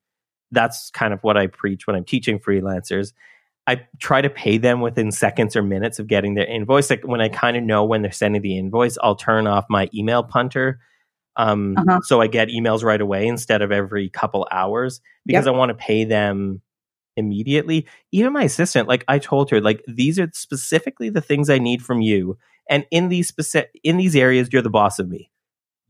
that's 0.50 0.90
kind 0.90 1.14
of 1.14 1.20
what 1.22 1.36
I 1.36 1.46
preach 1.46 1.86
when 1.86 1.96
I'm 1.96 2.04
teaching 2.04 2.38
freelancers. 2.38 3.12
I 3.66 3.86
try 3.98 4.20
to 4.20 4.28
pay 4.28 4.58
them 4.58 4.80
within 4.80 5.10
seconds 5.10 5.56
or 5.56 5.62
minutes 5.62 5.98
of 5.98 6.06
getting 6.06 6.34
their 6.34 6.46
invoice. 6.46 6.90
Like 6.90 7.02
when 7.04 7.20
I 7.20 7.28
kind 7.28 7.56
of 7.56 7.62
know 7.62 7.84
when 7.84 8.02
they're 8.02 8.12
sending 8.12 8.42
the 8.42 8.58
invoice, 8.58 8.98
I'll 9.02 9.16
turn 9.16 9.46
off 9.46 9.64
my 9.70 9.88
email 9.94 10.22
punter. 10.22 10.80
Um, 11.36 11.74
uh-huh. 11.76 12.00
So 12.04 12.20
I 12.20 12.26
get 12.26 12.48
emails 12.48 12.84
right 12.84 13.00
away 13.00 13.26
instead 13.26 13.62
of 13.62 13.72
every 13.72 14.08
couple 14.10 14.46
hours 14.50 15.00
because 15.26 15.46
yep. 15.46 15.54
I 15.54 15.56
want 15.56 15.70
to 15.70 15.74
pay 15.74 16.04
them 16.04 16.60
immediately. 17.16 17.86
Even 18.12 18.32
my 18.32 18.44
assistant, 18.44 18.88
like 18.88 19.04
I 19.08 19.18
told 19.18 19.50
her, 19.50 19.60
like 19.60 19.82
these 19.88 20.18
are 20.18 20.30
specifically 20.32 21.08
the 21.08 21.20
things 21.20 21.48
I 21.48 21.58
need 21.58 21.82
from 21.82 22.00
you. 22.00 22.38
And 22.68 22.86
in 22.90 23.08
these 23.08 23.28
specific 23.28 23.70
in 23.82 23.96
these 23.96 24.16
areas, 24.16 24.48
you're 24.52 24.62
the 24.62 24.70
boss 24.70 24.98
of 24.98 25.08
me. 25.08 25.30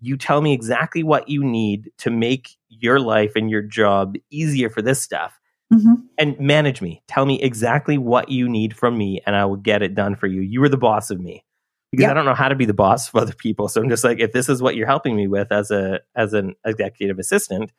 You 0.01 0.17
tell 0.17 0.41
me 0.41 0.53
exactly 0.53 1.03
what 1.03 1.29
you 1.29 1.43
need 1.43 1.91
to 1.99 2.11
make 2.11 2.57
your 2.69 3.01
life 3.01 3.33
and 3.37 3.51
your 3.51 3.63
job 3.63 4.17
easier 4.31 4.71
for 4.71 4.83
this 4.83 5.01
stuff. 5.01 5.39
Mm-hmm. 5.75 5.95
And 6.19 6.39
manage 6.39 6.81
me. 6.81 7.03
Tell 7.09 7.27
me 7.27 7.43
exactly 7.43 7.99
what 7.99 8.29
you 8.29 8.49
need 8.49 8.77
from 8.77 8.97
me, 8.97 9.21
and 9.27 9.35
I 9.35 9.45
will 9.45 9.57
get 9.57 9.83
it 9.83 9.95
done 9.95 10.17
for 10.17 10.27
you. 10.27 10.41
You 10.41 10.63
are 10.63 10.69
the 10.69 10.77
boss 10.77 11.11
of 11.11 11.21
me 11.21 11.45
because 11.91 12.03
yep. 12.03 12.11
I 12.11 12.15
don't 12.15 12.25
know 12.25 12.35
how 12.35 12.49
to 12.49 12.55
be 12.55 12.65
the 12.65 12.75
boss 12.75 13.09
of 13.09 13.17
other 13.17 13.35
people. 13.35 13.69
So 13.69 13.81
I'm 13.81 13.89
just 13.89 14.05
like, 14.05 14.21
if 14.21 14.33
this 14.33 14.49
is 14.49 14.63
what 14.63 14.77
you're 14.77 14.87
helping 14.87 15.17
me 15.17 15.27
with 15.27 15.51
as 15.53 15.71
a 15.71 16.01
as 16.17 16.33
an 16.33 16.55
executive 16.65 17.19
assistant, 17.19 17.73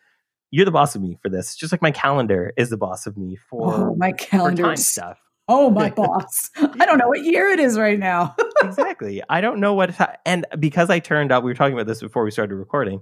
you're 0.52 0.66
the 0.66 0.72
boss 0.72 0.96
of 0.96 1.02
me 1.02 1.18
for 1.22 1.30
this. 1.30 1.56
Just 1.56 1.72
like 1.72 1.82
my 1.82 1.91
calendar 1.91 2.54
is 2.58 2.70
the 2.70 2.78
boss 2.78 3.08
of 3.08 3.18
me 3.18 3.38
for 3.50 3.74
oh, 3.91 3.96
my 3.96 4.12
calendar 4.12 4.76
stuff. 4.76 5.18
Oh, 5.48 5.70
my 5.70 5.89
boss. 5.96 6.50
I 6.58 6.86
don't 6.86 6.98
know 6.98 7.08
what 7.08 7.24
year 7.24 7.50
it 7.50 7.60
is 7.60 7.78
right 7.78 8.00
now. 8.00 8.36
exactly. 8.64 9.22
I 9.30 9.41
don't 9.41 9.60
know 9.60 9.74
what, 9.74 9.96
and 10.26 10.46
because 10.60 10.89
I 10.89 11.00
turned 11.00 11.32
out, 11.32 11.43
we 11.43 11.52
were 11.52 11.56
talking 11.56 11.74
about 11.74 11.88
this 11.88 12.02
before 12.02 12.24
we 12.24 12.32
started 12.32 12.56
recording. 12.56 13.02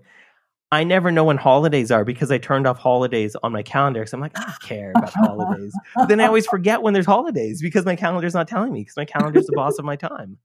I 0.74 0.84
never 0.84 1.12
know 1.12 1.24
when 1.24 1.38
holidays 1.38 1.92
are 1.92 2.04
because 2.04 2.32
I 2.32 2.40
turned 2.40 2.66
off 2.66 2.80
holidays 2.80 3.36
on 3.44 3.52
my 3.52 3.62
calendar. 3.62 4.00
Because 4.00 4.14
I'm 4.14 4.22
like, 4.22 4.38
I 4.40 4.42
don't 4.42 4.62
care 4.62 4.92
about 4.96 5.14
holidays. 5.14 5.72
But 5.96 6.08
then 6.08 6.20
I 6.20 6.26
always 6.26 6.48
forget 6.56 6.82
when 6.82 6.96
there's 6.96 7.06
holidays 7.06 7.62
because 7.62 7.86
my 7.86 7.96
calendar's 7.96 8.34
not 8.34 8.48
telling 8.48 8.74
me 8.74 8.82
because 8.82 8.98
my 8.98 9.06
calendar's 9.06 9.46
the 9.46 9.54
boss 9.54 9.78
of 9.78 9.86
my 9.86 9.96
time. 9.96 10.40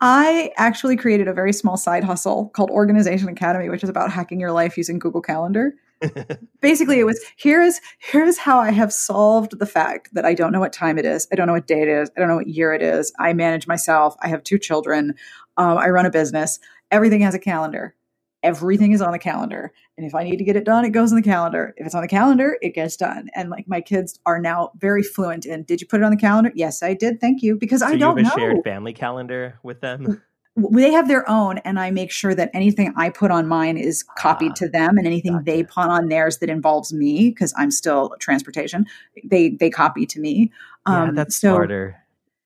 I 0.00 0.50
actually 0.56 0.96
created 0.96 1.28
a 1.28 1.34
very 1.34 1.52
small 1.52 1.76
side 1.76 2.04
hustle 2.04 2.48
called 2.54 2.70
Organization 2.70 3.28
Academy, 3.28 3.68
which 3.68 3.84
is 3.84 3.90
about 3.90 4.10
hacking 4.10 4.40
your 4.40 4.50
life 4.50 4.78
using 4.78 4.98
Google 4.98 5.20
Calendar. 5.20 5.74
Basically, 6.62 6.98
it 6.98 7.04
was 7.04 7.22
here's 7.36 7.80
here's 7.98 8.38
how 8.38 8.58
I 8.58 8.70
have 8.70 8.94
solved 8.94 9.58
the 9.58 9.66
fact 9.66 10.08
that 10.14 10.24
I 10.24 10.32
don't 10.32 10.52
know 10.52 10.58
what 10.58 10.72
time 10.72 10.98
it 10.98 11.04
is, 11.04 11.28
I 11.30 11.36
don't 11.36 11.46
know 11.46 11.52
what 11.52 11.66
day 11.66 11.82
it 11.82 11.88
is, 11.88 12.10
I 12.16 12.20
don't 12.20 12.28
know 12.28 12.36
what 12.36 12.48
year 12.48 12.72
it 12.72 12.82
is. 12.82 13.12
I 13.20 13.34
manage 13.34 13.66
myself. 13.66 14.16
I 14.22 14.28
have 14.28 14.42
two 14.42 14.58
children. 14.58 15.14
Um, 15.58 15.76
I 15.76 15.90
run 15.90 16.06
a 16.06 16.10
business. 16.10 16.58
Everything 16.90 17.20
has 17.20 17.34
a 17.34 17.38
calendar 17.38 17.94
everything 18.42 18.92
is 18.92 19.00
on 19.00 19.12
the 19.12 19.18
calendar. 19.18 19.72
And 19.96 20.06
if 20.06 20.14
I 20.14 20.24
need 20.24 20.36
to 20.36 20.44
get 20.44 20.56
it 20.56 20.64
done, 20.64 20.84
it 20.84 20.90
goes 20.90 21.12
in 21.12 21.16
the 21.16 21.22
calendar. 21.22 21.74
If 21.76 21.86
it's 21.86 21.94
on 21.94 22.02
the 22.02 22.08
calendar, 22.08 22.58
it 22.62 22.74
gets 22.74 22.96
done. 22.96 23.28
And 23.34 23.50
like 23.50 23.68
my 23.68 23.80
kids 23.80 24.18
are 24.26 24.40
now 24.40 24.72
very 24.76 25.02
fluent 25.02 25.46
in, 25.46 25.62
did 25.64 25.80
you 25.80 25.86
put 25.86 26.00
it 26.00 26.04
on 26.04 26.10
the 26.10 26.16
calendar? 26.16 26.52
Yes, 26.54 26.82
I 26.82 26.94
did. 26.94 27.20
Thank 27.20 27.42
you. 27.42 27.56
Because 27.56 27.80
so 27.80 27.86
I 27.86 27.96
don't 27.96 28.18
you 28.18 28.24
have 28.24 28.34
a 28.34 28.38
know. 28.38 28.44
shared 28.44 28.64
family 28.64 28.92
calendar 28.92 29.58
with 29.62 29.80
them? 29.80 30.22
They 30.54 30.92
have 30.92 31.08
their 31.08 31.26
own, 31.30 31.58
and 31.58 31.80
I 31.80 31.90
make 31.90 32.10
sure 32.10 32.34
that 32.34 32.50
anything 32.52 32.92
I 32.94 33.08
put 33.08 33.30
on 33.30 33.48
mine 33.48 33.78
is 33.78 34.02
copied 34.02 34.50
ah, 34.50 34.56
to 34.56 34.68
them, 34.68 34.98
and 34.98 35.06
anything 35.06 35.32
gotcha. 35.32 35.44
they 35.46 35.62
put 35.62 35.86
on 35.86 36.08
theirs 36.08 36.38
that 36.38 36.50
involves 36.50 36.92
me, 36.92 37.30
because 37.30 37.54
I'm 37.56 37.70
still 37.70 38.14
transportation, 38.20 38.84
they 39.24 39.48
they 39.48 39.70
copy 39.70 40.04
to 40.04 40.20
me. 40.20 40.52
Um, 40.84 41.06
yeah, 41.06 41.12
that's 41.14 41.36
so, 41.36 41.54
smarter. 41.54 41.96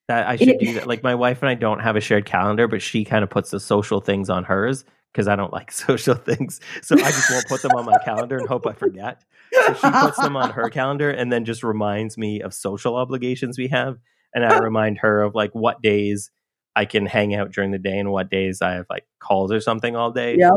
That 0.06 0.28
I 0.28 0.36
should 0.36 0.50
it, 0.50 0.60
do 0.60 0.74
that. 0.74 0.86
Like 0.86 1.02
my 1.02 1.16
wife 1.16 1.42
and 1.42 1.48
I 1.48 1.54
don't 1.54 1.80
have 1.80 1.96
a 1.96 2.00
shared 2.00 2.26
calendar, 2.26 2.68
but 2.68 2.80
she 2.80 3.04
kind 3.04 3.24
of 3.24 3.30
puts 3.30 3.50
the 3.50 3.58
social 3.58 4.00
things 4.00 4.30
on 4.30 4.44
hers 4.44 4.84
because 5.16 5.28
I 5.28 5.36
don't 5.36 5.52
like 5.52 5.72
social 5.88 6.14
things. 6.14 6.60
So 6.82 6.94
I 6.94 7.10
just 7.10 7.30
won't 7.30 7.48
put 7.48 7.62
them 7.62 7.72
on 7.72 7.86
my 7.86 7.96
calendar 8.04 8.36
and 8.36 8.46
hope 8.46 8.66
I 8.66 8.74
forget. 8.74 9.24
So 9.50 9.74
she 9.74 9.90
puts 9.90 10.18
them 10.18 10.36
on 10.36 10.50
her 10.50 10.68
calendar 10.68 11.10
and 11.10 11.32
then 11.32 11.46
just 11.46 11.62
reminds 11.62 12.18
me 12.18 12.42
of 12.42 12.52
social 12.52 12.96
obligations 12.96 13.56
we 13.56 13.68
have. 13.68 13.96
And 14.34 14.44
I 14.44 14.58
remind 14.62 14.98
her 14.98 15.22
of 15.22 15.34
like 15.34 15.52
what 15.54 15.80
days 15.80 16.30
I 16.74 16.84
can 16.84 17.06
hang 17.06 17.34
out 17.34 17.52
during 17.52 17.70
the 17.70 17.78
day 17.78 17.98
and 17.98 18.12
what 18.12 18.28
days 18.28 18.60
I 18.60 18.72
have 18.72 18.84
like 18.90 19.06
calls 19.18 19.50
or 19.50 19.60
something 19.60 19.96
all 19.96 20.10
day. 20.10 20.36
Yep. 20.36 20.52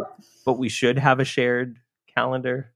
But 0.46 0.54
we 0.60 0.68
should 0.68 1.00
have 1.00 1.22
a 1.22 1.26
shared 1.26 1.78
calendar. 2.14 2.74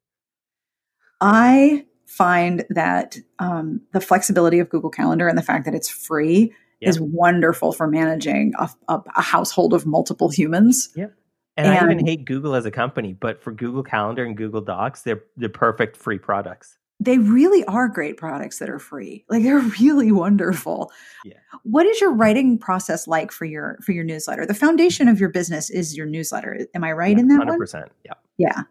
I 1.19 1.85
find 2.05 2.63
that 2.69 3.17
um, 3.39 3.81
the 3.91 3.99
flexibility 3.99 4.59
of 4.59 4.69
Google 4.69 4.89
Calendar 4.89 5.27
and 5.27 5.37
the 5.37 5.43
fact 5.43 5.65
that 5.65 5.73
it's 5.73 5.89
free 5.89 6.53
yeah. 6.79 6.89
is 6.89 7.01
wonderful 7.01 7.73
for 7.73 7.87
managing 7.87 8.53
a, 8.57 8.69
a, 8.87 9.01
a, 9.15 9.21
household 9.21 9.73
of 9.73 9.85
multiple 9.85 10.29
humans. 10.29 10.89
Yep. 10.95 11.13
And, 11.55 11.67
and, 11.67 11.77
I 11.77 11.91
even 11.91 12.05
hate 12.05 12.25
Google 12.25 12.55
as 12.55 12.65
a 12.65 12.71
company, 12.71 13.13
but 13.13 13.41
for 13.41 13.51
Google 13.51 13.83
Calendar 13.83 14.25
and 14.25 14.35
Google 14.35 14.61
Docs, 14.61 15.03
they're 15.03 15.23
the 15.37 15.49
perfect 15.49 15.95
free 15.95 16.17
products. 16.17 16.77
They 16.99 17.17
really 17.17 17.63
are 17.65 17.87
great 17.87 18.17
products 18.17 18.59
that 18.59 18.69
are 18.69 18.79
free. 18.79 19.25
Like 19.29 19.43
they're 19.43 19.59
really 19.79 20.11
wonderful. 20.11 20.91
Yeah. 21.25 21.33
What 21.63 21.85
is 21.85 22.01
your 22.01 22.11
writing 22.11 22.57
process 22.57 23.07
like 23.07 23.31
for 23.31 23.45
your 23.45 23.77
for 23.83 23.91
your 23.91 24.03
newsletter? 24.03 24.45
The 24.45 24.53
foundation 24.53 25.07
of 25.07 25.19
your 25.19 25.29
business 25.29 25.69
is 25.69 25.95
your 25.95 26.07
newsletter. 26.07 26.65
Am 26.73 26.83
I 26.83 26.91
right 26.91 27.15
yeah, 27.17 27.21
in 27.21 27.27
that 27.27 27.47
100%. 27.47 27.73
One? 27.73 27.89
Yeah. 28.03 28.13
Yeah. 28.37 28.63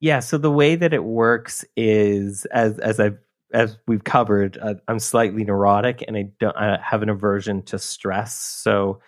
Yeah, 0.00 0.20
so 0.20 0.38
the 0.38 0.50
way 0.50 0.76
that 0.76 0.92
it 0.92 1.04
works 1.04 1.64
is 1.76 2.44
as 2.46 2.78
as 2.78 3.00
I've 3.00 3.18
as 3.52 3.78
we've 3.86 4.04
covered, 4.04 4.58
uh, 4.60 4.74
I'm 4.86 4.98
slightly 4.98 5.42
neurotic 5.44 6.04
and 6.06 6.16
I 6.16 6.30
don't 6.38 6.56
I 6.56 6.78
have 6.82 7.02
an 7.02 7.08
aversion 7.08 7.62
to 7.62 7.78
stress. 7.78 8.38
So 8.38 9.00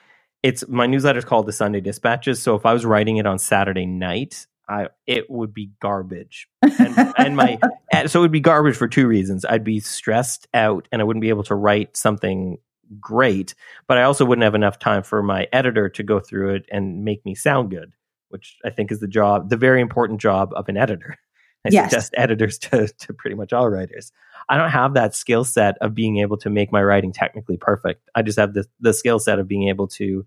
it's 0.42 0.66
my 0.68 0.86
newsletter 0.86 1.18
is 1.18 1.24
called 1.24 1.46
the 1.46 1.52
Sunday 1.52 1.80
Dispatches. 1.80 2.42
So 2.42 2.54
if 2.54 2.64
I 2.64 2.72
was 2.72 2.84
writing 2.84 3.18
it 3.18 3.26
on 3.26 3.38
Saturday 3.38 3.86
night, 3.86 4.46
I 4.68 4.88
it 5.06 5.28
would 5.28 5.52
be 5.52 5.70
garbage. 5.80 6.48
And, 6.62 7.14
and 7.18 7.36
my 7.36 7.58
so 8.06 8.20
it 8.20 8.22
would 8.22 8.32
be 8.32 8.40
garbage 8.40 8.76
for 8.76 8.88
two 8.88 9.06
reasons. 9.06 9.44
I'd 9.44 9.64
be 9.64 9.80
stressed 9.80 10.46
out 10.54 10.88
and 10.92 11.02
I 11.02 11.04
wouldn't 11.04 11.22
be 11.22 11.28
able 11.28 11.44
to 11.44 11.54
write 11.54 11.96
something 11.96 12.58
great, 12.98 13.54
but 13.86 13.98
I 13.98 14.04
also 14.04 14.24
wouldn't 14.24 14.44
have 14.44 14.54
enough 14.54 14.78
time 14.78 15.02
for 15.02 15.22
my 15.22 15.46
editor 15.52 15.88
to 15.90 16.02
go 16.02 16.20
through 16.20 16.54
it 16.54 16.66
and 16.70 17.04
make 17.04 17.24
me 17.24 17.34
sound 17.34 17.70
good, 17.70 17.92
which 18.28 18.56
I 18.64 18.70
think 18.70 18.90
is 18.90 19.00
the 19.00 19.08
job, 19.08 19.50
the 19.50 19.56
very 19.56 19.80
important 19.80 20.20
job 20.20 20.52
of 20.54 20.68
an 20.68 20.76
editor. 20.76 21.18
I 21.64 21.70
yes. 21.70 21.90
suggest 21.90 22.14
editors 22.16 22.58
to, 22.58 22.88
to 22.88 23.12
pretty 23.12 23.36
much 23.36 23.52
all 23.52 23.68
writers. 23.68 24.12
I 24.48 24.56
don't 24.56 24.70
have 24.70 24.94
that 24.94 25.14
skill 25.14 25.44
set 25.44 25.76
of 25.80 25.94
being 25.94 26.18
able 26.18 26.36
to 26.38 26.50
make 26.50 26.72
my 26.72 26.82
writing 26.82 27.12
technically 27.12 27.56
perfect. 27.56 28.08
I 28.14 28.22
just 28.22 28.38
have 28.38 28.54
the, 28.54 28.66
the 28.80 28.92
skill 28.92 29.18
set 29.18 29.38
of 29.38 29.46
being 29.46 29.68
able 29.68 29.88
to 29.88 30.26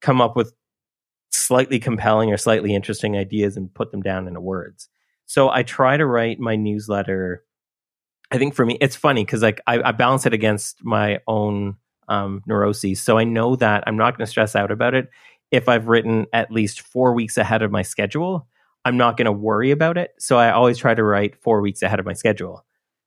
come 0.00 0.20
up 0.20 0.36
with 0.36 0.52
slightly 1.30 1.78
compelling 1.78 2.32
or 2.32 2.36
slightly 2.36 2.74
interesting 2.74 3.16
ideas 3.16 3.56
and 3.56 3.72
put 3.72 3.90
them 3.90 4.02
down 4.02 4.28
into 4.28 4.40
words. 4.40 4.88
So 5.26 5.50
I 5.50 5.62
try 5.62 5.96
to 5.96 6.06
write 6.06 6.38
my 6.38 6.56
newsletter. 6.56 7.44
I 8.30 8.38
think 8.38 8.54
for 8.54 8.64
me, 8.64 8.78
it's 8.80 8.96
funny 8.96 9.24
because 9.24 9.42
like 9.42 9.60
I, 9.66 9.80
I, 9.82 9.92
balance 9.92 10.24
it 10.26 10.32
against 10.32 10.84
my 10.84 11.20
own 11.26 11.76
um, 12.08 12.42
neuroses. 12.46 13.02
So 13.02 13.18
I 13.18 13.24
know 13.24 13.56
that 13.56 13.84
I'm 13.86 13.96
not 13.96 14.16
going 14.16 14.24
to 14.24 14.30
stress 14.30 14.56
out 14.56 14.70
about 14.70 14.94
it 14.94 15.10
if 15.50 15.68
I've 15.68 15.88
written 15.88 16.26
at 16.32 16.50
least 16.50 16.80
four 16.80 17.12
weeks 17.12 17.36
ahead 17.36 17.62
of 17.62 17.70
my 17.70 17.82
schedule 17.82 18.46
I'm 18.84 18.96
not 18.96 19.16
going 19.16 19.26
to 19.26 19.32
worry 19.32 19.70
about 19.70 19.98
it. 19.98 20.12
So 20.18 20.38
I 20.38 20.50
always 20.50 20.78
try 20.78 20.94
to 20.94 21.02
write 21.02 21.42
four 21.42 21.60
weeks 21.60 21.82
ahead 21.82 22.00
of 22.00 22.06
my 22.06 22.12
schedule. 22.12 22.64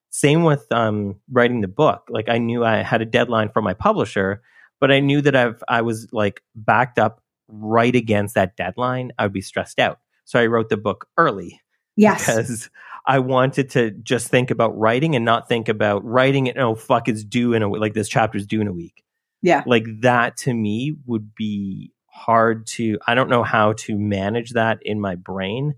Same 0.10 0.44
with 0.44 0.70
um, 0.72 1.16
writing 1.32 1.62
the 1.62 1.68
book. 1.68 2.08
Like 2.10 2.30
I 2.30 2.38
knew 2.38 2.66
I 2.66 2.78
had 2.78 3.02
a 3.02 3.06
deadline 3.06 3.50
from 3.50 3.64
my 3.64 3.74
publisher, 3.74 4.42
but 4.80 4.92
I 4.92 5.00
knew 5.00 5.22
that 5.22 5.36
if 5.36 5.62
I 5.68 5.82
was 5.82 6.08
like 6.12 6.42
backed 6.54 7.00
up 7.00 7.22
right 7.48 7.96
against 7.96 8.36
that 8.36 8.58
deadline, 8.58 9.12
I 9.18 9.24
would 9.24 9.34
be 9.34 9.42
stressed 9.42 9.80
out. 9.80 10.00
So 10.26 10.40
I 10.40 10.48
wrote 10.48 10.70
the 10.70 10.78
book 10.78 11.08
early. 11.18 11.62
Yes. 11.96 12.26
Because 12.26 12.70
I 13.06 13.20
wanted 13.20 13.70
to 13.72 13.92
just 13.92 14.28
think 14.28 14.52
about 14.52 14.78
writing 14.78 15.16
and 15.16 15.26
not 15.26 15.48
think 15.48 15.70
about 15.70 16.04
writing 16.06 16.48
it. 16.48 16.58
Oh, 16.58 16.76
fuck, 16.76 17.08
it's 17.08 17.24
due 17.24 17.54
in 17.54 17.64
a 17.64 17.70
like 17.70 17.94
this 17.94 18.10
chapter's 18.10 18.46
due 18.46 18.62
in 18.62 18.68
a 18.68 18.74
week. 18.74 19.04
Yeah. 19.42 19.64
Like 19.66 19.86
that 20.02 20.38
to 20.38 20.54
me 20.54 20.96
would 21.06 21.34
be 21.36 21.92
hard 22.12 22.68
to 22.68 23.00
I 23.08 23.16
don't 23.16 23.30
know 23.30 23.44
how 23.44 23.74
to 23.74 23.98
manage 23.98 24.52
that 24.52 24.80
in 24.84 25.00
my 25.00 25.16
brain. 25.16 25.76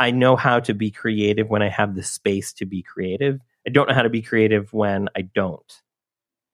I 0.00 0.10
know 0.10 0.36
how 0.36 0.60
to 0.60 0.74
be 0.74 0.90
creative 0.90 1.48
when 1.48 1.62
I 1.62 1.68
have 1.68 1.94
the 1.94 2.02
space 2.02 2.52
to 2.54 2.66
be 2.66 2.82
creative. 2.82 3.40
I 3.66 3.70
don't 3.70 3.88
know 3.88 3.94
how 3.94 4.02
to 4.02 4.10
be 4.10 4.22
creative 4.22 4.72
when 4.72 5.08
I 5.16 5.22
don't. 5.22 5.82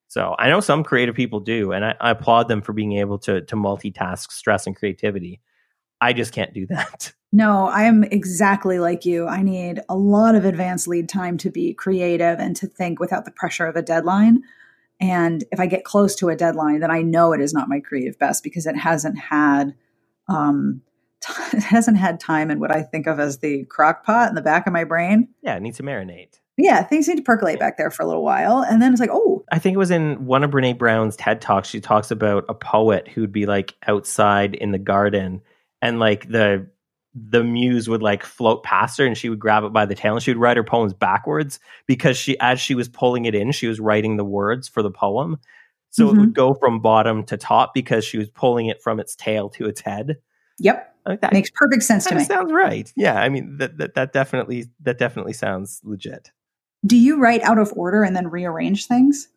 So 0.08 0.34
I 0.38 0.48
know 0.48 0.60
some 0.60 0.84
creative 0.84 1.14
people 1.14 1.40
do, 1.40 1.72
and 1.72 1.84
I, 1.84 1.94
I 2.00 2.10
applaud 2.10 2.48
them 2.48 2.62
for 2.62 2.72
being 2.72 2.92
able 2.98 3.18
to 3.20 3.40
to 3.42 3.56
multitask 3.56 4.30
stress 4.30 4.66
and 4.66 4.76
creativity. 4.76 5.40
I 6.00 6.12
just 6.12 6.32
can't 6.32 6.54
do 6.54 6.66
that. 6.66 7.12
No, 7.36 7.66
I 7.66 7.82
am 7.82 8.04
exactly 8.04 8.78
like 8.78 9.04
you. 9.04 9.26
I 9.26 9.42
need 9.42 9.80
a 9.88 9.96
lot 9.96 10.36
of 10.36 10.44
advanced 10.44 10.86
lead 10.86 11.08
time 11.08 11.36
to 11.38 11.50
be 11.50 11.74
creative 11.74 12.38
and 12.38 12.54
to 12.54 12.68
think 12.68 13.00
without 13.00 13.24
the 13.24 13.32
pressure 13.32 13.66
of 13.66 13.74
a 13.74 13.82
deadline. 13.82 14.44
And 15.00 15.44
if 15.50 15.60
I 15.60 15.66
get 15.66 15.84
close 15.84 16.14
to 16.16 16.28
a 16.28 16.36
deadline, 16.36 16.80
then 16.80 16.90
I 16.90 17.02
know 17.02 17.32
it 17.32 17.40
is 17.40 17.52
not 17.52 17.68
my 17.68 17.80
creative 17.80 18.18
best 18.18 18.42
because 18.42 18.66
it 18.66 18.76
hasn't 18.76 19.18
had 19.18 19.74
um, 20.28 20.82
t- 21.20 21.32
it 21.56 21.62
hasn't 21.62 21.96
had 21.96 22.20
time 22.20 22.50
in 22.50 22.60
what 22.60 22.74
I 22.74 22.82
think 22.82 23.06
of 23.06 23.18
as 23.20 23.38
the 23.38 23.64
crock 23.64 24.04
pot 24.04 24.28
in 24.28 24.34
the 24.34 24.42
back 24.42 24.66
of 24.66 24.72
my 24.72 24.84
brain. 24.84 25.28
Yeah, 25.42 25.56
it 25.56 25.62
needs 25.62 25.78
to 25.78 25.82
marinate. 25.82 26.40
Yeah, 26.56 26.84
things 26.84 27.08
need 27.08 27.16
to 27.16 27.22
percolate 27.22 27.58
back 27.58 27.76
there 27.76 27.90
for 27.90 28.04
a 28.04 28.06
little 28.06 28.22
while. 28.22 28.60
And 28.62 28.80
then 28.80 28.92
it's 28.92 29.00
like, 29.00 29.10
oh. 29.12 29.44
I 29.50 29.58
think 29.58 29.74
it 29.74 29.78
was 29.78 29.90
in 29.90 30.24
one 30.24 30.44
of 30.44 30.52
Brene 30.52 30.78
Brown's 30.78 31.16
TED 31.16 31.40
Talks. 31.40 31.68
She 31.68 31.80
talks 31.80 32.12
about 32.12 32.44
a 32.48 32.54
poet 32.54 33.08
who'd 33.08 33.32
be 33.32 33.46
like 33.46 33.74
outside 33.88 34.54
in 34.54 34.70
the 34.70 34.78
garden 34.78 35.42
and 35.82 35.98
like 35.98 36.28
the 36.28 36.68
the 37.14 37.44
muse 37.44 37.88
would 37.88 38.02
like 38.02 38.24
float 38.24 38.64
past 38.64 38.98
her 38.98 39.06
and 39.06 39.16
she 39.16 39.28
would 39.28 39.38
grab 39.38 39.62
it 39.62 39.72
by 39.72 39.86
the 39.86 39.94
tail 39.94 40.14
and 40.14 40.22
she 40.22 40.32
would 40.32 40.40
write 40.40 40.56
her 40.56 40.64
poems 40.64 40.92
backwards 40.92 41.60
because 41.86 42.16
she 42.16 42.38
as 42.40 42.60
she 42.60 42.74
was 42.74 42.88
pulling 42.88 43.24
it 43.24 43.34
in 43.34 43.52
she 43.52 43.68
was 43.68 43.78
writing 43.78 44.16
the 44.16 44.24
words 44.24 44.68
for 44.68 44.82
the 44.82 44.90
poem. 44.90 45.38
So 45.90 46.06
mm-hmm. 46.06 46.16
it 46.16 46.20
would 46.20 46.28
mm-hmm. 46.30 46.32
go 46.32 46.54
from 46.54 46.80
bottom 46.80 47.22
to 47.26 47.36
top 47.36 47.72
because 47.72 48.04
she 48.04 48.18
was 48.18 48.28
pulling 48.30 48.66
it 48.66 48.82
from 48.82 48.98
its 48.98 49.14
tail 49.14 49.48
to 49.50 49.66
its 49.66 49.80
head. 49.80 50.16
Yep. 50.58 50.92
Like 51.06 51.20
that 51.20 51.32
makes 51.32 51.50
perfect 51.54 51.84
sense 51.84 52.06
to 52.06 52.16
me. 52.16 52.24
sounds 52.24 52.50
right. 52.50 52.92
Yeah 52.96 53.20
i 53.20 53.28
mean 53.28 53.58
that, 53.58 53.78
that 53.78 53.94
that 53.94 54.12
definitely 54.12 54.66
that 54.80 54.98
definitely 54.98 55.34
sounds 55.34 55.80
legit. 55.84 56.32
Do 56.84 56.96
you 56.96 57.20
write 57.20 57.42
out 57.42 57.58
of 57.58 57.72
order 57.76 58.02
and 58.02 58.16
then 58.16 58.28
rearrange 58.28 58.86
things? 58.86 59.28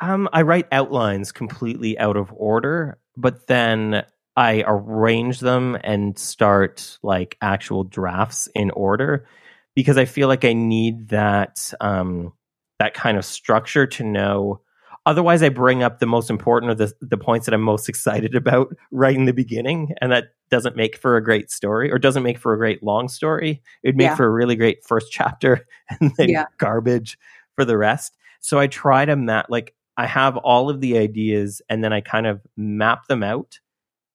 Um 0.00 0.28
i 0.32 0.42
write 0.42 0.66
outlines 0.72 1.30
completely 1.30 1.96
out 1.98 2.16
of 2.16 2.32
order 2.34 2.98
but 3.16 3.46
then 3.46 4.04
I 4.36 4.64
arrange 4.66 5.40
them 5.40 5.76
and 5.82 6.18
start 6.18 6.98
like 7.02 7.36
actual 7.42 7.84
drafts 7.84 8.48
in 8.54 8.70
order 8.70 9.26
because 9.74 9.98
I 9.98 10.04
feel 10.04 10.28
like 10.28 10.44
I 10.44 10.52
need 10.52 11.08
that 11.08 11.72
um, 11.80 12.32
that 12.78 12.94
kind 12.94 13.16
of 13.16 13.24
structure 13.24 13.86
to 13.86 14.04
know. 14.04 14.60
Otherwise, 15.06 15.42
I 15.42 15.48
bring 15.48 15.82
up 15.82 15.98
the 15.98 16.06
most 16.06 16.30
important 16.30 16.70
or 16.70 16.74
the 16.74 16.92
the 17.00 17.16
points 17.16 17.46
that 17.46 17.54
I'm 17.54 17.62
most 17.62 17.88
excited 17.88 18.34
about 18.34 18.74
right 18.90 19.16
in 19.16 19.24
the 19.24 19.32
beginning, 19.32 19.94
and 20.00 20.12
that 20.12 20.28
doesn't 20.50 20.76
make 20.76 20.96
for 20.96 21.16
a 21.16 21.24
great 21.24 21.50
story 21.50 21.90
or 21.90 21.98
doesn't 21.98 22.22
make 22.22 22.38
for 22.38 22.52
a 22.52 22.58
great 22.58 22.82
long 22.82 23.08
story. 23.08 23.62
It'd 23.82 23.96
make 23.96 24.06
yeah. 24.06 24.14
for 24.16 24.26
a 24.26 24.30
really 24.30 24.56
great 24.56 24.84
first 24.84 25.10
chapter 25.12 25.66
and 25.88 26.12
then 26.16 26.28
yeah. 26.28 26.46
garbage 26.58 27.18
for 27.56 27.64
the 27.64 27.78
rest. 27.78 28.16
So 28.40 28.58
I 28.58 28.66
try 28.66 29.04
to 29.04 29.16
map 29.16 29.46
like 29.48 29.74
I 29.96 30.06
have 30.06 30.36
all 30.38 30.70
of 30.70 30.80
the 30.80 30.98
ideas 30.98 31.60
and 31.68 31.84
then 31.84 31.92
I 31.92 32.00
kind 32.00 32.26
of 32.26 32.40
map 32.56 33.06
them 33.06 33.22
out 33.22 33.60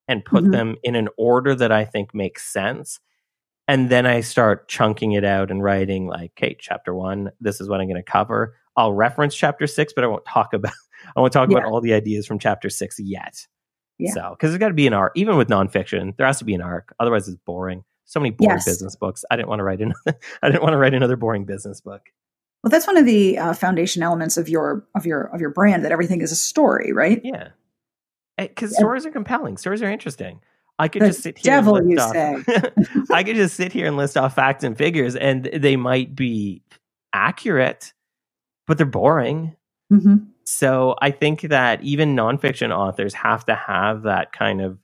and 0.08 0.24
put 0.24 0.43
mm-hmm. 0.43 0.51
them 0.51 0.76
in 0.84 0.95
an 0.95 1.10
order 1.18 1.56
that 1.56 1.72
I 1.72 1.86
think 1.86 2.14
makes 2.14 2.43
sense. 2.51 2.99
And 3.68 3.89
then 3.89 4.06
I 4.06 4.22
start 4.22 4.68
chunking 4.68 5.14
it 5.14 5.24
out 5.24 5.49
and 5.49 5.64
writing 5.64 6.08
like, 6.08 6.32
okay, 6.38 6.56
chapter 6.60 6.93
one, 6.93 7.32
this 7.39 7.60
is 7.60 7.68
what 7.68 7.82
I'm 7.82 7.88
going 7.88 8.01
to 8.01 8.03
cover. 8.03 8.56
I'll 8.78 8.93
reference 8.93 9.36
chapter 9.36 9.66
six, 9.66 9.93
but 9.93 10.03
I 10.03 10.08
won't 10.08 10.26
talk 10.26 10.53
about 10.53 10.74
I 11.16 11.20
won't 11.20 11.34
talk 11.34 11.49
yeah. 11.49 11.58
about 11.58 11.72
all 11.72 11.82
the 11.82 11.93
ideas 11.93 12.26
from 12.26 12.39
chapter 12.39 12.70
six 12.70 12.99
yet. 12.99 13.47
Yeah. 13.97 14.12
So, 14.12 14.30
because 14.32 14.51
there's 14.51 14.60
got 14.60 14.70
to 14.70 14.74
be 14.74 14.88
an 14.88 14.93
arc, 14.93 15.14
even 15.16 15.38
with 15.38 15.47
nonfiction, 15.47 16.16
there 16.18 16.26
has 16.26 16.39
to 16.39 16.45
be 16.45 16.53
an 16.53 16.62
arc. 16.62 16.93
Otherwise, 16.99 17.28
it's 17.28 17.38
boring. 17.45 17.84
So 18.06 18.20
many 18.20 18.32
boring 18.32 18.58
yes. 18.58 18.66
business 18.66 18.95
books. 18.95 19.24
I 19.32 19.36
didn't 19.36 19.47
want 19.47 19.60
to 19.60 19.64
write 19.64 19.82
another. 19.82 20.20
I 20.43 20.49
didn't 20.49 20.62
want 20.62 20.74
to 20.74 20.78
write 20.78 20.93
another 20.93 21.16
boring 21.16 21.45
business 21.45 21.82
book. 21.82 22.01
Well, 22.64 22.70
that's 22.70 22.88
one 22.88 22.97
of 22.97 23.06
the 23.06 23.38
uh, 23.38 23.53
foundation 23.53 24.03
elements 24.03 24.38
of 24.38 24.49
your 24.49 24.86
of 24.95 25.06
your 25.06 25.24
of 25.34 25.41
your 25.41 25.51
brand. 25.51 25.86
That 25.86 25.91
everything 25.91 26.22
is 26.22 26.32
a 26.32 26.36
story, 26.36 26.91
right? 26.91 27.22
Yeah 27.24 27.49
because 28.38 28.72
yeah. 28.72 28.78
stories 28.78 29.06
are 29.06 29.12
compelling. 29.12 29.58
Stories 29.58 29.82
are 29.82 29.90
interesting. 29.90 30.42
I 30.78 30.88
could 30.88 31.02
the 31.02 31.08
just 31.08 31.22
sit 31.22 31.38
here. 31.38 31.54
Devil, 31.56 31.78
and 31.78 31.88
list 31.88 32.16
you 32.16 32.22
off, 32.22 32.46
say? 32.46 33.06
I 33.12 33.24
could 33.24 33.36
just 33.36 33.56
sit 33.56 33.72
here 33.72 33.88
and 33.88 33.96
list 33.96 34.18
off 34.18 34.36
facts 34.36 34.64
and 34.64 34.78
figures, 34.78 35.16
and 35.16 35.46
they 35.46 35.76
might 35.78 36.16
be 36.16 36.62
accurate, 37.14 37.94
but 38.68 38.78
they're 38.78 38.86
boring. 38.86 39.56
Mm-hmm. 39.92 40.16
So 40.44 40.96
I 41.02 41.12
think 41.12 41.42
that 41.42 41.82
even 41.82 42.16
nonfiction 42.16 42.76
authors 42.76 43.14
have 43.14 43.46
to 43.46 43.56
have 43.56 44.04
that 44.04 44.32
kind 44.32 44.62
of 44.62 44.78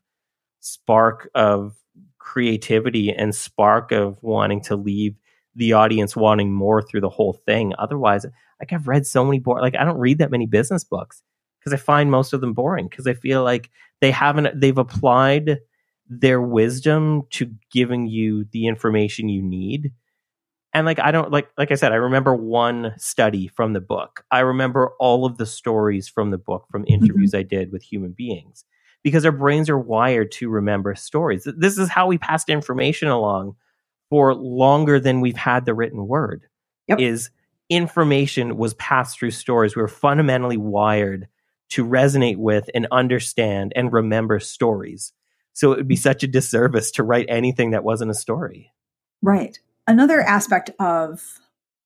spark 0.61 1.29
of 1.35 1.75
creativity 2.19 3.11
and 3.11 3.35
spark 3.35 3.91
of 3.91 4.17
wanting 4.21 4.61
to 4.61 4.75
leave 4.75 5.15
the 5.55 5.73
audience 5.73 6.15
wanting 6.15 6.53
more 6.53 6.81
through 6.81 7.01
the 7.01 7.09
whole 7.09 7.33
thing. 7.33 7.73
Otherwise, 7.77 8.25
like 8.59 8.71
I've 8.71 8.87
read 8.87 9.05
so 9.05 9.25
many 9.25 9.39
boring, 9.39 9.61
like 9.61 9.75
I 9.75 9.83
don't 9.83 9.97
read 9.97 10.19
that 10.19 10.31
many 10.31 10.45
business 10.45 10.83
books 10.83 11.21
because 11.61 11.73
I 11.73 11.81
find 11.81 12.09
most 12.09 12.33
of 12.33 12.41
them 12.41 12.53
boring 12.53 12.87
because 12.87 13.07
I 13.07 13.13
feel 13.13 13.43
like 13.43 13.69
they 14.01 14.11
haven't 14.11 14.59
they've 14.59 14.77
applied 14.77 15.59
their 16.09 16.41
wisdom 16.41 17.23
to 17.31 17.53
giving 17.71 18.07
you 18.07 18.45
the 18.51 18.67
information 18.67 19.29
you 19.29 19.41
need. 19.41 19.91
And 20.73 20.85
like 20.85 20.99
I 20.99 21.11
don't 21.11 21.31
like 21.31 21.49
like 21.57 21.71
I 21.71 21.75
said, 21.75 21.91
I 21.91 21.95
remember 21.95 22.35
one 22.35 22.93
study 22.97 23.47
from 23.47 23.73
the 23.73 23.81
book. 23.81 24.23
I 24.31 24.39
remember 24.39 24.91
all 24.99 25.25
of 25.25 25.37
the 25.37 25.45
stories 25.45 26.07
from 26.07 26.31
the 26.31 26.37
book 26.37 26.65
from 26.71 26.83
mm-hmm. 26.83 27.03
interviews 27.03 27.31
mm-hmm. 27.31 27.39
I 27.39 27.43
did 27.43 27.71
with 27.71 27.83
human 27.83 28.11
beings 28.11 28.65
because 29.03 29.25
our 29.25 29.31
brains 29.31 29.69
are 29.69 29.79
wired 29.79 30.31
to 30.33 30.49
remember 30.49 30.95
stories. 30.95 31.47
This 31.57 31.77
is 31.77 31.89
how 31.89 32.07
we 32.07 32.17
passed 32.17 32.49
information 32.49 33.07
along 33.07 33.55
for 34.09 34.33
longer 34.33 34.99
than 34.99 35.21
we've 35.21 35.37
had 35.37 35.65
the 35.65 35.73
written 35.73 36.07
word. 36.07 36.47
Yep. 36.87 36.99
Is 36.99 37.29
information 37.69 38.57
was 38.57 38.73
passed 38.73 39.17
through 39.17 39.31
stories. 39.31 39.75
We 39.75 39.81
were 39.81 39.87
fundamentally 39.87 40.57
wired 40.57 41.27
to 41.71 41.85
resonate 41.85 42.37
with 42.37 42.69
and 42.73 42.87
understand 42.91 43.73
and 43.75 43.91
remember 43.91 44.39
stories. 44.39 45.13
So 45.53 45.71
it 45.71 45.77
would 45.77 45.87
be 45.87 45.95
mm-hmm. 45.95 46.01
such 46.01 46.23
a 46.23 46.27
disservice 46.27 46.91
to 46.91 47.03
write 47.03 47.25
anything 47.29 47.71
that 47.71 47.83
wasn't 47.83 48.11
a 48.11 48.15
story. 48.15 48.71
Right. 49.21 49.59
Another 49.87 50.21
aspect 50.21 50.69
of 50.79 51.39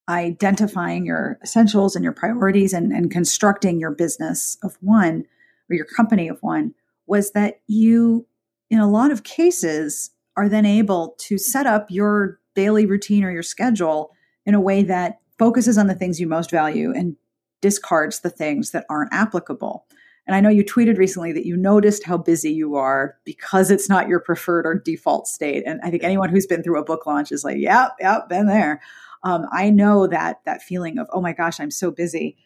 identifying 0.08 1.06
your 1.06 1.40
essentials 1.44 1.96
and 1.96 2.04
your 2.04 2.14
priorities 2.14 2.74
and, 2.74 2.92
and 2.92 3.10
constructing 3.10 3.80
your 3.80 3.92
business 3.92 4.58
of 4.62 4.78
one 4.82 5.26
or 5.70 5.76
your 5.76 5.86
company 5.86 6.28
of 6.28 6.38
one 6.42 6.74
was 7.08 7.32
that 7.32 7.62
you, 7.68 8.28
in 8.70 8.80
a 8.80 8.90
lot 8.90 9.12
of 9.12 9.24
cases, 9.24 10.12
are 10.38 10.50
then 10.50 10.66
able 10.66 11.16
to 11.18 11.38
set 11.38 11.66
up 11.66 11.88
your 11.90 12.40
daily 12.56 12.86
routine 12.86 13.24
or 13.24 13.32
your 13.32 13.44
schedule 13.44 14.12
in 14.46 14.54
a 14.54 14.62
way 14.62 14.84
that 14.84 15.20
focuses 15.40 15.78
on 15.78 15.88
the 15.88 15.96
things 15.96 16.20
you 16.20 16.28
most 16.28 16.52
value 16.52 16.94
and 16.96 17.16
discards 17.62 18.20
the 18.20 18.30
things 18.30 18.72
that 18.72 18.86
aren't 18.90 19.14
applicable. 19.14 19.86
And 20.28 20.36
I 20.36 20.40
know 20.40 20.50
you 20.50 20.64
tweeted 20.64 20.98
recently 20.98 21.32
that 21.34 21.46
you 21.46 21.56
noticed 21.56 22.04
how 22.04 22.18
busy 22.18 22.52
you 22.52 22.76
are 22.76 23.18
because 23.26 23.70
it's 23.70 23.90
not 23.90 24.08
your 24.08 24.20
preferred 24.20 24.66
or 24.66 24.74
default 24.74 25.28
state. 25.28 25.64
And 25.66 25.80
I 25.84 25.92
think 25.92 26.04
anyone 26.04 26.30
who's 26.30 26.48
been 26.48 26.64
through 26.64 26.80
a 26.80 26.86
book 26.86 27.06
launch 27.06 27.32
is 27.32 27.44
like, 27.44 27.58
yep, 27.60 27.92
yep, 28.00 28.28
been 28.28 28.48
there. 28.48 28.82
Um, 29.24 29.46
I 29.52 29.70
know 29.70 30.08
that 30.08 30.42
that 30.46 30.64
feeling 30.64 30.98
of, 30.98 31.08
oh 31.12 31.22
my 31.22 31.34
gosh, 31.34 31.60
I'm 31.60 31.72
so 31.72 31.92
busy. 31.92 32.38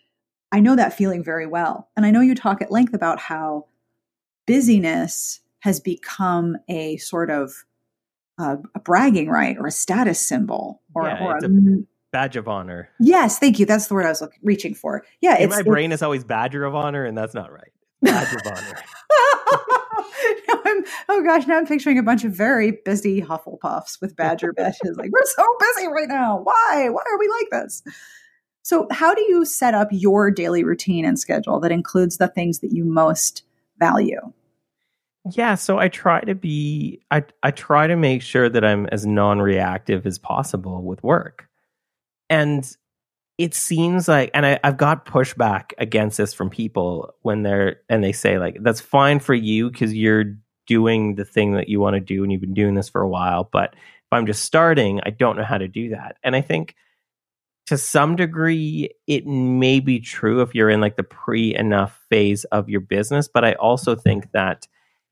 I 0.51 0.59
know 0.59 0.75
that 0.75 0.93
feeling 0.93 1.23
very 1.23 1.45
well. 1.45 1.89
And 1.95 2.05
I 2.05 2.11
know 2.11 2.21
you 2.21 2.35
talk 2.35 2.61
at 2.61 2.71
length 2.71 2.93
about 2.93 3.19
how 3.19 3.67
busyness 4.45 5.41
has 5.59 5.79
become 5.79 6.57
a 6.67 6.97
sort 6.97 7.29
of 7.29 7.65
uh, 8.39 8.57
a 8.73 8.79
bragging 8.79 9.29
right 9.29 9.57
or 9.57 9.67
a 9.67 9.71
status 9.71 10.19
symbol 10.19 10.81
or, 10.95 11.05
yeah, 11.05 11.23
or 11.23 11.37
a, 11.37 11.45
a, 11.45 11.83
badge 12.11 12.35
of 12.35 12.47
honor. 12.47 12.89
Yes, 12.99 13.39
thank 13.39 13.59
you. 13.59 13.65
That's 13.65 13.87
the 13.87 13.93
word 13.93 14.05
I 14.05 14.09
was 14.09 14.21
look, 14.21 14.33
reaching 14.43 14.73
for. 14.73 15.05
Yeah, 15.21 15.37
In 15.37 15.49
my 15.49 15.61
brain 15.61 15.91
is 15.91 16.01
always 16.01 16.23
badger 16.23 16.63
of 16.65 16.75
honor, 16.75 17.05
and 17.05 17.17
that's 17.17 17.33
not 17.33 17.51
right. 17.51 17.71
Badge 18.01 18.33
of 18.33 18.41
honor. 18.45 18.79
oh 21.09 21.23
gosh, 21.23 21.47
now 21.47 21.57
I'm 21.57 21.65
picturing 21.67 21.97
a 21.97 22.03
bunch 22.03 22.23
of 22.23 22.33
very 22.33 22.79
busy 22.85 23.21
Hufflepuffs 23.21 23.99
with 24.01 24.15
badger 24.15 24.53
badges. 24.53 24.97
like, 24.97 25.11
we're 25.11 25.25
so 25.25 25.45
busy 25.59 25.87
right 25.87 26.07
now. 26.07 26.39
Why? 26.41 26.89
Why 26.89 27.01
are 27.11 27.19
we 27.19 27.27
like 27.27 27.49
this? 27.51 27.83
So, 28.61 28.87
how 28.91 29.13
do 29.15 29.21
you 29.23 29.45
set 29.45 29.73
up 29.73 29.87
your 29.91 30.31
daily 30.31 30.63
routine 30.63 31.05
and 31.05 31.19
schedule 31.19 31.59
that 31.61 31.71
includes 31.71 32.17
the 32.17 32.27
things 32.27 32.59
that 32.59 32.71
you 32.71 32.85
most 32.85 33.43
value? 33.79 34.19
Yeah, 35.31 35.55
so 35.55 35.77
I 35.77 35.89
try 35.89 36.21
to 36.21 36.35
be 36.35 37.01
I 37.11 37.23
I 37.43 37.51
try 37.51 37.87
to 37.87 37.95
make 37.95 38.21
sure 38.21 38.49
that 38.49 38.63
I'm 38.63 38.85
as 38.87 39.05
non-reactive 39.05 40.05
as 40.05 40.17
possible 40.17 40.83
with 40.83 41.03
work. 41.03 41.48
And 42.29 42.69
it 43.37 43.53
seems 43.53 44.07
like, 44.07 44.31
and 44.33 44.45
I, 44.45 44.59
I've 44.63 44.77
got 44.77 45.05
pushback 45.05 45.71
against 45.77 46.17
this 46.17 46.33
from 46.33 46.49
people 46.49 47.13
when 47.21 47.43
they're, 47.43 47.81
and 47.89 48.03
they 48.03 48.11
say, 48.11 48.37
like, 48.37 48.57
that's 48.61 48.81
fine 48.81 49.19
for 49.19 49.33
you 49.33 49.71
because 49.71 49.93
you're 49.93 50.35
doing 50.67 51.15
the 51.15 51.25
thing 51.25 51.53
that 51.53 51.69
you 51.69 51.79
want 51.79 51.95
to 51.95 51.99
do 51.99 52.21
and 52.21 52.31
you've 52.31 52.41
been 52.41 52.53
doing 52.53 52.75
this 52.75 52.89
for 52.89 53.01
a 53.01 53.09
while. 53.09 53.49
But 53.51 53.73
if 53.73 54.13
I'm 54.13 54.25
just 54.25 54.43
starting, 54.43 54.99
I 55.03 55.09
don't 55.09 55.37
know 55.37 55.43
how 55.43 55.57
to 55.57 55.67
do 55.67 55.89
that. 55.89 56.17
And 56.23 56.35
I 56.35 56.41
think 56.41 56.75
to 57.67 57.77
some 57.77 58.15
degree, 58.15 58.89
it 59.07 59.27
may 59.27 59.79
be 59.79 59.99
true 59.99 60.41
if 60.41 60.55
you're 60.55 60.69
in 60.69 60.81
like 60.81 60.95
the 60.95 61.03
pre 61.03 61.55
enough 61.55 62.03
phase 62.09 62.43
of 62.45 62.67
your 62.67 62.81
business. 62.81 63.27
But 63.27 63.45
I 63.45 63.53
also 63.53 63.95
think 63.95 64.31
that 64.31 64.67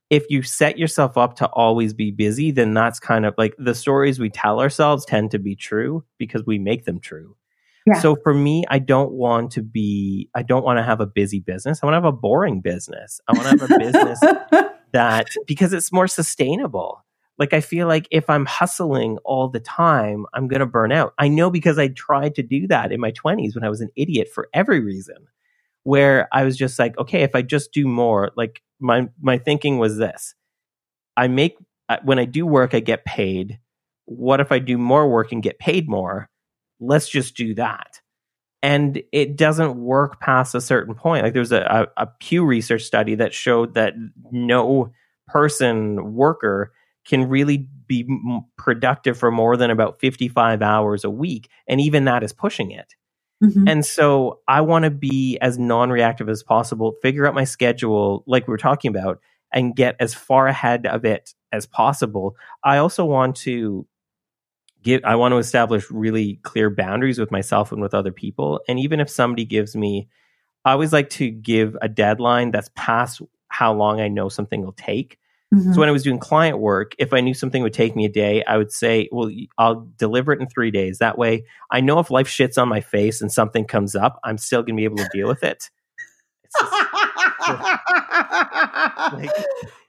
if 0.10 0.26
you 0.30 0.41
set 0.41 0.78
yourself 0.78 1.18
up 1.18 1.36
to 1.38 1.47
always 1.47 1.93
be 1.93 2.12
busy, 2.12 2.51
then 2.51 2.74
that's 2.74 2.99
kind 2.99 3.26
of 3.26 3.34
like 3.38 3.55
the 3.58 3.76
stories 3.76 4.20
we 4.20 4.30
tell 4.30 4.62
ourselves 4.62 5.05
tend 5.05 5.32
to 5.32 5.39
be 5.39 5.55
true 5.55 6.03
because 6.18 6.45
we 6.45 6.58
make 6.58 6.86
them 6.86 6.99
true. 6.99 7.36
Yeah. 7.86 7.99
So 7.99 8.16
for 8.16 8.34
me, 8.34 8.64
I 8.70 8.80
don't 8.80 9.14
want 9.14 9.51
to 9.51 9.62
be, 9.62 10.30
I 10.36 10.43
don't 10.43 10.64
want 10.64 10.78
to 10.78 10.84
have 10.84 10.99
a 10.99 11.05
busy 11.05 11.39
business. 11.39 11.80
I 11.82 11.86
want 11.86 11.93
to 11.93 11.97
have 11.97 12.14
a 12.14 12.18
boring 12.18 12.62
business. 12.62 13.22
I 13.28 13.34
want 13.34 13.43
to 13.43 13.66
have 13.66 13.72
a 13.72 13.80
business 13.80 14.20
that, 14.91 15.28
because 15.45 15.74
it's 15.74 15.91
more 15.91 16.08
sustainable. 16.08 17.03
Like 17.38 17.53
I 17.53 17.62
feel 17.62 17.88
like 17.88 18.08
if 18.12 18.30
I'm 18.30 18.45
hustling 18.45 19.18
all 19.24 19.47
the 19.47 19.60
time, 19.60 20.26
I'm 20.34 20.47
going 20.47 20.60
to 20.60 20.66
burn 20.66 20.91
out. 20.91 21.14
I 21.18 21.28
know 21.28 21.49
because 21.49 21.78
I 21.78 21.89
tried 21.89 22.36
to 22.36 22.43
do 22.43 22.68
that 22.68 22.91
in 22.91 22.99
my 22.99 23.12
20s 23.12 23.55
when 23.55 23.64
I 23.64 23.70
was 23.70 23.82
an 23.82 23.89
idiot 23.95 24.30
for 24.34 24.49
every 24.53 24.80
reason. 24.80 25.28
Where 25.88 26.27
I 26.33 26.43
was 26.43 26.57
just 26.57 26.77
like, 26.77 26.97
okay, 26.97 27.21
if 27.21 27.33
I 27.33 27.41
just 27.43 27.71
do 27.71 27.88
more, 27.88 28.31
like 28.35 28.61
my 28.77 29.07
my 29.21 29.38
thinking 29.38 29.77
was 29.77 29.95
this: 29.95 30.35
I 31.15 31.29
make 31.29 31.55
when 32.03 32.19
I 32.19 32.25
do 32.25 32.45
work, 32.45 32.73
I 32.73 32.81
get 32.81 33.05
paid. 33.05 33.57
What 34.03 34.41
if 34.41 34.51
I 34.51 34.59
do 34.59 34.77
more 34.77 35.09
work 35.09 35.31
and 35.31 35.41
get 35.41 35.59
paid 35.59 35.88
more? 35.88 36.29
Let's 36.81 37.07
just 37.07 37.38
do 37.38 37.53
that. 37.53 38.01
And 38.61 39.01
it 39.13 39.38
doesn't 39.38 39.81
work 39.81 40.19
past 40.19 40.55
a 40.55 40.59
certain 40.59 40.93
point. 40.93 41.23
Like 41.23 41.33
there's 41.33 41.53
a, 41.53 41.88
a, 41.97 42.03
a 42.03 42.07
Pew 42.19 42.43
Research 42.43 42.83
study 42.83 43.15
that 43.15 43.33
showed 43.33 43.75
that 43.75 43.93
no 44.29 44.91
person 45.25 46.15
worker 46.15 46.73
can 47.05 47.29
really 47.29 47.69
be 47.88 48.05
productive 48.57 49.17
for 49.17 49.31
more 49.31 49.55
than 49.55 49.71
about 49.71 50.01
55 50.01 50.61
hours 50.61 51.05
a 51.05 51.09
week. 51.09 51.49
And 51.65 51.79
even 51.79 52.03
that 52.05 52.23
is 52.23 52.33
pushing 52.33 52.71
it. 52.71 52.93
Mm-hmm. 53.43 53.67
And 53.67 53.85
so 53.85 54.39
I 54.47 54.61
want 54.61 54.83
to 54.83 54.91
be 54.91 55.38
as 55.39 55.59
non 55.59 55.89
reactive 55.89 56.29
as 56.29 56.43
possible, 56.43 56.95
figure 57.01 57.27
out 57.27 57.35
my 57.35 57.43
schedule, 57.43 58.23
like 58.25 58.47
we 58.47 58.51
were 58.51 58.57
talking 58.57 58.89
about, 58.89 59.19
and 59.51 59.75
get 59.75 59.95
as 59.99 60.13
far 60.13 60.47
ahead 60.47 60.85
of 60.85 61.05
it 61.05 61.33
as 61.51 61.65
possible. 61.65 62.35
I 62.63 62.77
also 62.77 63.05
want 63.05 63.35
to 63.38 63.85
give, 64.83 65.01
I 65.03 65.15
want 65.15 65.33
to 65.33 65.38
establish 65.38 65.89
really 65.91 66.39
clear 66.43 66.69
boundaries 66.69 67.19
with 67.19 67.31
myself 67.31 67.71
and 67.71 67.81
with 67.81 67.93
other 67.93 68.11
people. 68.11 68.61
And 68.67 68.79
even 68.79 68.99
if 68.99 69.09
somebody 69.09 69.45
gives 69.45 69.75
me, 69.75 70.07
I 70.65 70.71
always 70.71 70.91
like 70.91 71.09
to 71.11 71.29
give 71.29 71.77
a 71.81 71.88
deadline 71.88 72.51
that's 72.51 72.69
past 72.75 73.21
how 73.49 73.73
long 73.73 74.01
I 74.01 74.07
know 74.07 74.29
something 74.29 74.63
will 74.63 74.73
take. 74.73 75.19
Mm-hmm. 75.53 75.73
So 75.73 75.79
when 75.79 75.87
I 75.87 75.93
was 75.93 76.03
doing 76.03 76.19
client 76.19 76.59
work, 76.59 76.93
if 76.97 77.13
I 77.13 77.21
knew 77.21 77.33
something 77.33 77.63
would 77.63 77.73
take 77.73 77.95
me 77.95 78.03
a 78.05 78.09
day, 78.09 78.43
I 78.43 78.57
would 78.57 78.71
say, 78.71 79.07
well, 79.11 79.31
I'll 79.57 79.87
deliver 79.97 80.33
it 80.33 80.41
in 80.41 80.47
three 80.47 80.71
days. 80.71 80.97
That 80.97 81.17
way 81.17 81.45
I 81.71 81.79
know 81.79 81.99
if 81.99 82.11
life 82.11 82.27
shits 82.27 82.61
on 82.61 82.67
my 82.67 82.81
face 82.81 83.21
and 83.21 83.31
something 83.31 83.65
comes 83.65 83.95
up, 83.95 84.19
I'm 84.23 84.37
still 84.37 84.61
going 84.61 84.75
to 84.75 84.79
be 84.79 84.83
able 84.83 84.97
to 84.97 85.09
deal 85.13 85.27
with 85.27 85.43
it. 85.43 85.69
Just, 86.59 86.71
like, 89.13 89.31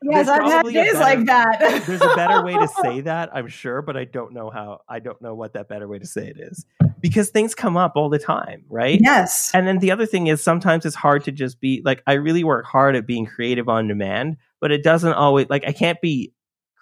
yes, 0.03 0.29
I've 0.29 0.43
had 0.45 0.65
days 0.67 0.93
better, 0.93 0.99
like 0.99 1.27
that. 1.27 1.83
there's 1.87 2.03
a 2.03 2.15
better 2.15 2.43
way 2.43 2.55
to 2.55 2.69
say 2.83 3.01
that, 3.03 3.31
I'm 3.35 3.49
sure, 3.49 3.83
but 3.83 3.97
I 3.97 4.05
don't 4.05 4.33
know 4.33 4.51
how. 4.51 4.83
I 4.89 5.01
don't 5.01 5.21
know 5.21 5.35
what 5.35 5.55
that 5.55 5.69
better 5.69 5.89
way 5.89 5.99
to 5.99 6.07
say 6.07 6.29
it 6.29 6.39
is 6.39 6.65
because 7.01 7.31
things 7.31 7.55
come 7.55 7.77
up 7.77 7.93
all 7.97 8.09
the 8.09 8.19
time, 8.19 8.65
right? 8.69 9.01
Yes. 9.03 9.51
And 9.55 9.67
then 9.67 9.79
the 9.79 9.91
other 9.91 10.07
thing 10.07 10.27
is 10.29 10.43
sometimes 10.43 10.85
it's 10.85 10.97
hard 10.97 11.25
to 11.25 11.33
just 11.33 11.61
be 11.61 11.83
like, 11.85 12.03
I 12.07 12.15
really 12.15 12.45
work 12.45 12.65
hard 12.65 12.97
at 12.97 13.07
being 13.07 13.27
creative 13.27 13.69
on 13.69 13.89
demand, 13.89 14.37
but 14.61 14.73
it 14.73 14.83
doesn't 14.83 15.13
always 15.13 15.47
like 15.49 15.65
I 15.67 15.73
can't 15.73 16.01
be 16.01 16.33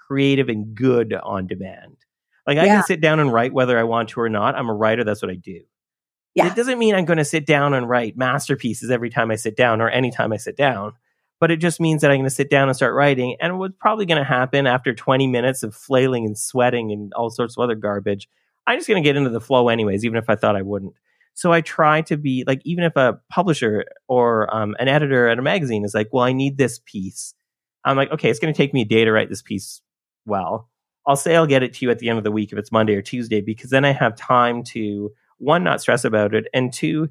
creative 0.06 0.48
and 0.48 0.74
good 0.74 1.12
on 1.12 1.46
demand. 1.46 1.96
Like 2.46 2.58
I 2.58 2.66
yeah. 2.66 2.76
can 2.76 2.84
sit 2.84 3.00
down 3.00 3.20
and 3.20 3.32
write 3.32 3.52
whether 3.52 3.78
I 3.78 3.84
want 3.84 4.10
to 4.10 4.20
or 4.20 4.28
not. 4.28 4.54
I'm 4.54 4.68
a 4.68 4.74
writer. 4.74 5.04
That's 5.04 5.22
what 5.22 5.30
I 5.30 5.34
do. 5.34 5.62
Yeah. 6.34 6.48
It 6.48 6.54
doesn't 6.54 6.78
mean 6.78 6.94
I'm 6.94 7.06
going 7.06 7.18
to 7.18 7.24
sit 7.24 7.46
down 7.46 7.74
and 7.74 7.88
write 7.88 8.16
masterpieces 8.16 8.90
every 8.90 9.10
time 9.10 9.30
I 9.30 9.36
sit 9.36 9.56
down 9.56 9.80
or 9.80 9.88
anytime 9.88 10.32
I 10.32 10.36
sit 10.36 10.56
down, 10.56 10.92
but 11.40 11.50
it 11.50 11.56
just 11.56 11.80
means 11.80 12.02
that 12.02 12.10
I'm 12.10 12.18
going 12.18 12.24
to 12.24 12.30
sit 12.30 12.50
down 12.50 12.68
and 12.68 12.76
start 12.76 12.94
writing. 12.94 13.36
And 13.40 13.58
what's 13.58 13.74
probably 13.80 14.04
going 14.04 14.18
to 14.18 14.24
happen 14.24 14.66
after 14.66 14.94
20 14.94 15.26
minutes 15.26 15.62
of 15.62 15.74
flailing 15.74 16.26
and 16.26 16.38
sweating 16.38 16.92
and 16.92 17.12
all 17.14 17.30
sorts 17.30 17.56
of 17.56 17.62
other 17.62 17.74
garbage, 17.74 18.28
I'm 18.66 18.78
just 18.78 18.86
going 18.86 19.02
to 19.02 19.06
get 19.06 19.16
into 19.16 19.30
the 19.30 19.40
flow 19.40 19.70
anyways, 19.70 20.04
even 20.04 20.18
if 20.18 20.28
I 20.28 20.36
thought 20.36 20.56
I 20.56 20.62
wouldn't. 20.62 20.92
So 21.32 21.52
I 21.52 21.62
try 21.62 22.02
to 22.02 22.18
be 22.18 22.44
like, 22.46 22.60
even 22.64 22.84
if 22.84 22.96
a 22.96 23.18
publisher 23.30 23.86
or 24.06 24.54
um, 24.54 24.76
an 24.78 24.88
editor 24.88 25.28
at 25.28 25.38
a 25.38 25.42
magazine 25.42 25.84
is 25.84 25.94
like, 25.94 26.08
well, 26.12 26.24
I 26.24 26.32
need 26.32 26.58
this 26.58 26.80
piece 26.84 27.34
I'm 27.86 27.96
like, 27.96 28.10
okay, 28.10 28.28
it's 28.28 28.40
going 28.40 28.52
to 28.52 28.56
take 28.56 28.74
me 28.74 28.82
a 28.82 28.84
day 28.84 29.04
to 29.04 29.12
write 29.12 29.30
this 29.30 29.42
piece 29.42 29.80
well. 30.26 30.68
I'll 31.06 31.16
say 31.16 31.36
I'll 31.36 31.46
get 31.46 31.62
it 31.62 31.72
to 31.74 31.84
you 31.84 31.90
at 31.90 32.00
the 32.00 32.08
end 32.08 32.18
of 32.18 32.24
the 32.24 32.32
week 32.32 32.52
if 32.52 32.58
it's 32.58 32.72
Monday 32.72 32.94
or 32.94 33.02
Tuesday 33.02 33.40
because 33.40 33.70
then 33.70 33.84
I 33.84 33.92
have 33.92 34.16
time 34.16 34.64
to 34.64 35.12
one 35.38 35.62
not 35.62 35.80
stress 35.80 36.04
about 36.04 36.34
it 36.34 36.46
and 36.52 36.72
two 36.72 37.10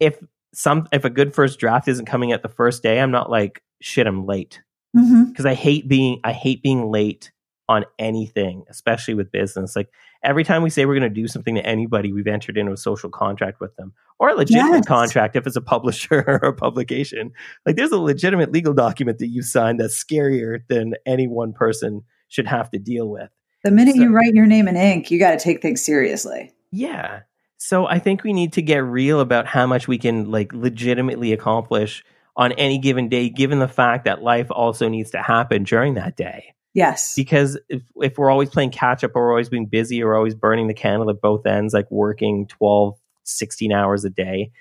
if 0.00 0.18
some 0.54 0.88
if 0.92 1.04
a 1.04 1.10
good 1.10 1.34
first 1.34 1.58
draft 1.58 1.88
isn't 1.88 2.06
coming 2.06 2.32
at 2.32 2.42
the 2.42 2.48
first 2.48 2.82
day 2.82 3.00
I'm 3.00 3.10
not 3.10 3.30
like 3.30 3.62
shit 3.82 4.06
I'm 4.06 4.24
late 4.24 4.62
because 4.94 5.10
mm-hmm. 5.10 5.46
I 5.46 5.54
hate 5.54 5.88
being 5.88 6.20
I 6.24 6.32
hate 6.32 6.62
being 6.62 6.90
late 6.90 7.30
on 7.68 7.84
anything 7.98 8.64
especially 8.70 9.14
with 9.14 9.30
business 9.30 9.76
like 9.76 9.90
every 10.22 10.44
time 10.44 10.62
we 10.62 10.70
say 10.70 10.84
we're 10.86 10.98
going 10.98 11.12
to 11.12 11.20
do 11.20 11.28
something 11.28 11.54
to 11.54 11.64
anybody 11.64 12.12
we've 12.12 12.26
entered 12.26 12.56
into 12.56 12.72
a 12.72 12.76
social 12.76 13.10
contract 13.10 13.60
with 13.60 13.74
them 13.76 13.92
or 14.18 14.30
a 14.30 14.34
legitimate 14.34 14.78
yes. 14.78 14.86
contract 14.86 15.36
if 15.36 15.46
it's 15.46 15.56
a 15.56 15.60
publisher 15.60 16.24
or 16.42 16.48
a 16.48 16.52
publication. 16.52 17.32
Like 17.64 17.76
there's 17.76 17.92
a 17.92 17.98
legitimate 17.98 18.52
legal 18.52 18.74
document 18.74 19.18
that 19.18 19.28
you 19.28 19.42
signed 19.42 19.80
that's 19.80 20.02
scarier 20.02 20.60
than 20.68 20.94
any 21.06 21.26
one 21.28 21.52
person 21.52 22.02
should 22.28 22.46
have 22.46 22.70
to 22.70 22.78
deal 22.78 23.08
with. 23.08 23.30
The 23.64 23.70
minute 23.70 23.96
so, 23.96 24.02
you 24.02 24.12
write 24.12 24.34
your 24.34 24.46
name 24.46 24.68
in 24.68 24.76
ink, 24.76 25.10
you 25.10 25.18
got 25.18 25.32
to 25.32 25.38
take 25.38 25.62
things 25.62 25.84
seriously. 25.84 26.52
Yeah. 26.70 27.20
So 27.56 27.86
I 27.86 27.98
think 27.98 28.22
we 28.22 28.32
need 28.32 28.52
to 28.54 28.62
get 28.62 28.78
real 28.78 29.20
about 29.20 29.46
how 29.46 29.66
much 29.66 29.88
we 29.88 29.98
can 29.98 30.30
like 30.30 30.52
legitimately 30.52 31.32
accomplish 31.32 32.04
on 32.36 32.52
any 32.52 32.78
given 32.78 33.08
day, 33.08 33.28
given 33.28 33.58
the 33.58 33.66
fact 33.66 34.04
that 34.04 34.22
life 34.22 34.46
also 34.50 34.88
needs 34.88 35.10
to 35.10 35.22
happen 35.22 35.64
during 35.64 35.94
that 35.94 36.16
day. 36.16 36.54
Yes. 36.78 37.16
Because 37.16 37.58
if, 37.68 37.82
if 37.96 38.18
we're 38.18 38.30
always 38.30 38.50
playing 38.50 38.70
catch 38.70 39.02
up 39.02 39.10
or 39.16 39.26
we're 39.26 39.32
always 39.32 39.48
being 39.48 39.66
busy 39.66 40.00
or 40.00 40.14
always 40.14 40.36
burning 40.36 40.68
the 40.68 40.74
candle 40.74 41.10
at 41.10 41.20
both 41.20 41.44
ends, 41.44 41.74
like 41.74 41.90
working 41.90 42.46
12, 42.46 42.94
16 43.24 43.72
hours 43.72 44.04
a 44.04 44.10
day, 44.10 44.52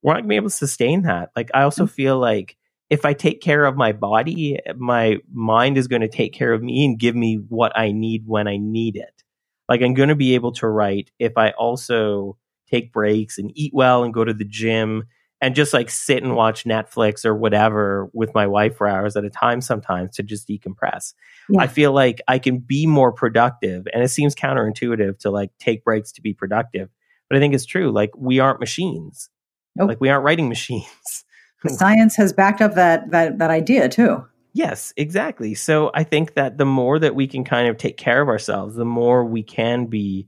we're 0.00 0.12
not 0.12 0.18
going 0.18 0.24
to 0.24 0.28
be 0.28 0.36
able 0.36 0.50
to 0.50 0.54
sustain 0.54 1.02
that. 1.02 1.32
Like, 1.34 1.50
I 1.52 1.62
also 1.62 1.84
mm-hmm. 1.84 1.94
feel 1.94 2.18
like 2.20 2.56
if 2.90 3.04
I 3.04 3.12
take 3.12 3.40
care 3.40 3.64
of 3.64 3.76
my 3.76 3.90
body, 3.90 4.60
my 4.76 5.16
mind 5.32 5.76
is 5.76 5.88
going 5.88 6.02
to 6.02 6.08
take 6.08 6.32
care 6.32 6.52
of 6.52 6.62
me 6.62 6.84
and 6.84 6.96
give 6.96 7.16
me 7.16 7.40
what 7.48 7.76
I 7.76 7.90
need 7.90 8.22
when 8.24 8.46
I 8.46 8.56
need 8.56 8.94
it. 8.94 9.24
Like, 9.68 9.82
I'm 9.82 9.94
going 9.94 10.10
to 10.10 10.14
be 10.14 10.36
able 10.36 10.52
to 10.52 10.68
write 10.68 11.10
if 11.18 11.32
I 11.36 11.50
also 11.50 12.38
take 12.70 12.92
breaks 12.92 13.36
and 13.36 13.50
eat 13.56 13.72
well 13.74 14.04
and 14.04 14.14
go 14.14 14.22
to 14.24 14.32
the 14.32 14.44
gym 14.44 15.08
and 15.44 15.54
just 15.54 15.74
like 15.74 15.90
sit 15.90 16.22
and 16.22 16.34
watch 16.34 16.64
Netflix 16.64 17.26
or 17.26 17.34
whatever 17.34 18.08
with 18.14 18.34
my 18.34 18.46
wife 18.46 18.78
for 18.78 18.88
hours 18.88 19.14
at 19.14 19.26
a 19.26 19.30
time 19.30 19.60
sometimes 19.60 20.16
to 20.16 20.22
just 20.22 20.48
decompress. 20.48 21.12
Yeah. 21.50 21.60
I 21.60 21.66
feel 21.66 21.92
like 21.92 22.22
I 22.26 22.38
can 22.38 22.60
be 22.60 22.86
more 22.86 23.12
productive. 23.12 23.86
And 23.92 24.02
it 24.02 24.08
seems 24.08 24.34
counterintuitive 24.34 25.18
to 25.18 25.30
like 25.30 25.50
take 25.58 25.84
breaks 25.84 26.12
to 26.12 26.22
be 26.22 26.32
productive. 26.32 26.88
But 27.28 27.36
I 27.36 27.40
think 27.40 27.52
it's 27.52 27.66
true. 27.66 27.92
Like 27.92 28.10
we 28.16 28.40
aren't 28.40 28.58
machines. 28.58 29.28
Nope. 29.76 29.88
Like 29.88 30.00
we 30.00 30.08
aren't 30.08 30.24
writing 30.24 30.48
machines. 30.48 31.24
Science 31.66 32.16
has 32.16 32.32
backed 32.32 32.62
up 32.62 32.74
that 32.76 33.10
that 33.10 33.38
that 33.38 33.50
idea 33.50 33.90
too. 33.90 34.24
Yes, 34.54 34.94
exactly. 34.96 35.52
So 35.52 35.90
I 35.92 36.04
think 36.04 36.34
that 36.34 36.56
the 36.56 36.64
more 36.64 36.98
that 36.98 37.14
we 37.14 37.26
can 37.26 37.44
kind 37.44 37.68
of 37.68 37.76
take 37.76 37.98
care 37.98 38.22
of 38.22 38.28
ourselves, 38.28 38.76
the 38.76 38.84
more 38.86 39.26
we 39.26 39.42
can 39.42 39.86
be 39.86 40.26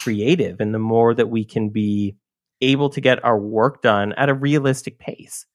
creative 0.00 0.60
and 0.60 0.74
the 0.74 0.80
more 0.80 1.14
that 1.14 1.28
we 1.28 1.44
can 1.44 1.68
be 1.68 2.16
able 2.60 2.90
to 2.90 3.00
get 3.00 3.24
our 3.24 3.38
work 3.38 3.82
done 3.82 4.12
at 4.14 4.28
a 4.28 4.34
realistic 4.34 4.98
pace. 4.98 5.46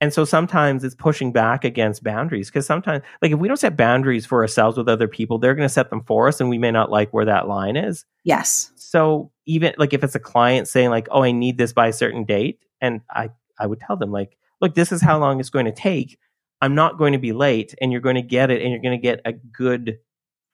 And 0.00 0.12
so 0.12 0.24
sometimes 0.24 0.82
it's 0.82 0.96
pushing 0.96 1.30
back 1.30 1.64
against 1.64 2.02
boundaries 2.02 2.48
because 2.48 2.66
sometimes, 2.66 3.04
like, 3.22 3.30
if 3.30 3.38
we 3.38 3.46
don't 3.46 3.56
set 3.56 3.76
boundaries 3.76 4.26
for 4.26 4.42
ourselves 4.42 4.76
with 4.76 4.88
other 4.88 5.06
people, 5.06 5.38
they're 5.38 5.54
going 5.54 5.68
to 5.68 5.72
set 5.72 5.90
them 5.90 6.02
for 6.02 6.26
us 6.26 6.40
and 6.40 6.50
we 6.50 6.58
may 6.58 6.72
not 6.72 6.90
like 6.90 7.12
where 7.12 7.26
that 7.26 7.46
line 7.46 7.76
is. 7.76 8.04
Yes. 8.24 8.72
So 8.74 9.30
even 9.46 9.74
like 9.78 9.92
if 9.92 10.02
it's 10.02 10.16
a 10.16 10.20
client 10.20 10.66
saying, 10.66 10.90
like, 10.90 11.06
oh, 11.12 11.22
I 11.22 11.30
need 11.30 11.56
this 11.56 11.72
by 11.72 11.86
a 11.86 11.92
certain 11.92 12.24
date, 12.24 12.58
and 12.80 13.00
I, 13.08 13.30
I 13.60 13.66
would 13.66 13.78
tell 13.78 13.96
them, 13.96 14.10
like, 14.10 14.36
look, 14.60 14.74
this 14.74 14.90
is 14.90 15.00
how 15.00 15.20
long 15.20 15.38
it's 15.38 15.50
going 15.50 15.66
to 15.66 15.72
take. 15.72 16.18
I'm 16.60 16.74
not 16.74 16.98
going 16.98 17.12
to 17.12 17.18
be 17.18 17.32
late 17.32 17.74
and 17.80 17.92
you're 17.92 18.00
going 18.00 18.16
to 18.16 18.22
get 18.22 18.50
it 18.50 18.60
and 18.60 18.70
you're 18.70 18.82
going 18.82 18.98
to 18.98 19.02
get 19.02 19.20
a 19.24 19.32
good 19.32 19.98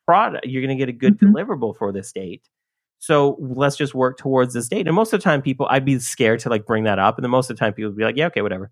product. 0.07 0.47
You're 0.47 0.63
going 0.63 0.77
to 0.77 0.83
get 0.83 0.89
a 0.89 0.93
good 0.93 1.19
mm-hmm. 1.19 1.35
deliverable 1.35 1.77
for 1.77 1.91
this 1.91 2.13
date. 2.13 2.49
So 2.99 3.37
let's 3.41 3.77
just 3.77 3.95
work 3.95 4.19
towards 4.19 4.55
this 4.55 4.69
date. 4.69 4.87
And 4.87 4.95
most 4.95 5.13
of 5.13 5.21
the 5.21 5.25
time, 5.25 5.41
people, 5.41 5.67
I'd 5.71 5.85
be 5.85 5.99
scared 5.99 6.41
to 6.41 6.51
like 6.51 6.67
bring 6.67 6.85
that 6.85 6.99
up. 6.99 7.17
And 7.17 7.25
then 7.25 7.31
most 7.31 7.49
of 7.51 7.57
the 7.57 7.61
time, 7.61 7.73
people 7.73 7.91
would 7.91 7.97
be 7.97 8.05
like, 8.05 8.17
yeah, 8.17 8.27
okay, 8.27 8.43
whatever. 8.43 8.71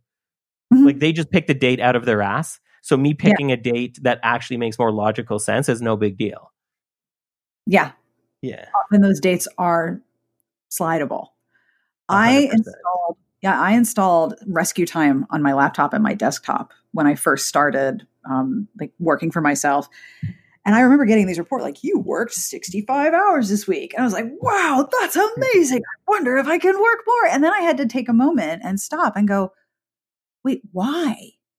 Mm-hmm. 0.72 0.85
Like 0.85 0.99
they 0.99 1.12
just 1.12 1.31
picked 1.31 1.49
a 1.51 1.55
date 1.55 1.81
out 1.81 1.97
of 1.97 2.05
their 2.05 2.22
ass. 2.22 2.59
So 2.83 2.97
me 2.97 3.14
picking 3.14 3.51
yeah. 3.51 3.55
a 3.55 3.59
date 3.59 3.99
that 4.03 4.20
actually 4.22 4.57
makes 4.57 4.79
more 4.79 4.93
logical 4.93 5.39
sense 5.39 5.68
is 5.68 5.81
no 5.81 5.97
big 5.97 6.16
deal. 6.16 6.53
Yeah. 7.66 7.93
Yeah. 8.43 8.66
Often 8.85 9.03
those 9.03 9.20
dates 9.20 9.49
are 9.59 10.01
slidable. 10.70 11.29
100%. 12.11 12.16
I 12.16 12.39
installed 12.53 13.16
yeah, 13.43 13.61
I 13.61 13.72
installed 13.72 14.35
RescueTime 14.49 15.24
on 15.31 15.43
my 15.43 15.53
laptop 15.53 15.93
and 15.93 16.03
my 16.03 16.14
desktop 16.14 16.72
when 16.93 17.07
I 17.07 17.14
first 17.14 17.47
started 17.47 18.07
um, 18.29 18.66
like 18.81 18.93
working 18.99 19.31
for 19.31 19.41
myself. 19.41 19.89
And 20.66 20.74
I 20.74 20.80
remember 20.80 21.04
getting 21.06 21.26
these 21.28 21.38
reports 21.38 21.62
like, 21.62 21.84
you 21.84 22.00
worked 22.00 22.34
65 22.34 23.14
hours 23.14 23.48
this 23.48 23.68
week. 23.68 23.94
And 23.94 24.02
I 24.02 24.04
was 24.04 24.12
like, 24.12 24.26
wow, 24.40 24.88
that's 25.00 25.14
amazing. 25.16 25.78
I 25.78 26.10
wonder 26.10 26.36
if 26.36 26.48
I 26.48 26.58
can 26.58 26.74
work 26.74 26.98
more. 27.06 27.26
And 27.30 27.42
then 27.44 27.52
I 27.54 27.60
had 27.60 27.76
to 27.76 27.86
take 27.86 28.08
a 28.08 28.12
moment 28.12 28.62
and 28.64 28.80
stop 28.80 29.16
and 29.16 29.28
go, 29.28 29.52
wait, 30.44 30.62
why? 30.72 31.14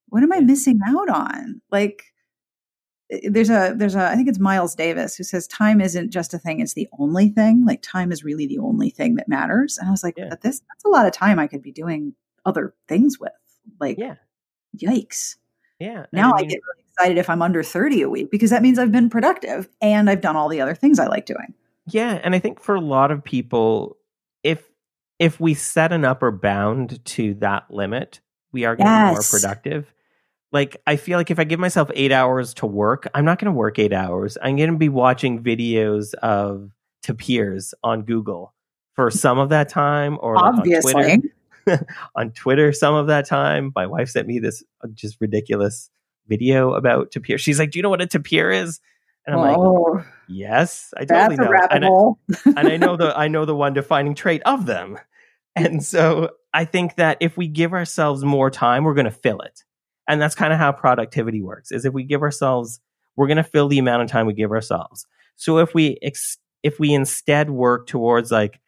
What 0.09 0.23
am 0.23 0.33
I 0.33 0.41
missing 0.41 0.81
out 0.85 1.09
on? 1.09 1.61
Like, 1.71 2.03
there's 3.23 3.49
a 3.49 3.73
there's 3.77 3.95
a 3.95 4.05
I 4.05 4.15
think 4.15 4.27
it's 4.27 4.39
Miles 4.39 4.75
Davis 4.75 5.15
who 5.15 5.23
says 5.23 5.47
time 5.47 5.79
isn't 5.79 6.11
just 6.11 6.33
a 6.33 6.37
thing; 6.37 6.59
it's 6.59 6.73
the 6.73 6.89
only 6.99 7.29
thing. 7.29 7.63
Like 7.65 7.81
time 7.81 8.11
is 8.11 8.23
really 8.25 8.47
the 8.47 8.57
only 8.59 8.89
thing 8.89 9.15
that 9.15 9.29
matters. 9.29 9.77
And 9.77 9.87
I 9.87 9.91
was 9.91 10.03
like, 10.03 10.15
Yeah. 10.17 10.27
but 10.29 10.41
this 10.41 10.59
that's 10.67 10.83
a 10.83 10.89
lot 10.89 11.05
of 11.05 11.13
time 11.13 11.39
I 11.39 11.47
could 11.47 11.61
be 11.61 11.71
doing 11.71 12.13
other 12.45 12.73
things 12.89 13.17
with. 13.17 13.31
Like, 13.79 13.97
Yeah. 13.97 14.15
yikes! 14.77 15.35
Yeah. 15.79 16.05
Now 16.11 16.33
I, 16.33 16.41
mean, 16.41 16.49
get 16.49 16.59
really 16.75 16.86
excited 16.97 17.17
if 17.17 17.29
I'm 17.29 17.41
under 17.41 17.63
thirty 17.63 18.01
a 18.01 18.09
week 18.09 18.31
because 18.31 18.49
that 18.49 18.61
means 18.61 18.79
I've 18.79 18.91
been 18.91 19.09
productive 19.09 19.69
and 19.81 20.09
I've 20.09 20.21
done 20.21 20.35
all 20.35 20.49
the 20.49 20.61
other 20.61 20.75
things 20.75 20.99
I 20.99 21.07
like 21.07 21.25
doing. 21.25 21.53
Yeah, 21.87 22.19
and 22.23 22.35
I 22.35 22.39
think 22.39 22.59
for 22.59 22.75
a 22.75 22.81
lot 22.81 23.11
of 23.11 23.23
people, 23.23 23.97
if 24.43 24.63
if 25.19 25.39
we 25.39 25.53
set 25.53 25.91
an 25.91 26.05
upper 26.05 26.31
bound 26.31 27.03
to 27.05 27.35
that 27.35 27.69
limit, 27.69 28.19
we 28.51 28.65
are 28.65 28.75
going 28.75 28.87
to 28.87 29.09
be 29.09 29.13
more 29.13 29.21
productive. 29.29 29.93
Like 30.51 30.77
I 30.87 30.95
feel 30.95 31.17
like 31.17 31.31
if 31.31 31.39
I 31.39 31.43
give 31.43 31.59
myself 31.59 31.89
eight 31.93 32.11
hours 32.11 32.53
to 32.55 32.65
work, 32.65 33.07
I'm 33.13 33.25
not 33.25 33.39
going 33.39 33.51
to 33.51 33.57
work 33.57 33.79
eight 33.79 33.93
hours. 33.93 34.37
I'm 34.41 34.55
going 34.57 34.71
to 34.71 34.77
be 34.77 34.89
watching 34.89 35.43
videos 35.43 36.13
of 36.15 36.71
tapirs 37.03 37.73
on 37.83 38.03
Google 38.03 38.53
for 38.93 39.11
some 39.11 39.39
of 39.39 39.49
that 39.49 39.69
time, 39.69 40.17
or 40.21 40.35
like 40.35 40.43
on 40.43 40.59
Obviously, 40.59 40.93
Twitter. 40.93 41.85
on 42.15 42.31
Twitter 42.31 42.71
some 42.73 42.95
of 42.95 43.07
that 43.07 43.25
time. 43.25 43.71
My 43.75 43.85
wife 43.85 44.09
sent 44.09 44.27
me 44.27 44.39
this 44.39 44.63
uh, 44.83 44.87
just 44.93 45.17
ridiculous 45.19 45.89
video 46.27 46.73
about 46.73 47.11
tapir. 47.11 47.37
She's 47.37 47.59
like, 47.59 47.71
"Do 47.71 47.79
you 47.79 47.83
know 47.83 47.89
what 47.89 48.01
a 48.01 48.07
tapir 48.07 48.51
is?" 48.51 48.79
And 49.25 49.35
I'm 49.35 49.41
like, 49.41 49.57
oh, 49.57 50.03
"Yes, 50.27 50.93
I 50.95 51.05
totally 51.05 51.35
know." 51.45 51.51
And 51.71 51.85
I- 51.85 51.89
and 52.59 52.67
I 52.69 52.77
know 52.77 52.95
the 52.97 53.13
I 53.17 53.27
know 53.27 53.45
the 53.45 53.55
one 53.55 53.73
defining 53.73 54.15
trait 54.15 54.41
of 54.45 54.65
them. 54.65 54.97
And 55.55 55.83
so 55.83 56.31
I 56.53 56.65
think 56.65 56.95
that 56.95 57.17
if 57.19 57.35
we 57.37 57.47
give 57.47 57.73
ourselves 57.73 58.23
more 58.23 58.49
time, 58.51 58.83
we're 58.83 58.93
going 58.93 59.05
to 59.05 59.11
fill 59.11 59.39
it. 59.41 59.63
And 60.07 60.21
that's 60.21 60.35
kind 60.35 60.53
of 60.53 60.59
how 60.59 60.71
productivity 60.71 61.41
works. 61.41 61.71
Is 61.71 61.83
if 61.85 61.93
we 61.93 62.03
give 62.03 62.21
ourselves 62.21 62.79
we're 63.15 63.27
going 63.27 63.37
to 63.37 63.43
fill 63.43 63.67
the 63.67 63.79
amount 63.79 64.03
of 64.03 64.09
time 64.09 64.27
we 64.27 64.33
give 64.33 64.51
ourselves. 64.51 65.07
So 65.37 65.57
if 65.57 65.73
we 65.73 65.97
ex- 66.03 66.37
if 66.63 66.79
we 66.79 66.93
instead 66.93 67.49
work 67.49 67.87
towards 67.87 68.31
like 68.31 68.59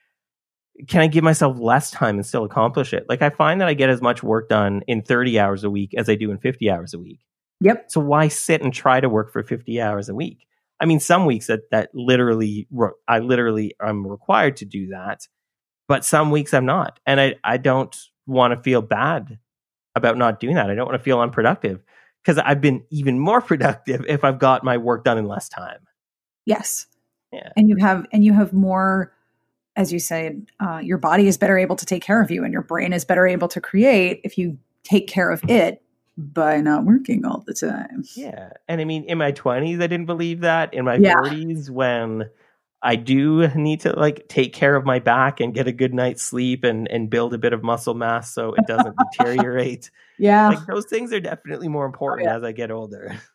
can 0.87 1.01
I 1.01 1.07
give 1.07 1.23
myself 1.25 1.57
less 1.59 1.91
time 1.91 2.15
and 2.15 2.25
still 2.25 2.45
accomplish 2.45 2.93
it? 2.93 3.05
Like 3.09 3.21
I 3.21 3.29
find 3.29 3.59
that 3.61 3.67
I 3.67 3.73
get 3.73 3.89
as 3.89 4.01
much 4.01 4.23
work 4.23 4.47
done 4.49 4.81
in 4.87 5.01
30 5.01 5.37
hours 5.37 5.63
a 5.65 5.69
week 5.69 5.93
as 5.93 6.07
I 6.09 6.15
do 6.15 6.31
in 6.31 6.37
50 6.37 6.69
hours 6.71 6.93
a 6.93 6.99
week. 6.99 7.19
Yep. 7.61 7.91
So 7.91 7.99
why 7.99 8.27
sit 8.27 8.61
and 8.61 8.73
try 8.73 8.99
to 8.99 9.09
work 9.09 9.31
for 9.31 9.43
50 9.43 9.81
hours 9.81 10.09
a 10.09 10.15
week? 10.15 10.47
I 10.79 10.85
mean, 10.85 10.99
some 10.99 11.25
weeks 11.25 11.47
that, 11.47 11.69
that 11.71 11.89
literally, 11.93 12.67
I 13.07 13.19
literally 13.19 13.75
am 13.81 14.07
required 14.07 14.57
to 14.57 14.65
do 14.65 14.87
that, 14.87 15.27
but 15.87 16.05
some 16.05 16.31
weeks 16.31 16.53
I'm 16.53 16.65
not. 16.65 16.99
And 17.05 17.19
I, 17.19 17.35
I 17.43 17.57
don't 17.57 17.95
want 18.25 18.53
to 18.53 18.61
feel 18.61 18.81
bad 18.81 19.39
about 19.95 20.17
not 20.17 20.39
doing 20.39 20.55
that. 20.55 20.69
I 20.69 20.75
don't 20.75 20.85
want 20.85 20.97
to 20.97 21.03
feel 21.03 21.19
unproductive 21.19 21.83
because 22.23 22.37
I've 22.37 22.61
been 22.61 22.83
even 22.91 23.19
more 23.19 23.41
productive 23.49 24.05
if 24.07 24.23
I've 24.23 24.39
got 24.39 24.63
my 24.63 24.77
work 24.77 25.03
done 25.03 25.17
in 25.17 25.25
less 25.25 25.49
time. 25.49 25.79
Yes. 26.45 26.87
Yeah. 27.33 27.49
And 27.57 27.69
you 27.69 27.75
have 27.77 28.07
and 28.11 28.23
you 28.23 28.33
have 28.33 28.53
more, 28.53 29.13
as 29.75 29.93
you 29.93 29.99
said, 29.99 30.47
uh, 30.59 30.79
your 30.81 30.97
body 30.97 31.27
is 31.27 31.37
better 31.37 31.57
able 31.57 31.75
to 31.75 31.85
take 31.85 32.01
care 32.01 32.21
of 32.21 32.31
you, 32.31 32.43
and 32.43 32.51
your 32.51 32.63
brain 32.63 32.91
is 32.91 33.05
better 33.05 33.27
able 33.27 33.47
to 33.49 33.61
create 33.61 34.21
if 34.23 34.37
you 34.37 34.57
take 34.83 35.07
care 35.07 35.29
of 35.29 35.43
it 35.47 35.83
by 36.19 36.59
not 36.59 36.85
working 36.85 37.25
all 37.25 37.43
the 37.47 37.53
time. 37.53 38.03
Yeah. 38.15 38.51
And 38.67 38.81
I 38.81 38.85
mean, 38.85 39.05
in 39.05 39.17
my 39.17 39.31
20s, 39.31 39.81
I 39.81 39.87
didn't 39.87 40.05
believe 40.05 40.41
that. 40.41 40.73
In 40.73 40.85
my 40.85 40.95
Yeah. 40.95 41.15
40s, 41.15 41.69
when 41.69 42.29
I 42.81 42.95
do 42.95 43.47
need 43.55 43.81
to 43.81 43.93
like 43.93 44.27
take 44.27 44.53
care 44.53 44.75
of 44.75 44.85
my 44.85 44.99
back 44.99 45.39
and 45.39 45.53
get 45.53 45.67
a 45.67 45.71
good 45.71 45.93
night's 45.93 46.23
sleep 46.23 46.63
and, 46.63 46.87
and 46.89 47.09
build 47.09 47.33
a 47.33 47.37
bit 47.37 47.53
of 47.53 47.63
muscle 47.63 47.93
mass 47.93 48.33
so 48.33 48.53
it 48.53 48.65
doesn't 48.67 48.95
deteriorate. 49.17 49.91
Yeah. 50.17 50.49
Like 50.49 50.65
those 50.65 50.85
things 50.85 51.13
are 51.13 51.19
definitely 51.19 51.69
more 51.69 51.85
oh, 51.85 51.87
important 51.87 52.27
yeah. 52.27 52.35
as 52.35 52.43
I 52.43 52.51
get 52.51 52.71
older. 52.71 53.19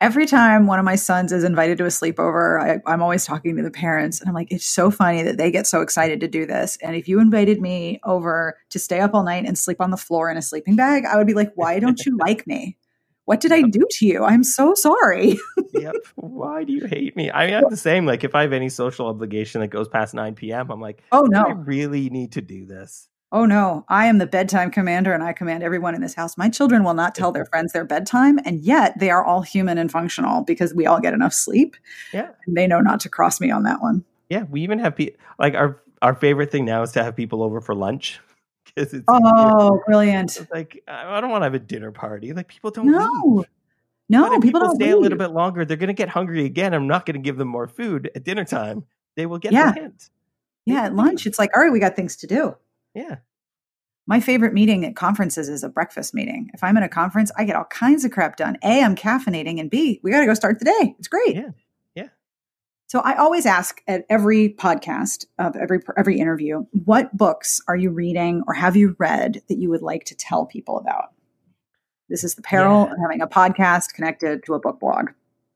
Every 0.00 0.26
time 0.26 0.66
one 0.66 0.78
of 0.78 0.84
my 0.84 0.96
sons 0.96 1.32
is 1.32 1.44
invited 1.44 1.78
to 1.78 1.84
a 1.84 1.88
sleepover, 1.88 2.60
I, 2.60 2.92
I'm 2.92 3.02
always 3.02 3.24
talking 3.24 3.56
to 3.56 3.62
the 3.62 3.70
parents, 3.70 4.20
and 4.20 4.28
I'm 4.28 4.34
like, 4.34 4.50
it's 4.50 4.66
so 4.66 4.90
funny 4.90 5.22
that 5.22 5.38
they 5.38 5.50
get 5.50 5.66
so 5.66 5.80
excited 5.80 6.20
to 6.20 6.28
do 6.28 6.44
this. 6.46 6.76
And 6.82 6.94
if 6.96 7.08
you 7.08 7.20
invited 7.20 7.60
me 7.60 8.00
over 8.04 8.58
to 8.70 8.78
stay 8.78 9.00
up 9.00 9.14
all 9.14 9.22
night 9.22 9.46
and 9.46 9.58
sleep 9.58 9.80
on 9.80 9.90
the 9.90 9.96
floor 9.96 10.30
in 10.30 10.36
a 10.36 10.42
sleeping 10.42 10.76
bag, 10.76 11.04
I 11.06 11.16
would 11.16 11.26
be 11.26 11.34
like, 11.34 11.52
why 11.54 11.78
don't 11.78 12.04
you 12.04 12.18
like 12.18 12.46
me? 12.46 12.76
What 13.24 13.40
did 13.40 13.52
I 13.52 13.62
do 13.62 13.86
to 13.88 14.06
you? 14.06 14.24
I'm 14.24 14.44
so 14.44 14.74
sorry. 14.74 15.38
yep. 15.72 15.94
Why 16.16 16.64
do 16.64 16.72
you 16.74 16.84
hate 16.86 17.16
me? 17.16 17.30
I 17.30 17.46
mean, 17.46 17.54
I'm 17.64 17.70
the 17.70 17.76
same. 17.76 18.04
Like, 18.04 18.24
if 18.24 18.34
I 18.34 18.42
have 18.42 18.52
any 18.52 18.68
social 18.68 19.06
obligation 19.06 19.62
that 19.62 19.68
goes 19.68 19.88
past 19.88 20.12
9 20.12 20.34
p.m., 20.34 20.70
I'm 20.70 20.80
like, 20.80 21.02
Oh 21.10 21.22
no, 21.22 21.42
I 21.42 21.52
really 21.52 22.10
need 22.10 22.32
to 22.32 22.42
do 22.42 22.66
this? 22.66 23.08
Oh 23.34 23.46
no, 23.46 23.84
I 23.88 24.06
am 24.06 24.18
the 24.18 24.28
bedtime 24.28 24.70
commander 24.70 25.12
and 25.12 25.20
I 25.20 25.32
command 25.32 25.64
everyone 25.64 25.96
in 25.96 26.00
this 26.00 26.14
house. 26.14 26.38
My 26.38 26.48
children 26.48 26.84
will 26.84 26.94
not 26.94 27.16
tell 27.16 27.32
their 27.32 27.44
friends 27.44 27.72
their 27.72 27.84
bedtime, 27.84 28.38
and 28.44 28.60
yet 28.60 28.96
they 29.00 29.10
are 29.10 29.24
all 29.24 29.42
human 29.42 29.76
and 29.76 29.90
functional 29.90 30.42
because 30.42 30.72
we 30.72 30.86
all 30.86 31.00
get 31.00 31.14
enough 31.14 31.34
sleep. 31.34 31.74
Yeah. 32.12 32.28
And 32.46 32.56
they 32.56 32.68
know 32.68 32.78
not 32.78 33.00
to 33.00 33.08
cross 33.08 33.40
me 33.40 33.50
on 33.50 33.64
that 33.64 33.82
one. 33.82 34.04
Yeah. 34.28 34.44
We 34.44 34.60
even 34.62 34.78
have 34.78 34.94
people 34.94 35.20
like 35.40 35.54
our, 35.54 35.82
our 36.00 36.14
favorite 36.14 36.52
thing 36.52 36.64
now 36.64 36.82
is 36.82 36.92
to 36.92 37.02
have 37.02 37.16
people 37.16 37.42
over 37.42 37.60
for 37.60 37.74
lunch 37.74 38.20
because 38.66 38.94
it's. 38.94 39.04
Oh, 39.08 39.80
brilliant. 39.84 40.36
It's 40.36 40.50
like 40.52 40.84
I 40.86 41.20
don't 41.20 41.30
want 41.30 41.42
to 41.42 41.46
have 41.46 41.54
a 41.54 41.58
dinner 41.58 41.90
party. 41.90 42.32
Like 42.32 42.46
people 42.46 42.70
don't 42.70 42.86
leave. 42.86 42.94
No. 42.94 43.44
No, 44.08 44.24
people, 44.26 44.40
people, 44.42 44.60
don't 44.60 44.76
stay 44.76 44.90
a 44.90 44.96
little 44.96 45.18
bit 45.18 45.30
longer, 45.30 45.64
they're 45.64 45.78
going 45.78 45.88
to 45.88 45.94
get 45.94 46.10
hungry 46.10 46.44
again. 46.44 46.72
I'm 46.72 46.86
not 46.86 47.04
going 47.04 47.14
to 47.14 47.20
give 47.20 47.36
them 47.38 47.48
more 47.48 47.66
food 47.66 48.10
at 48.14 48.22
dinner 48.22 48.44
time. 48.44 48.84
They 49.16 49.26
will 49.26 49.38
get 49.38 49.52
Yeah. 49.52 49.72
the 49.72 49.80
hint. 49.80 50.10
Yeah, 50.66 50.84
at 50.84 50.94
lunch, 50.94 51.26
it's 51.26 51.38
like, 51.38 51.50
all 51.56 51.62
right, 51.62 51.72
we 51.72 51.80
got 51.80 51.96
things 51.96 52.16
to 52.16 52.26
do. 52.26 52.54
Yeah. 52.94 53.16
My 54.06 54.20
favorite 54.20 54.52
meeting 54.52 54.84
at 54.84 54.96
conferences 54.96 55.48
is 55.48 55.64
a 55.64 55.68
breakfast 55.68 56.12
meeting. 56.14 56.50
If 56.52 56.62
I'm 56.62 56.76
in 56.76 56.82
a 56.82 56.88
conference, 56.88 57.30
I 57.38 57.44
get 57.44 57.56
all 57.56 57.64
kinds 57.64 58.04
of 58.04 58.10
crap 58.10 58.36
done. 58.36 58.58
A, 58.62 58.82
I'm 58.82 58.94
caffeinating, 58.96 59.58
and 59.58 59.70
B, 59.70 59.98
we 60.02 60.10
got 60.10 60.20
to 60.20 60.26
go 60.26 60.34
start 60.34 60.58
the 60.58 60.66
day. 60.66 60.94
It's 60.98 61.08
great. 61.08 61.34
Yeah. 61.36 61.50
Yeah. 61.94 62.08
So 62.86 63.00
I 63.00 63.14
always 63.16 63.46
ask 63.46 63.80
at 63.88 64.04
every 64.10 64.50
podcast 64.50 65.24
of 65.38 65.56
every 65.56 65.80
every 65.96 66.18
interview, 66.20 66.66
what 66.84 67.16
books 67.16 67.62
are 67.66 67.76
you 67.76 67.90
reading 67.90 68.42
or 68.46 68.52
have 68.54 68.76
you 68.76 68.94
read 68.98 69.42
that 69.48 69.56
you 69.58 69.70
would 69.70 69.82
like 69.82 70.04
to 70.04 70.14
tell 70.14 70.44
people 70.44 70.78
about? 70.78 71.12
This 72.10 72.24
is 72.24 72.34
the 72.34 72.42
peril 72.42 72.84
Yeah. 72.84 72.92
of 72.92 72.98
having 73.00 73.22
a 73.22 73.26
podcast 73.26 73.94
connected 73.94 74.44
to 74.44 74.52
a 74.54 74.60
book 74.60 74.80
blog. 74.80 75.10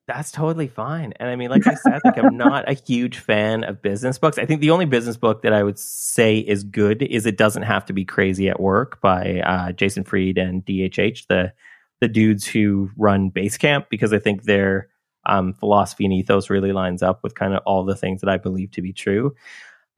That's 0.09 0.33
totally 0.33 0.69
fine. 0.69 1.13
And 1.21 1.29
I 1.29 1.37
mean, 1.37 1.51
like 1.51 1.67
I 1.67 1.75
said, 1.75 2.01
like 2.03 2.17
I'm 2.19 2.37
not 2.39 2.67
a 2.69 2.73
huge 2.73 3.19
fan 3.19 3.63
of 3.63 3.83
business 3.83 4.19
books. 4.19 4.39
I 4.39 4.47
think 4.47 4.63
the 4.63 4.71
only 4.71 4.87
business 4.87 5.19
book 5.19 5.43
that 5.43 5.53
I 5.53 5.63
would 5.63 5.79
say 5.79 6.39
is 6.39 6.65
good 6.65 7.03
is 7.03 7.27
It 7.27 7.37
Doesn't 7.37 7.65
Have 7.65 7.85
to 7.87 7.93
Be 7.93 8.07
Crazy 8.07 8.49
at 8.49 8.59
Work 8.59 9.03
by 9.03 9.41
uh, 9.41 9.73
Jason 9.73 10.05
Fried 10.05 10.39
and 10.39 10.65
DHH, 10.65 11.27
the 11.29 11.53
the 12.01 12.09
dudes 12.09 12.47
who 12.47 12.91
run 12.97 13.31
Basecamp, 13.31 13.91
because 13.91 14.13
I 14.15 14.19
think 14.19 14.45
their 14.45 14.89
um, 15.27 15.53
philosophy 15.53 16.05
and 16.07 16.15
ethos 16.15 16.49
really 16.49 16.73
lines 16.73 17.03
up 17.03 17.23
with 17.23 17.35
kind 17.35 17.53
of 17.53 17.63
all 17.67 17.85
the 17.85 17.97
things 17.97 18.23
that 18.23 18.31
I 18.31 18.39
believe 18.39 18.71
to 18.73 18.83
be 18.83 18.93
true. 18.95 19.35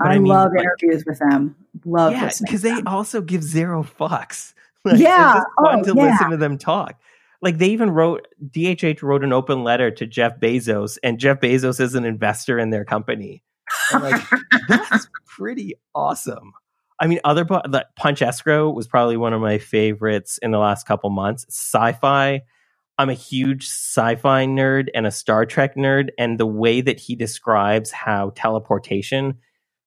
But 0.01 0.09
I, 0.09 0.15
I 0.15 0.19
mean, 0.19 0.27
love 0.29 0.51
like- 0.57 0.65
interviews 0.65 1.05
with 1.07 1.21
them. 1.21 1.55
Love 1.85 2.13
yeah, 2.15 2.31
because 2.41 2.63
they 2.63 2.81
also 2.85 3.21
give 3.21 3.43
zero 3.45 3.85
fucks. 3.85 4.55
Like, 4.83 4.99
Yeah. 4.99 5.33
it's 5.37 5.41
just 5.45 5.47
fun 5.63 5.79
Oh, 5.81 5.83
to 5.83 5.95
yeah. 5.95 6.11
listen 6.11 6.31
to 6.31 6.37
them 6.39 6.57
talk. 6.57 6.99
Like 7.43 7.59
they 7.59 7.71
even 7.71 7.91
wrote 7.91 8.27
DHH 8.51 9.03
wrote 9.03 9.25
an 9.25 9.33
open 9.33 9.65
letter 9.65 9.91
to 9.91 10.07
Jeff 10.07 10.39
Bezos, 10.39 10.99
and 11.03 11.19
Jeff 11.19 11.41
Bezos 11.41 11.81
is 11.81 11.95
an 11.95 12.05
investor 12.05 12.59
in 12.59 12.71
their 12.71 12.85
company. 12.85 13.43
I'm 13.93 14.03
like, 14.03 14.23
that's 14.69 15.09
pretty 15.27 15.75
awesome. 15.95 16.53
I 17.01 17.07
mean, 17.07 17.21
other 17.25 17.47
like 17.69 17.87
Punch 17.97 18.21
Escrow 18.21 18.71
was 18.71 18.87
probably 18.87 19.17
one 19.17 19.33
of 19.33 19.41
my 19.41 19.59
favorites 19.59 20.39
in 20.43 20.51
the 20.51 20.59
last 20.59 20.87
couple 20.87 21.11
months. 21.11 21.47
Sci-fi. 21.49 22.43
I'm 22.99 23.09
a 23.09 23.15
huge 23.15 23.67
sci-fi 23.67 24.45
nerd 24.45 24.89
and 24.95 25.07
a 25.07 25.11
Star 25.11 25.47
Trek 25.47 25.75
nerd, 25.75 26.11
and 26.19 26.39
the 26.39 26.47
way 26.47 26.83
that 26.83 27.01
he 27.01 27.17
describes 27.17 27.91
how 27.91 28.33
teleportation 28.37 29.39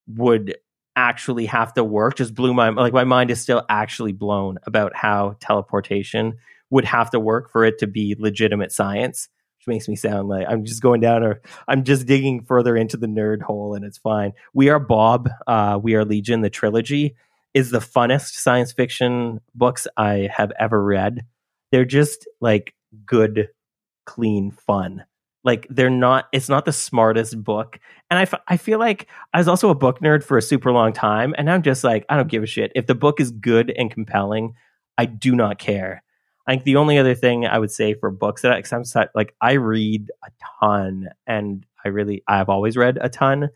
would 0.08 0.56
actually 0.96 1.46
have 1.46 1.74
to 1.74 1.84
work 1.84 2.16
just 2.16 2.36
blew 2.36 2.54
my 2.54 2.70
like 2.70 2.94
my 2.94 3.04
mind 3.04 3.32
is 3.32 3.42
still 3.42 3.64
actually 3.70 4.12
blown 4.12 4.60
about 4.66 4.96
how 4.96 5.36
teleportation 5.40 6.38
would 6.74 6.86
have 6.86 7.10
to 7.12 7.20
work 7.20 7.52
for 7.52 7.64
it 7.64 7.78
to 7.78 7.88
be 7.88 8.16
legitimate 8.18 8.72
science 8.72 9.30
which 9.64 9.74
makes 9.74 9.88
me 9.88 9.96
sound 9.96 10.28
like 10.28 10.46
i'm 10.50 10.66
just 10.66 10.82
going 10.82 11.00
down 11.00 11.24
or 11.24 11.42
i'm 11.68 11.84
just 11.84 12.06
digging 12.06 12.44
further 12.44 12.76
into 12.76 12.98
the 12.98 13.08
nerd 13.08 13.42
hole 13.42 13.76
and 13.76 13.86
it's 13.86 13.98
fine. 13.98 14.34
We 14.54 14.70
are 14.70 14.80
bob 14.80 15.30
uh 15.48 15.80
we 15.82 15.96
are 15.96 16.04
legion 16.04 16.42
the 16.42 16.50
trilogy 16.50 17.16
is 17.54 17.70
the 17.70 17.80
funnest 17.80 18.34
science 18.34 18.74
fiction 18.74 19.40
books 19.56 19.88
i 19.96 20.30
have 20.36 20.52
ever 20.60 20.84
read. 20.84 21.26
They're 21.72 21.86
just 21.86 22.28
like 22.42 22.74
good 23.06 23.50
clean 24.06 24.52
fun. 24.52 25.06
Like 25.44 25.68
they're 25.70 25.90
not 25.90 26.26
it's 26.34 26.50
not 26.50 26.66
the 26.66 26.74
smartest 26.74 27.42
book. 27.42 27.80
And 28.10 28.20
I, 28.20 28.24
f- 28.24 28.42
I 28.48 28.58
feel 28.58 28.80
like 28.80 29.08
i 29.34 29.38
was 29.38 29.48
also 29.48 29.70
a 29.70 29.76
book 29.76 30.00
nerd 30.00 30.24
for 30.24 30.38
a 30.38 30.42
super 30.42 30.72
long 30.72 30.94
time 30.94 31.34
and 31.38 31.50
i'm 31.50 31.64
just 31.64 31.84
like 31.84 32.06
i 32.10 32.18
don't 32.18 32.30
give 32.30 32.44
a 32.44 32.48
shit. 32.48 32.72
If 32.76 32.88
the 32.88 32.96
book 32.96 33.20
is 33.22 33.32
good 33.32 33.72
and 33.72 33.90
compelling 33.90 34.56
i 34.98 35.06
do 35.06 35.36
not 35.36 35.58
care 35.58 36.03
i 36.48 36.52
think 36.54 36.64
the 36.64 36.76
only 36.76 36.98
other 36.98 37.16
thing 37.16 37.46
i 37.46 37.58
would 37.58 37.72
say 37.72 37.94
for 37.94 38.12
books 38.12 38.42
that 38.42 38.52
I, 38.52 38.62
'cause 38.62 38.94
I'm 38.96 39.08
like 39.16 39.36
i 39.42 39.54
read 39.54 40.12
a 40.24 40.30
ton 40.60 41.10
and 41.28 41.66
i 41.86 41.90
really 41.90 42.24
i've 42.28 42.50
always 42.50 42.78
read 42.78 42.98
a 43.02 43.10
ton 43.10 43.50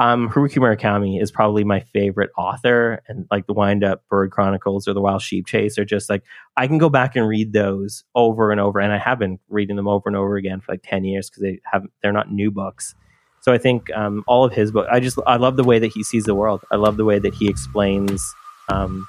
um, 0.00 0.28
Haruki 0.28 0.58
Murakami 0.58 1.20
is 1.20 1.32
probably 1.32 1.64
my 1.64 1.80
favorite 1.80 2.30
author, 2.38 3.02
and 3.08 3.26
like 3.32 3.48
the 3.48 3.52
Wind 3.52 3.82
Up 3.82 4.04
Bird 4.08 4.30
Chronicles 4.30 4.86
or 4.86 4.92
the 4.92 5.00
Wild 5.00 5.22
Sheep 5.22 5.44
Chase 5.46 5.76
are 5.76 5.84
just 5.84 6.08
like 6.08 6.22
I 6.56 6.68
can 6.68 6.78
go 6.78 6.88
back 6.88 7.16
and 7.16 7.26
read 7.26 7.52
those 7.52 8.04
over 8.14 8.52
and 8.52 8.60
over, 8.60 8.78
and 8.78 8.92
I 8.92 8.98
have 8.98 9.18
been 9.18 9.40
reading 9.48 9.74
them 9.74 9.88
over 9.88 10.08
and 10.08 10.14
over 10.16 10.36
again 10.36 10.60
for 10.60 10.70
like 10.72 10.82
ten 10.84 11.04
years 11.04 11.28
because 11.28 11.42
they 11.42 11.58
have 11.64 11.84
they're 12.00 12.12
not 12.12 12.30
new 12.30 12.52
books. 12.52 12.94
So 13.40 13.52
I 13.52 13.58
think 13.58 13.90
um, 13.92 14.22
all 14.28 14.44
of 14.44 14.52
his 14.52 14.70
books, 14.70 14.88
I 14.88 15.00
just 15.00 15.18
I 15.26 15.34
love 15.34 15.56
the 15.56 15.64
way 15.64 15.80
that 15.80 15.88
he 15.88 16.04
sees 16.04 16.26
the 16.26 16.34
world. 16.36 16.60
I 16.70 16.76
love 16.76 16.96
the 16.96 17.04
way 17.04 17.18
that 17.18 17.34
he 17.34 17.48
explains 17.48 18.22
um, 18.68 19.04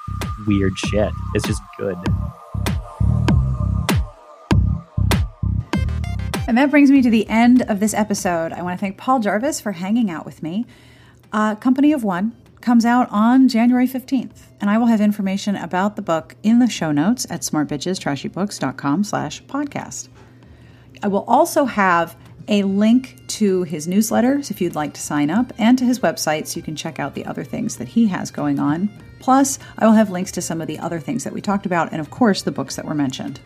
weird 0.48 0.76
shit. 0.76 1.12
It's 1.36 1.46
just 1.46 1.62
good. 1.78 1.98
And 6.50 6.58
that 6.58 6.72
brings 6.72 6.90
me 6.90 7.04
to 7.04 7.12
the 7.12 7.30
end 7.30 7.62
of 7.62 7.80
this 7.80 7.94
episode. 7.94 8.54
I 8.54 8.64
want 8.64 8.76
to 8.76 8.82
thank 8.82 8.98
Paul 8.98 9.20
Jarvis 9.20 9.62
for 9.62 9.74
hanging 9.74 10.10
out 10.10 10.26
with 10.26 10.42
me. 10.42 10.66
Uh, 11.32 11.54
Company 11.54 11.94
of 11.94 12.04
One 12.04 12.36
comes 12.60 12.86
out 12.86 13.08
on 13.12 13.48
January 13.48 13.88
15th, 13.88 14.48
and 14.60 14.68
I 14.68 14.80
will 14.80 14.88
have 14.88 15.00
information 15.00 15.56
about 15.56 15.96
the 15.96 16.02
book 16.02 16.36
in 16.42 16.58
the 16.58 16.68
show 16.68 16.92
notes 16.92 17.28
at 17.30 17.42
smartbitchestrashybooks.com 17.42 19.04
slash 19.04 19.44
podcast. 19.44 20.10
I 21.04 21.08
will 21.08 21.24
also 21.26 21.66
have 21.66 22.18
a 22.48 22.64
link 22.64 23.22
to 23.28 23.62
his 23.62 23.88
newsletters 23.88 24.50
if 24.50 24.60
you'd 24.60 24.74
like 24.74 24.96
to 24.96 25.02
sign 25.02 25.30
up, 25.30 25.54
and 25.60 25.78
to 25.78 25.86
his 25.86 26.00
website 26.00 26.48
so 26.48 26.58
you 26.58 26.64
can 26.64 26.76
check 26.76 26.98
out 26.98 27.14
the 27.14 27.28
other 27.28 27.44
things 27.44 27.78
that 27.78 27.90
he 27.90 28.08
has 28.08 28.32
going 28.32 28.58
on. 28.58 28.90
Plus, 29.20 29.60
I 29.78 29.86
will 29.86 29.94
have 29.94 30.10
links 30.10 30.32
to 30.32 30.42
some 30.42 30.62
of 30.62 30.68
the 30.68 30.80
other 30.80 31.00
things 31.00 31.26
that 31.26 31.34
we 31.34 31.42
talked 31.42 31.68
about, 31.68 31.92
and 31.92 32.02
of 32.02 32.10
course, 32.10 32.42
the 32.42 32.52
books 32.52 32.76
that 32.76 32.86
were 32.86 32.96
mentioned. 32.96 33.40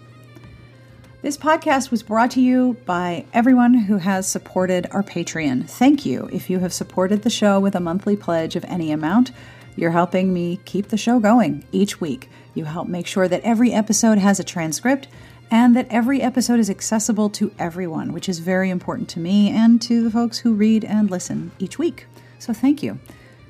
This 1.24 1.38
podcast 1.38 1.90
was 1.90 2.04
brought 2.04 2.32
to 2.32 2.42
you 2.42 2.76
by 2.86 3.24
everyone 3.32 3.74
who 3.74 3.96
has 3.96 4.28
supported 4.28 4.88
our 4.92 5.04
Patreon. 5.04 5.70
Thank 5.70 6.06
you. 6.06 6.28
If 6.34 6.50
you 6.50 6.60
have 6.60 6.74
supported 6.74 7.22
the 7.22 7.30
show 7.30 7.62
with 7.62 7.76
a 7.76 7.80
monthly 7.80 8.18
pledge 8.18 8.58
of 8.58 8.66
any 8.66 8.92
amount, 8.92 9.32
you're 9.78 9.92
helping 9.92 10.34
me 10.34 10.60
keep 10.66 10.90
the 10.90 10.98
show 10.98 11.22
going 11.22 11.64
each 11.72 12.02
week. 12.02 12.30
You 12.56 12.66
help 12.66 12.90
make 12.90 13.08
sure 13.08 13.30
that 13.30 13.40
every 13.42 13.72
episode 13.72 14.18
has 14.18 14.38
a 14.42 14.44
transcript 14.44 15.08
and 15.50 15.74
that 15.78 15.88
every 15.90 16.22
episode 16.22 16.60
is 16.60 16.70
accessible 16.70 17.30
to 17.30 17.54
everyone, 17.58 18.12
which 18.12 18.28
is 18.28 18.40
very 18.40 18.70
important 18.70 19.08
to 19.12 19.22
me 19.22 19.50
and 19.50 19.82
to 19.84 20.04
the 20.04 20.12
folks 20.12 20.40
who 20.40 20.54
read 20.54 20.84
and 20.84 21.10
listen 21.10 21.54
each 21.58 21.80
week. 21.80 22.06
So 22.38 22.52
thank 22.52 22.84
you. 22.84 23.00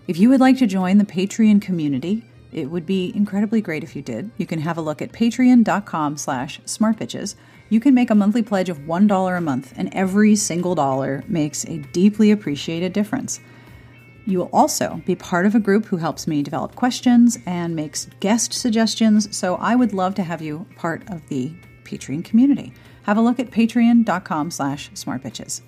If 0.06 0.20
you 0.20 0.30
would 0.30 0.40
like 0.40 0.60
to 0.60 0.68
join 0.68 1.00
the 1.00 1.06
Patreon 1.06 1.60
community, 1.64 2.24
it 2.52 2.70
would 2.70 2.86
be 2.86 3.12
incredibly 3.16 3.62
great 3.62 3.84
if 3.84 3.96
you 3.96 4.04
did. 4.04 4.30
You 4.38 4.46
can 4.46 4.60
have 4.60 4.78
a 4.78 4.82
look 4.82 5.02
at 5.02 5.12
patreon.com 5.12 6.18
slash 6.18 6.62
smartbitches 6.68 7.34
you 7.74 7.80
can 7.80 7.96
make 7.96 8.12
a 8.12 8.16
monthly 8.16 8.44
pledge 8.44 8.70
of 8.70 8.78
$1 8.82 9.38
a 9.38 9.42
month, 9.42 9.74
and 9.76 9.90
every 9.96 10.36
single 10.36 10.76
dollar 10.76 11.24
makes 11.28 11.66
a 11.66 11.80
deeply 11.92 12.30
appreciated 12.30 12.94
difference. 12.94 13.40
You 14.28 14.38
will 14.38 14.50
also 14.54 15.02
be 15.08 15.16
part 15.16 15.48
of 15.48 15.56
a 15.56 15.60
group 15.60 15.86
who 15.86 15.98
helps 15.98 16.28
me 16.28 16.44
develop 16.44 16.76
questions 16.76 17.40
and 17.48 17.76
makes 17.76 18.08
guest 18.20 18.54
suggestions, 18.54 19.36
so 19.36 19.56
I 19.56 19.74
would 19.74 19.92
love 19.92 20.14
to 20.16 20.24
have 20.24 20.40
you 20.40 20.68
part 20.76 21.10
of 21.10 21.28
the 21.30 21.52
Patreon 21.84 22.24
community. 22.24 22.74
Have 23.04 23.18
a 23.18 23.22
look 23.22 23.40
at 23.40 23.50
patreon.com 23.50 24.52
slash 24.52 24.92
smartbitches. 24.92 25.62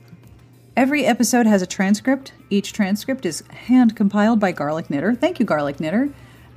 Every 0.77 1.05
episode 1.05 1.47
has 1.47 1.63
a 1.63 1.67
transcript. 1.67 2.33
Each 2.51 2.71
transcript 2.71 3.25
is 3.25 3.43
hand 3.49 3.95
compiled 3.95 4.39
by 4.39 4.51
Garlic 4.51 4.91
Knitter. 4.91 5.15
Thank 5.15 5.39
you, 5.39 5.45
Garlic 5.45 5.79
Knitter. 5.79 6.09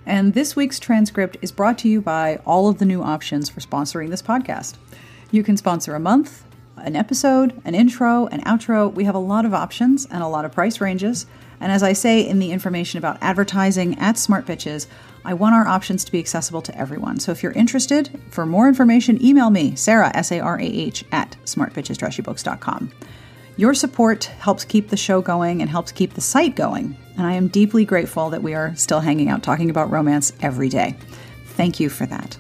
And 0.05 0.35
this 0.35 0.55
week's 0.55 0.79
transcript 0.79 1.39
is 1.41 1.53
brought 1.53 1.79
to 1.79 1.89
you 1.89 2.03
by 2.03 2.37
all 2.45 2.69
of 2.69 2.79
the 2.79 2.85
new 2.85 3.03
options 3.03 3.49
for 3.49 3.61
sponsoring 3.61 4.11
this 4.11 4.23
podcast. 4.23 4.77
You 5.31 5.43
can 5.43 5.57
sponsor 5.57 5.95
a 5.95 6.01
month, 6.01 6.45
an 6.77 6.97
episode, 6.97 7.61
an 7.65 7.75
intro, 7.75 8.27
an 8.29 8.41
outro. 8.43 8.93
We 8.93 9.05
have 9.05 9.15
a 9.15 9.21
lot 9.21 9.45
of 9.45 9.53
options 9.53 10.07
and 10.07 10.23
a 10.23 10.29
lot 10.29 10.45
of 10.45 10.53
price 10.53 10.81
ranges. 10.81 11.27
And 11.61 11.73
as 11.73 11.83
I 11.83 11.93
say 11.93 12.27
in 12.27 12.39
the 12.39 12.53
information 12.53 12.99
about 12.99 13.19
advertising 13.21 13.99
at 13.99 14.17
Smart 14.17 14.47
Bitches, 14.47 14.87
I 15.25 15.35
want 15.35 15.55
our 15.55 15.67
options 15.67 16.05
to 16.05 16.13
be 16.13 16.19
accessible 16.19 16.63
to 16.63 16.79
everyone. 16.79 17.19
So 17.21 17.33
if 17.33 17.43
you're 17.43 17.53
interested, 17.53 18.19
for 18.31 18.47
more 18.47 18.69
information, 18.69 19.23
email 19.23 19.51
me, 19.51 19.75
Sarah, 19.75 20.11
S 20.15 20.33
A 20.33 20.41
R 20.41 20.59
A 20.59 20.65
H, 20.65 21.05
at 21.13 21.37
smartbitchestrashybooks.com. 21.45 22.93
Your 23.57 23.75
support 23.75 24.25
helps 24.25 24.65
keep 24.65 24.89
the 24.89 24.97
show 24.97 25.21
going 25.21 25.61
and 25.61 25.69
helps 25.69 25.91
keep 25.91 26.15
the 26.15 26.21
site 26.21 26.55
going. 26.55 26.97
And 27.17 27.27
I 27.27 27.33
am 27.33 27.49
deeply 27.49 27.85
grateful 27.85 28.31
that 28.31 28.43
we 28.43 28.55
are 28.55 28.75
still 28.77 29.01
hanging 29.01 29.29
out 29.29 29.43
talking 29.43 29.69
about 29.69 29.91
romance 29.91 30.33
every 30.41 30.69
day. 30.69 30.97
Thank 31.45 31.81
you 31.81 31.89
for 31.91 32.07
that. 32.07 32.39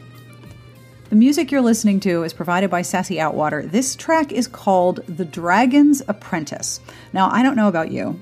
The 1.08 1.16
music 1.16 1.50
you're 1.50 1.62
listening 1.62 2.00
to 2.00 2.22
is 2.22 2.34
provided 2.34 2.68
by 2.68 2.82
Sassy 2.82 3.16
Outwater. 3.16 3.70
This 3.70 3.96
track 3.96 4.30
is 4.30 4.46
called 4.46 5.00
The 5.06 5.24
Dragon's 5.24 6.02
Apprentice. 6.06 6.80
Now, 7.14 7.30
I 7.30 7.42
don't 7.42 7.56
know 7.56 7.68
about 7.68 7.90
you, 7.90 8.20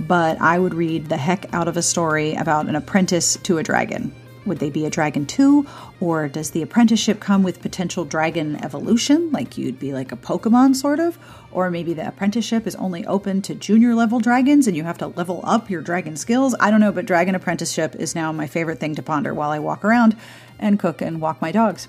but 0.00 0.40
I 0.40 0.58
would 0.58 0.74
read 0.74 1.08
the 1.08 1.16
heck 1.16 1.54
out 1.54 1.68
of 1.68 1.76
a 1.76 1.82
story 1.82 2.34
about 2.34 2.66
an 2.68 2.74
apprentice 2.74 3.36
to 3.44 3.58
a 3.58 3.62
dragon. 3.62 4.12
Would 4.46 4.58
they 4.58 4.68
be 4.68 4.84
a 4.84 4.90
dragon 4.90 5.26
too? 5.26 5.64
Or 6.00 6.26
does 6.26 6.50
the 6.50 6.62
apprenticeship 6.62 7.20
come 7.20 7.44
with 7.44 7.62
potential 7.62 8.04
dragon 8.04 8.56
evolution? 8.64 9.30
Like 9.30 9.56
you'd 9.56 9.78
be 9.78 9.92
like 9.92 10.10
a 10.10 10.16
Pokemon, 10.16 10.74
sort 10.74 10.98
of? 10.98 11.16
Or 11.52 11.70
maybe 11.70 11.94
the 11.94 12.08
apprenticeship 12.08 12.66
is 12.66 12.74
only 12.74 13.06
open 13.06 13.42
to 13.42 13.54
junior 13.54 13.94
level 13.94 14.18
dragons 14.18 14.66
and 14.66 14.76
you 14.76 14.82
have 14.82 14.98
to 14.98 15.06
level 15.06 15.40
up 15.44 15.70
your 15.70 15.82
dragon 15.82 16.16
skills? 16.16 16.56
I 16.58 16.72
don't 16.72 16.80
know, 16.80 16.90
but 16.90 17.06
dragon 17.06 17.36
apprenticeship 17.36 17.94
is 17.94 18.16
now 18.16 18.32
my 18.32 18.48
favorite 18.48 18.80
thing 18.80 18.96
to 18.96 19.04
ponder 19.04 19.32
while 19.32 19.50
I 19.50 19.60
walk 19.60 19.84
around 19.84 20.16
and 20.58 20.80
cook 20.80 21.00
and 21.00 21.20
walk 21.20 21.40
my 21.40 21.52
dogs. 21.52 21.86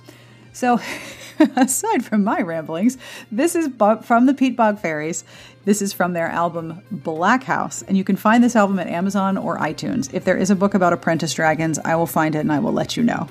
So, 0.56 0.80
aside 1.58 2.06
from 2.06 2.24
my 2.24 2.42
ramblings, 2.42 2.98
this 3.30 3.56
is 3.56 3.68
from 3.78 4.26
the 4.26 4.34
Peatbog 4.34 4.80
Faeries. 4.80 5.26
This 5.66 5.82
is 5.82 5.92
from 5.92 6.14
their 6.14 6.30
album 6.30 6.82
Black 6.90 7.44
House, 7.44 7.82
and 7.82 7.98
you 7.98 8.06
can 8.06 8.16
find 8.16 8.42
this 8.42 8.56
album 8.56 8.80
at 8.80 8.88
Amazon 8.88 9.38
or 9.38 9.58
iTunes. 9.58 10.14
If 10.14 10.24
there 10.24 10.38
is 10.38 10.50
a 10.50 10.56
book 10.56 10.74
about 10.74 10.94
apprentice 10.94 11.34
dragons, 11.34 11.78
I 11.80 11.98
will 11.98 12.08
find 12.08 12.36
it 12.36 12.40
and 12.40 12.54
I 12.54 12.60
will 12.60 12.72
let 12.72 12.96
you 12.96 13.04
know. 13.04 13.28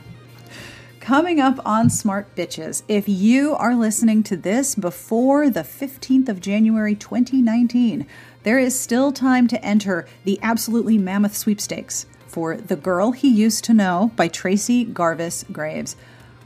Coming 1.01 1.41
up 1.41 1.59
on 1.65 1.89
Smart 1.89 2.35
Bitches, 2.37 2.83
if 2.89 3.09
you 3.09 3.55
are 3.55 3.75
listening 3.75 4.23
to 4.25 4.37
this 4.37 4.75
before 4.75 5.49
the 5.49 5.61
15th 5.61 6.29
of 6.29 6.43
January 6.43 6.95
2019, 6.95 8.07
there 8.43 8.59
is 8.59 8.79
still 8.79 9.13
time 9.13 9.49
to 9.49 9.65
enter 9.65 10.07
the 10.25 10.39
absolutely 10.43 10.99
mammoth 10.99 11.35
sweepstakes 11.35 12.05
for 12.27 12.59
The 12.59 12.77
Girl 12.77 13.13
He 13.13 13.29
Used 13.29 13.65
to 13.65 13.73
Know 13.73 14.13
by 14.15 14.29
Tracy 14.29 14.85
Garvis 14.85 15.51
Graves. 15.51 15.97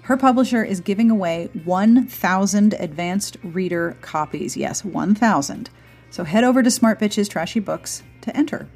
Her 0.09 0.17
publisher 0.17 0.65
is 0.65 0.81
giving 0.81 1.11
away 1.11 1.51
1,000 1.65 2.73
advanced 2.81 3.37
reader 3.43 3.95
copies. 4.01 4.57
Yes, 4.57 4.83
1,000. 4.83 5.69
So 6.09 6.25
head 6.25 6.45
over 6.45 6.63
to 6.63 6.71
Smart 6.71 6.99
Bitches 6.99 7.29
Trashy 7.29 7.61
Books 7.61 8.03
to 8.23 8.35
enter. 8.35 8.71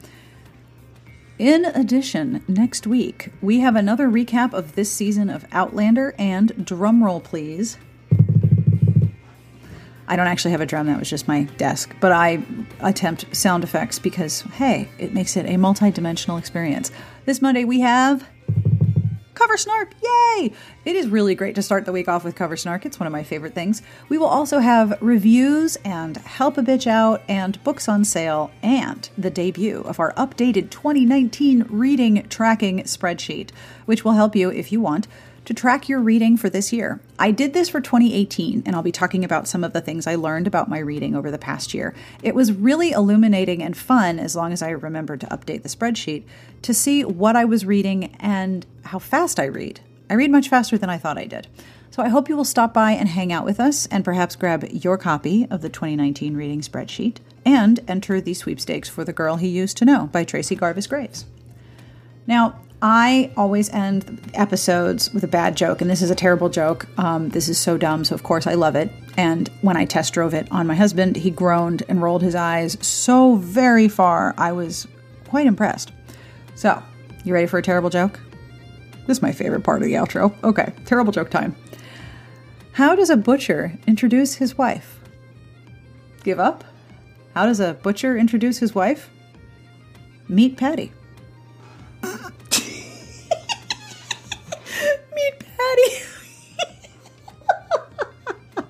In 1.38 1.64
addition, 1.64 2.44
next 2.48 2.86
week, 2.86 3.32
we 3.40 3.60
have 3.60 3.76
another 3.76 4.10
recap 4.10 4.52
of 4.52 4.74
this 4.74 4.92
season 4.92 5.30
of 5.30 5.46
Outlander 5.52 6.14
and 6.18 6.50
drumroll, 6.50 7.24
please. 7.24 7.78
I 10.06 10.16
don't 10.16 10.26
actually 10.26 10.50
have 10.50 10.60
a 10.60 10.66
drum, 10.66 10.86
that 10.88 10.98
was 10.98 11.08
just 11.08 11.28
my 11.28 11.44
desk, 11.56 11.96
but 11.98 12.12
I 12.12 12.44
attempt 12.80 13.34
sound 13.34 13.64
effects 13.64 13.98
because, 13.98 14.42
hey, 14.42 14.86
it 14.98 15.14
makes 15.14 15.38
it 15.38 15.46
a 15.46 15.56
multi 15.56 15.90
dimensional 15.90 16.36
experience. 16.36 16.90
This 17.24 17.40
Monday, 17.40 17.64
we 17.64 17.80
have 17.80 18.28
Cover 19.34 19.56
Snark, 19.56 19.94
yay! 20.02 20.52
It 20.84 20.94
is 20.94 21.08
really 21.08 21.34
great 21.34 21.54
to 21.54 21.62
start 21.62 21.86
the 21.86 21.92
week 21.92 22.06
off 22.06 22.22
with 22.22 22.36
Cover 22.36 22.54
Snark. 22.54 22.84
It's 22.84 23.00
one 23.00 23.06
of 23.06 23.12
my 23.12 23.22
favorite 23.22 23.54
things. 23.54 23.80
We 24.10 24.18
will 24.18 24.26
also 24.26 24.58
have 24.58 24.98
reviews 25.00 25.76
and 25.84 26.18
Help 26.18 26.58
a 26.58 26.62
Bitch 26.62 26.86
Out 26.86 27.22
and 27.28 27.62
books 27.64 27.88
on 27.88 28.04
sale 28.04 28.50
and 28.62 29.08
the 29.16 29.30
debut 29.30 29.80
of 29.80 29.98
our 29.98 30.12
updated 30.14 30.68
2019 30.68 31.64
reading 31.70 32.26
tracking 32.28 32.80
spreadsheet, 32.80 33.50
which 33.86 34.04
will 34.04 34.12
help 34.12 34.36
you, 34.36 34.50
if 34.50 34.70
you 34.70 34.82
want, 34.82 35.08
to 35.44 35.54
track 35.54 35.88
your 35.88 36.00
reading 36.00 36.36
for 36.36 36.48
this 36.48 36.72
year. 36.72 37.00
I 37.18 37.30
did 37.30 37.52
this 37.52 37.68
for 37.68 37.80
2018, 37.80 38.62
and 38.64 38.76
I'll 38.76 38.82
be 38.82 38.92
talking 38.92 39.24
about 39.24 39.48
some 39.48 39.64
of 39.64 39.72
the 39.72 39.80
things 39.80 40.06
I 40.06 40.14
learned 40.14 40.46
about 40.46 40.68
my 40.68 40.78
reading 40.78 41.16
over 41.16 41.30
the 41.30 41.38
past 41.38 41.74
year. 41.74 41.94
It 42.22 42.34
was 42.34 42.52
really 42.52 42.92
illuminating 42.92 43.62
and 43.62 43.76
fun, 43.76 44.18
as 44.18 44.36
long 44.36 44.52
as 44.52 44.62
I 44.62 44.70
remembered 44.70 45.20
to 45.22 45.26
update 45.26 45.62
the 45.62 45.68
spreadsheet, 45.68 46.24
to 46.62 46.72
see 46.72 47.04
what 47.04 47.36
I 47.36 47.44
was 47.44 47.66
reading 47.66 48.14
and 48.20 48.64
how 48.84 48.98
fast 48.98 49.40
I 49.40 49.44
read. 49.44 49.80
I 50.08 50.14
read 50.14 50.30
much 50.30 50.48
faster 50.48 50.78
than 50.78 50.90
I 50.90 50.98
thought 50.98 51.18
I 51.18 51.24
did. 51.24 51.48
So 51.90 52.02
I 52.02 52.08
hope 52.08 52.28
you 52.28 52.36
will 52.36 52.44
stop 52.44 52.72
by 52.72 52.92
and 52.92 53.08
hang 53.08 53.32
out 53.32 53.44
with 53.44 53.60
us 53.60 53.86
and 53.86 54.04
perhaps 54.04 54.36
grab 54.36 54.64
your 54.70 54.96
copy 54.96 55.46
of 55.50 55.60
the 55.60 55.68
2019 55.68 56.36
reading 56.36 56.60
spreadsheet 56.62 57.18
and 57.44 57.80
enter 57.86 58.20
the 58.20 58.32
sweepstakes 58.32 58.88
for 58.88 59.04
The 59.04 59.12
Girl 59.12 59.36
He 59.36 59.48
Used 59.48 59.76
to 59.78 59.84
Know 59.84 60.06
by 60.06 60.24
Tracy 60.24 60.56
Garvis 60.56 60.88
Graves. 60.88 61.26
Now, 62.26 62.60
I 62.84 63.30
always 63.36 63.70
end 63.70 64.20
episodes 64.34 65.14
with 65.14 65.22
a 65.22 65.28
bad 65.28 65.56
joke, 65.56 65.80
and 65.80 65.88
this 65.88 66.02
is 66.02 66.10
a 66.10 66.16
terrible 66.16 66.48
joke. 66.48 66.88
Um, 66.98 67.28
this 67.28 67.48
is 67.48 67.56
so 67.56 67.78
dumb, 67.78 68.04
so 68.04 68.12
of 68.16 68.24
course 68.24 68.44
I 68.44 68.54
love 68.54 68.74
it. 68.74 68.90
And 69.16 69.48
when 69.60 69.76
I 69.76 69.84
test 69.84 70.12
drove 70.12 70.34
it 70.34 70.48
on 70.50 70.66
my 70.66 70.74
husband, 70.74 71.14
he 71.14 71.30
groaned 71.30 71.84
and 71.88 72.02
rolled 72.02 72.22
his 72.22 72.34
eyes 72.34 72.76
so 72.84 73.36
very 73.36 73.86
far. 73.86 74.34
I 74.36 74.50
was 74.50 74.88
quite 75.28 75.46
impressed. 75.46 75.92
So, 76.56 76.82
you 77.24 77.32
ready 77.32 77.46
for 77.46 77.58
a 77.58 77.62
terrible 77.62 77.88
joke? 77.88 78.18
This 79.06 79.18
is 79.18 79.22
my 79.22 79.30
favorite 79.30 79.62
part 79.62 79.80
of 79.80 79.86
the 79.86 79.94
outro. 79.94 80.34
Okay, 80.42 80.72
terrible 80.84 81.12
joke 81.12 81.30
time. 81.30 81.54
How 82.72 82.96
does 82.96 83.10
a 83.10 83.16
butcher 83.16 83.78
introduce 83.86 84.34
his 84.34 84.58
wife? 84.58 84.98
Give 86.24 86.40
up? 86.40 86.64
How 87.34 87.46
does 87.46 87.60
a 87.60 87.74
butcher 87.74 88.16
introduce 88.18 88.58
his 88.58 88.74
wife? 88.74 89.08
Meet 90.26 90.56
Patty. 90.56 90.92
Patty. 95.72 96.02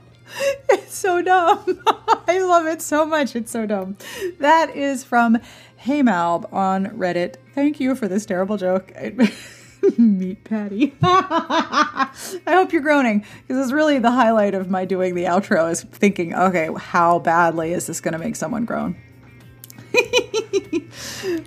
it's 0.71 0.95
so 0.95 1.23
dumb. 1.23 1.83
I 2.29 2.41
love 2.41 2.67
it 2.67 2.83
so 2.83 3.05
much. 3.05 3.35
It's 3.37 3.51
so 3.51 3.67
dumb. 3.67 3.97
That 4.39 4.75
is 4.77 5.05
from 5.05 5.39
Hey 5.77 6.03
Malb 6.03 6.53
on 6.53 6.87
Reddit. 6.87 7.37
Thank 7.55 7.81
you 7.81 7.95
for 7.95 8.09
this 8.09 8.27
terrible 8.27 8.57
joke. 8.57 8.93
Meet 9.99 10.45
Patty. 10.45 10.95
I 11.03 12.09
hope 12.47 12.73
you're 12.73 12.83
groaning 12.83 13.25
because 13.47 13.65
it's 13.65 13.73
really 13.73 13.99
the 13.99 14.13
highlight 14.13 14.55
of 14.55 14.71
my 14.71 14.85
doing 14.85 15.15
the 15.15 15.25
outro 15.25 15.71
is 15.71 15.83
thinking, 15.83 16.35
okay, 16.35 16.69
how 16.77 17.19
badly 17.19 17.73
is 17.73 17.89
this 17.89 18.01
going 18.01 18.13
to 18.13 18.19
make 18.19 18.37
someone 18.37 18.65
groan? 18.65 18.97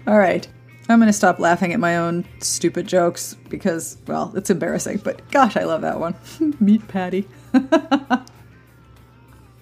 All 0.06 0.18
right. 0.18 0.48
I'm 0.88 1.00
going 1.00 1.08
to 1.08 1.14
stop 1.14 1.40
laughing 1.40 1.74
at 1.74 1.80
my 1.80 1.98
own 1.98 2.26
stupid 2.40 2.88
jokes 2.88 3.36
because, 3.50 3.98
well, 4.06 4.32
it's 4.36 4.52
embarrassing, 4.52 5.02
but 5.04 5.30
gosh, 5.32 5.58
I 5.58 5.64
love 5.64 5.82
that 5.82 6.00
one. 6.00 6.14
Meet 6.60 6.88
Patty. 6.88 7.28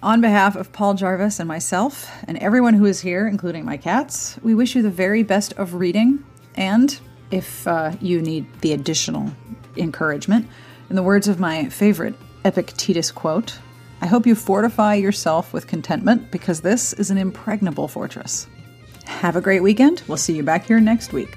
On 0.02 0.20
behalf 0.20 0.54
of 0.54 0.70
Paul 0.70 0.92
Jarvis 0.92 1.40
and 1.40 1.48
myself, 1.48 2.10
and 2.28 2.36
everyone 2.38 2.74
who 2.74 2.84
is 2.84 3.00
here, 3.00 3.26
including 3.26 3.64
my 3.64 3.78
cats, 3.78 4.38
we 4.42 4.54
wish 4.54 4.76
you 4.76 4.82
the 4.82 4.90
very 4.90 5.22
best 5.22 5.54
of 5.54 5.74
reading. 5.74 6.22
And 6.56 6.98
if 7.30 7.66
uh, 7.66 7.92
you 8.02 8.20
need 8.20 8.46
the 8.60 8.74
additional 8.74 9.32
encouragement, 9.78 10.46
in 10.90 10.96
the 10.96 11.02
words 11.02 11.26
of 11.26 11.40
my 11.40 11.70
favorite 11.70 12.14
Epictetus 12.44 13.10
quote, 13.10 13.58
I 14.02 14.06
hope 14.06 14.26
you 14.26 14.34
fortify 14.34 14.96
yourself 14.96 15.54
with 15.54 15.66
contentment 15.66 16.30
because 16.30 16.60
this 16.60 16.92
is 16.92 17.10
an 17.10 17.16
impregnable 17.16 17.88
fortress. 17.88 18.46
Have 19.04 19.36
a 19.36 19.40
great 19.40 19.60
weekend. 19.60 20.02
We'll 20.08 20.16
see 20.16 20.36
you 20.36 20.42
back 20.42 20.66
here 20.66 20.80
next 20.80 21.12
week. 21.12 21.36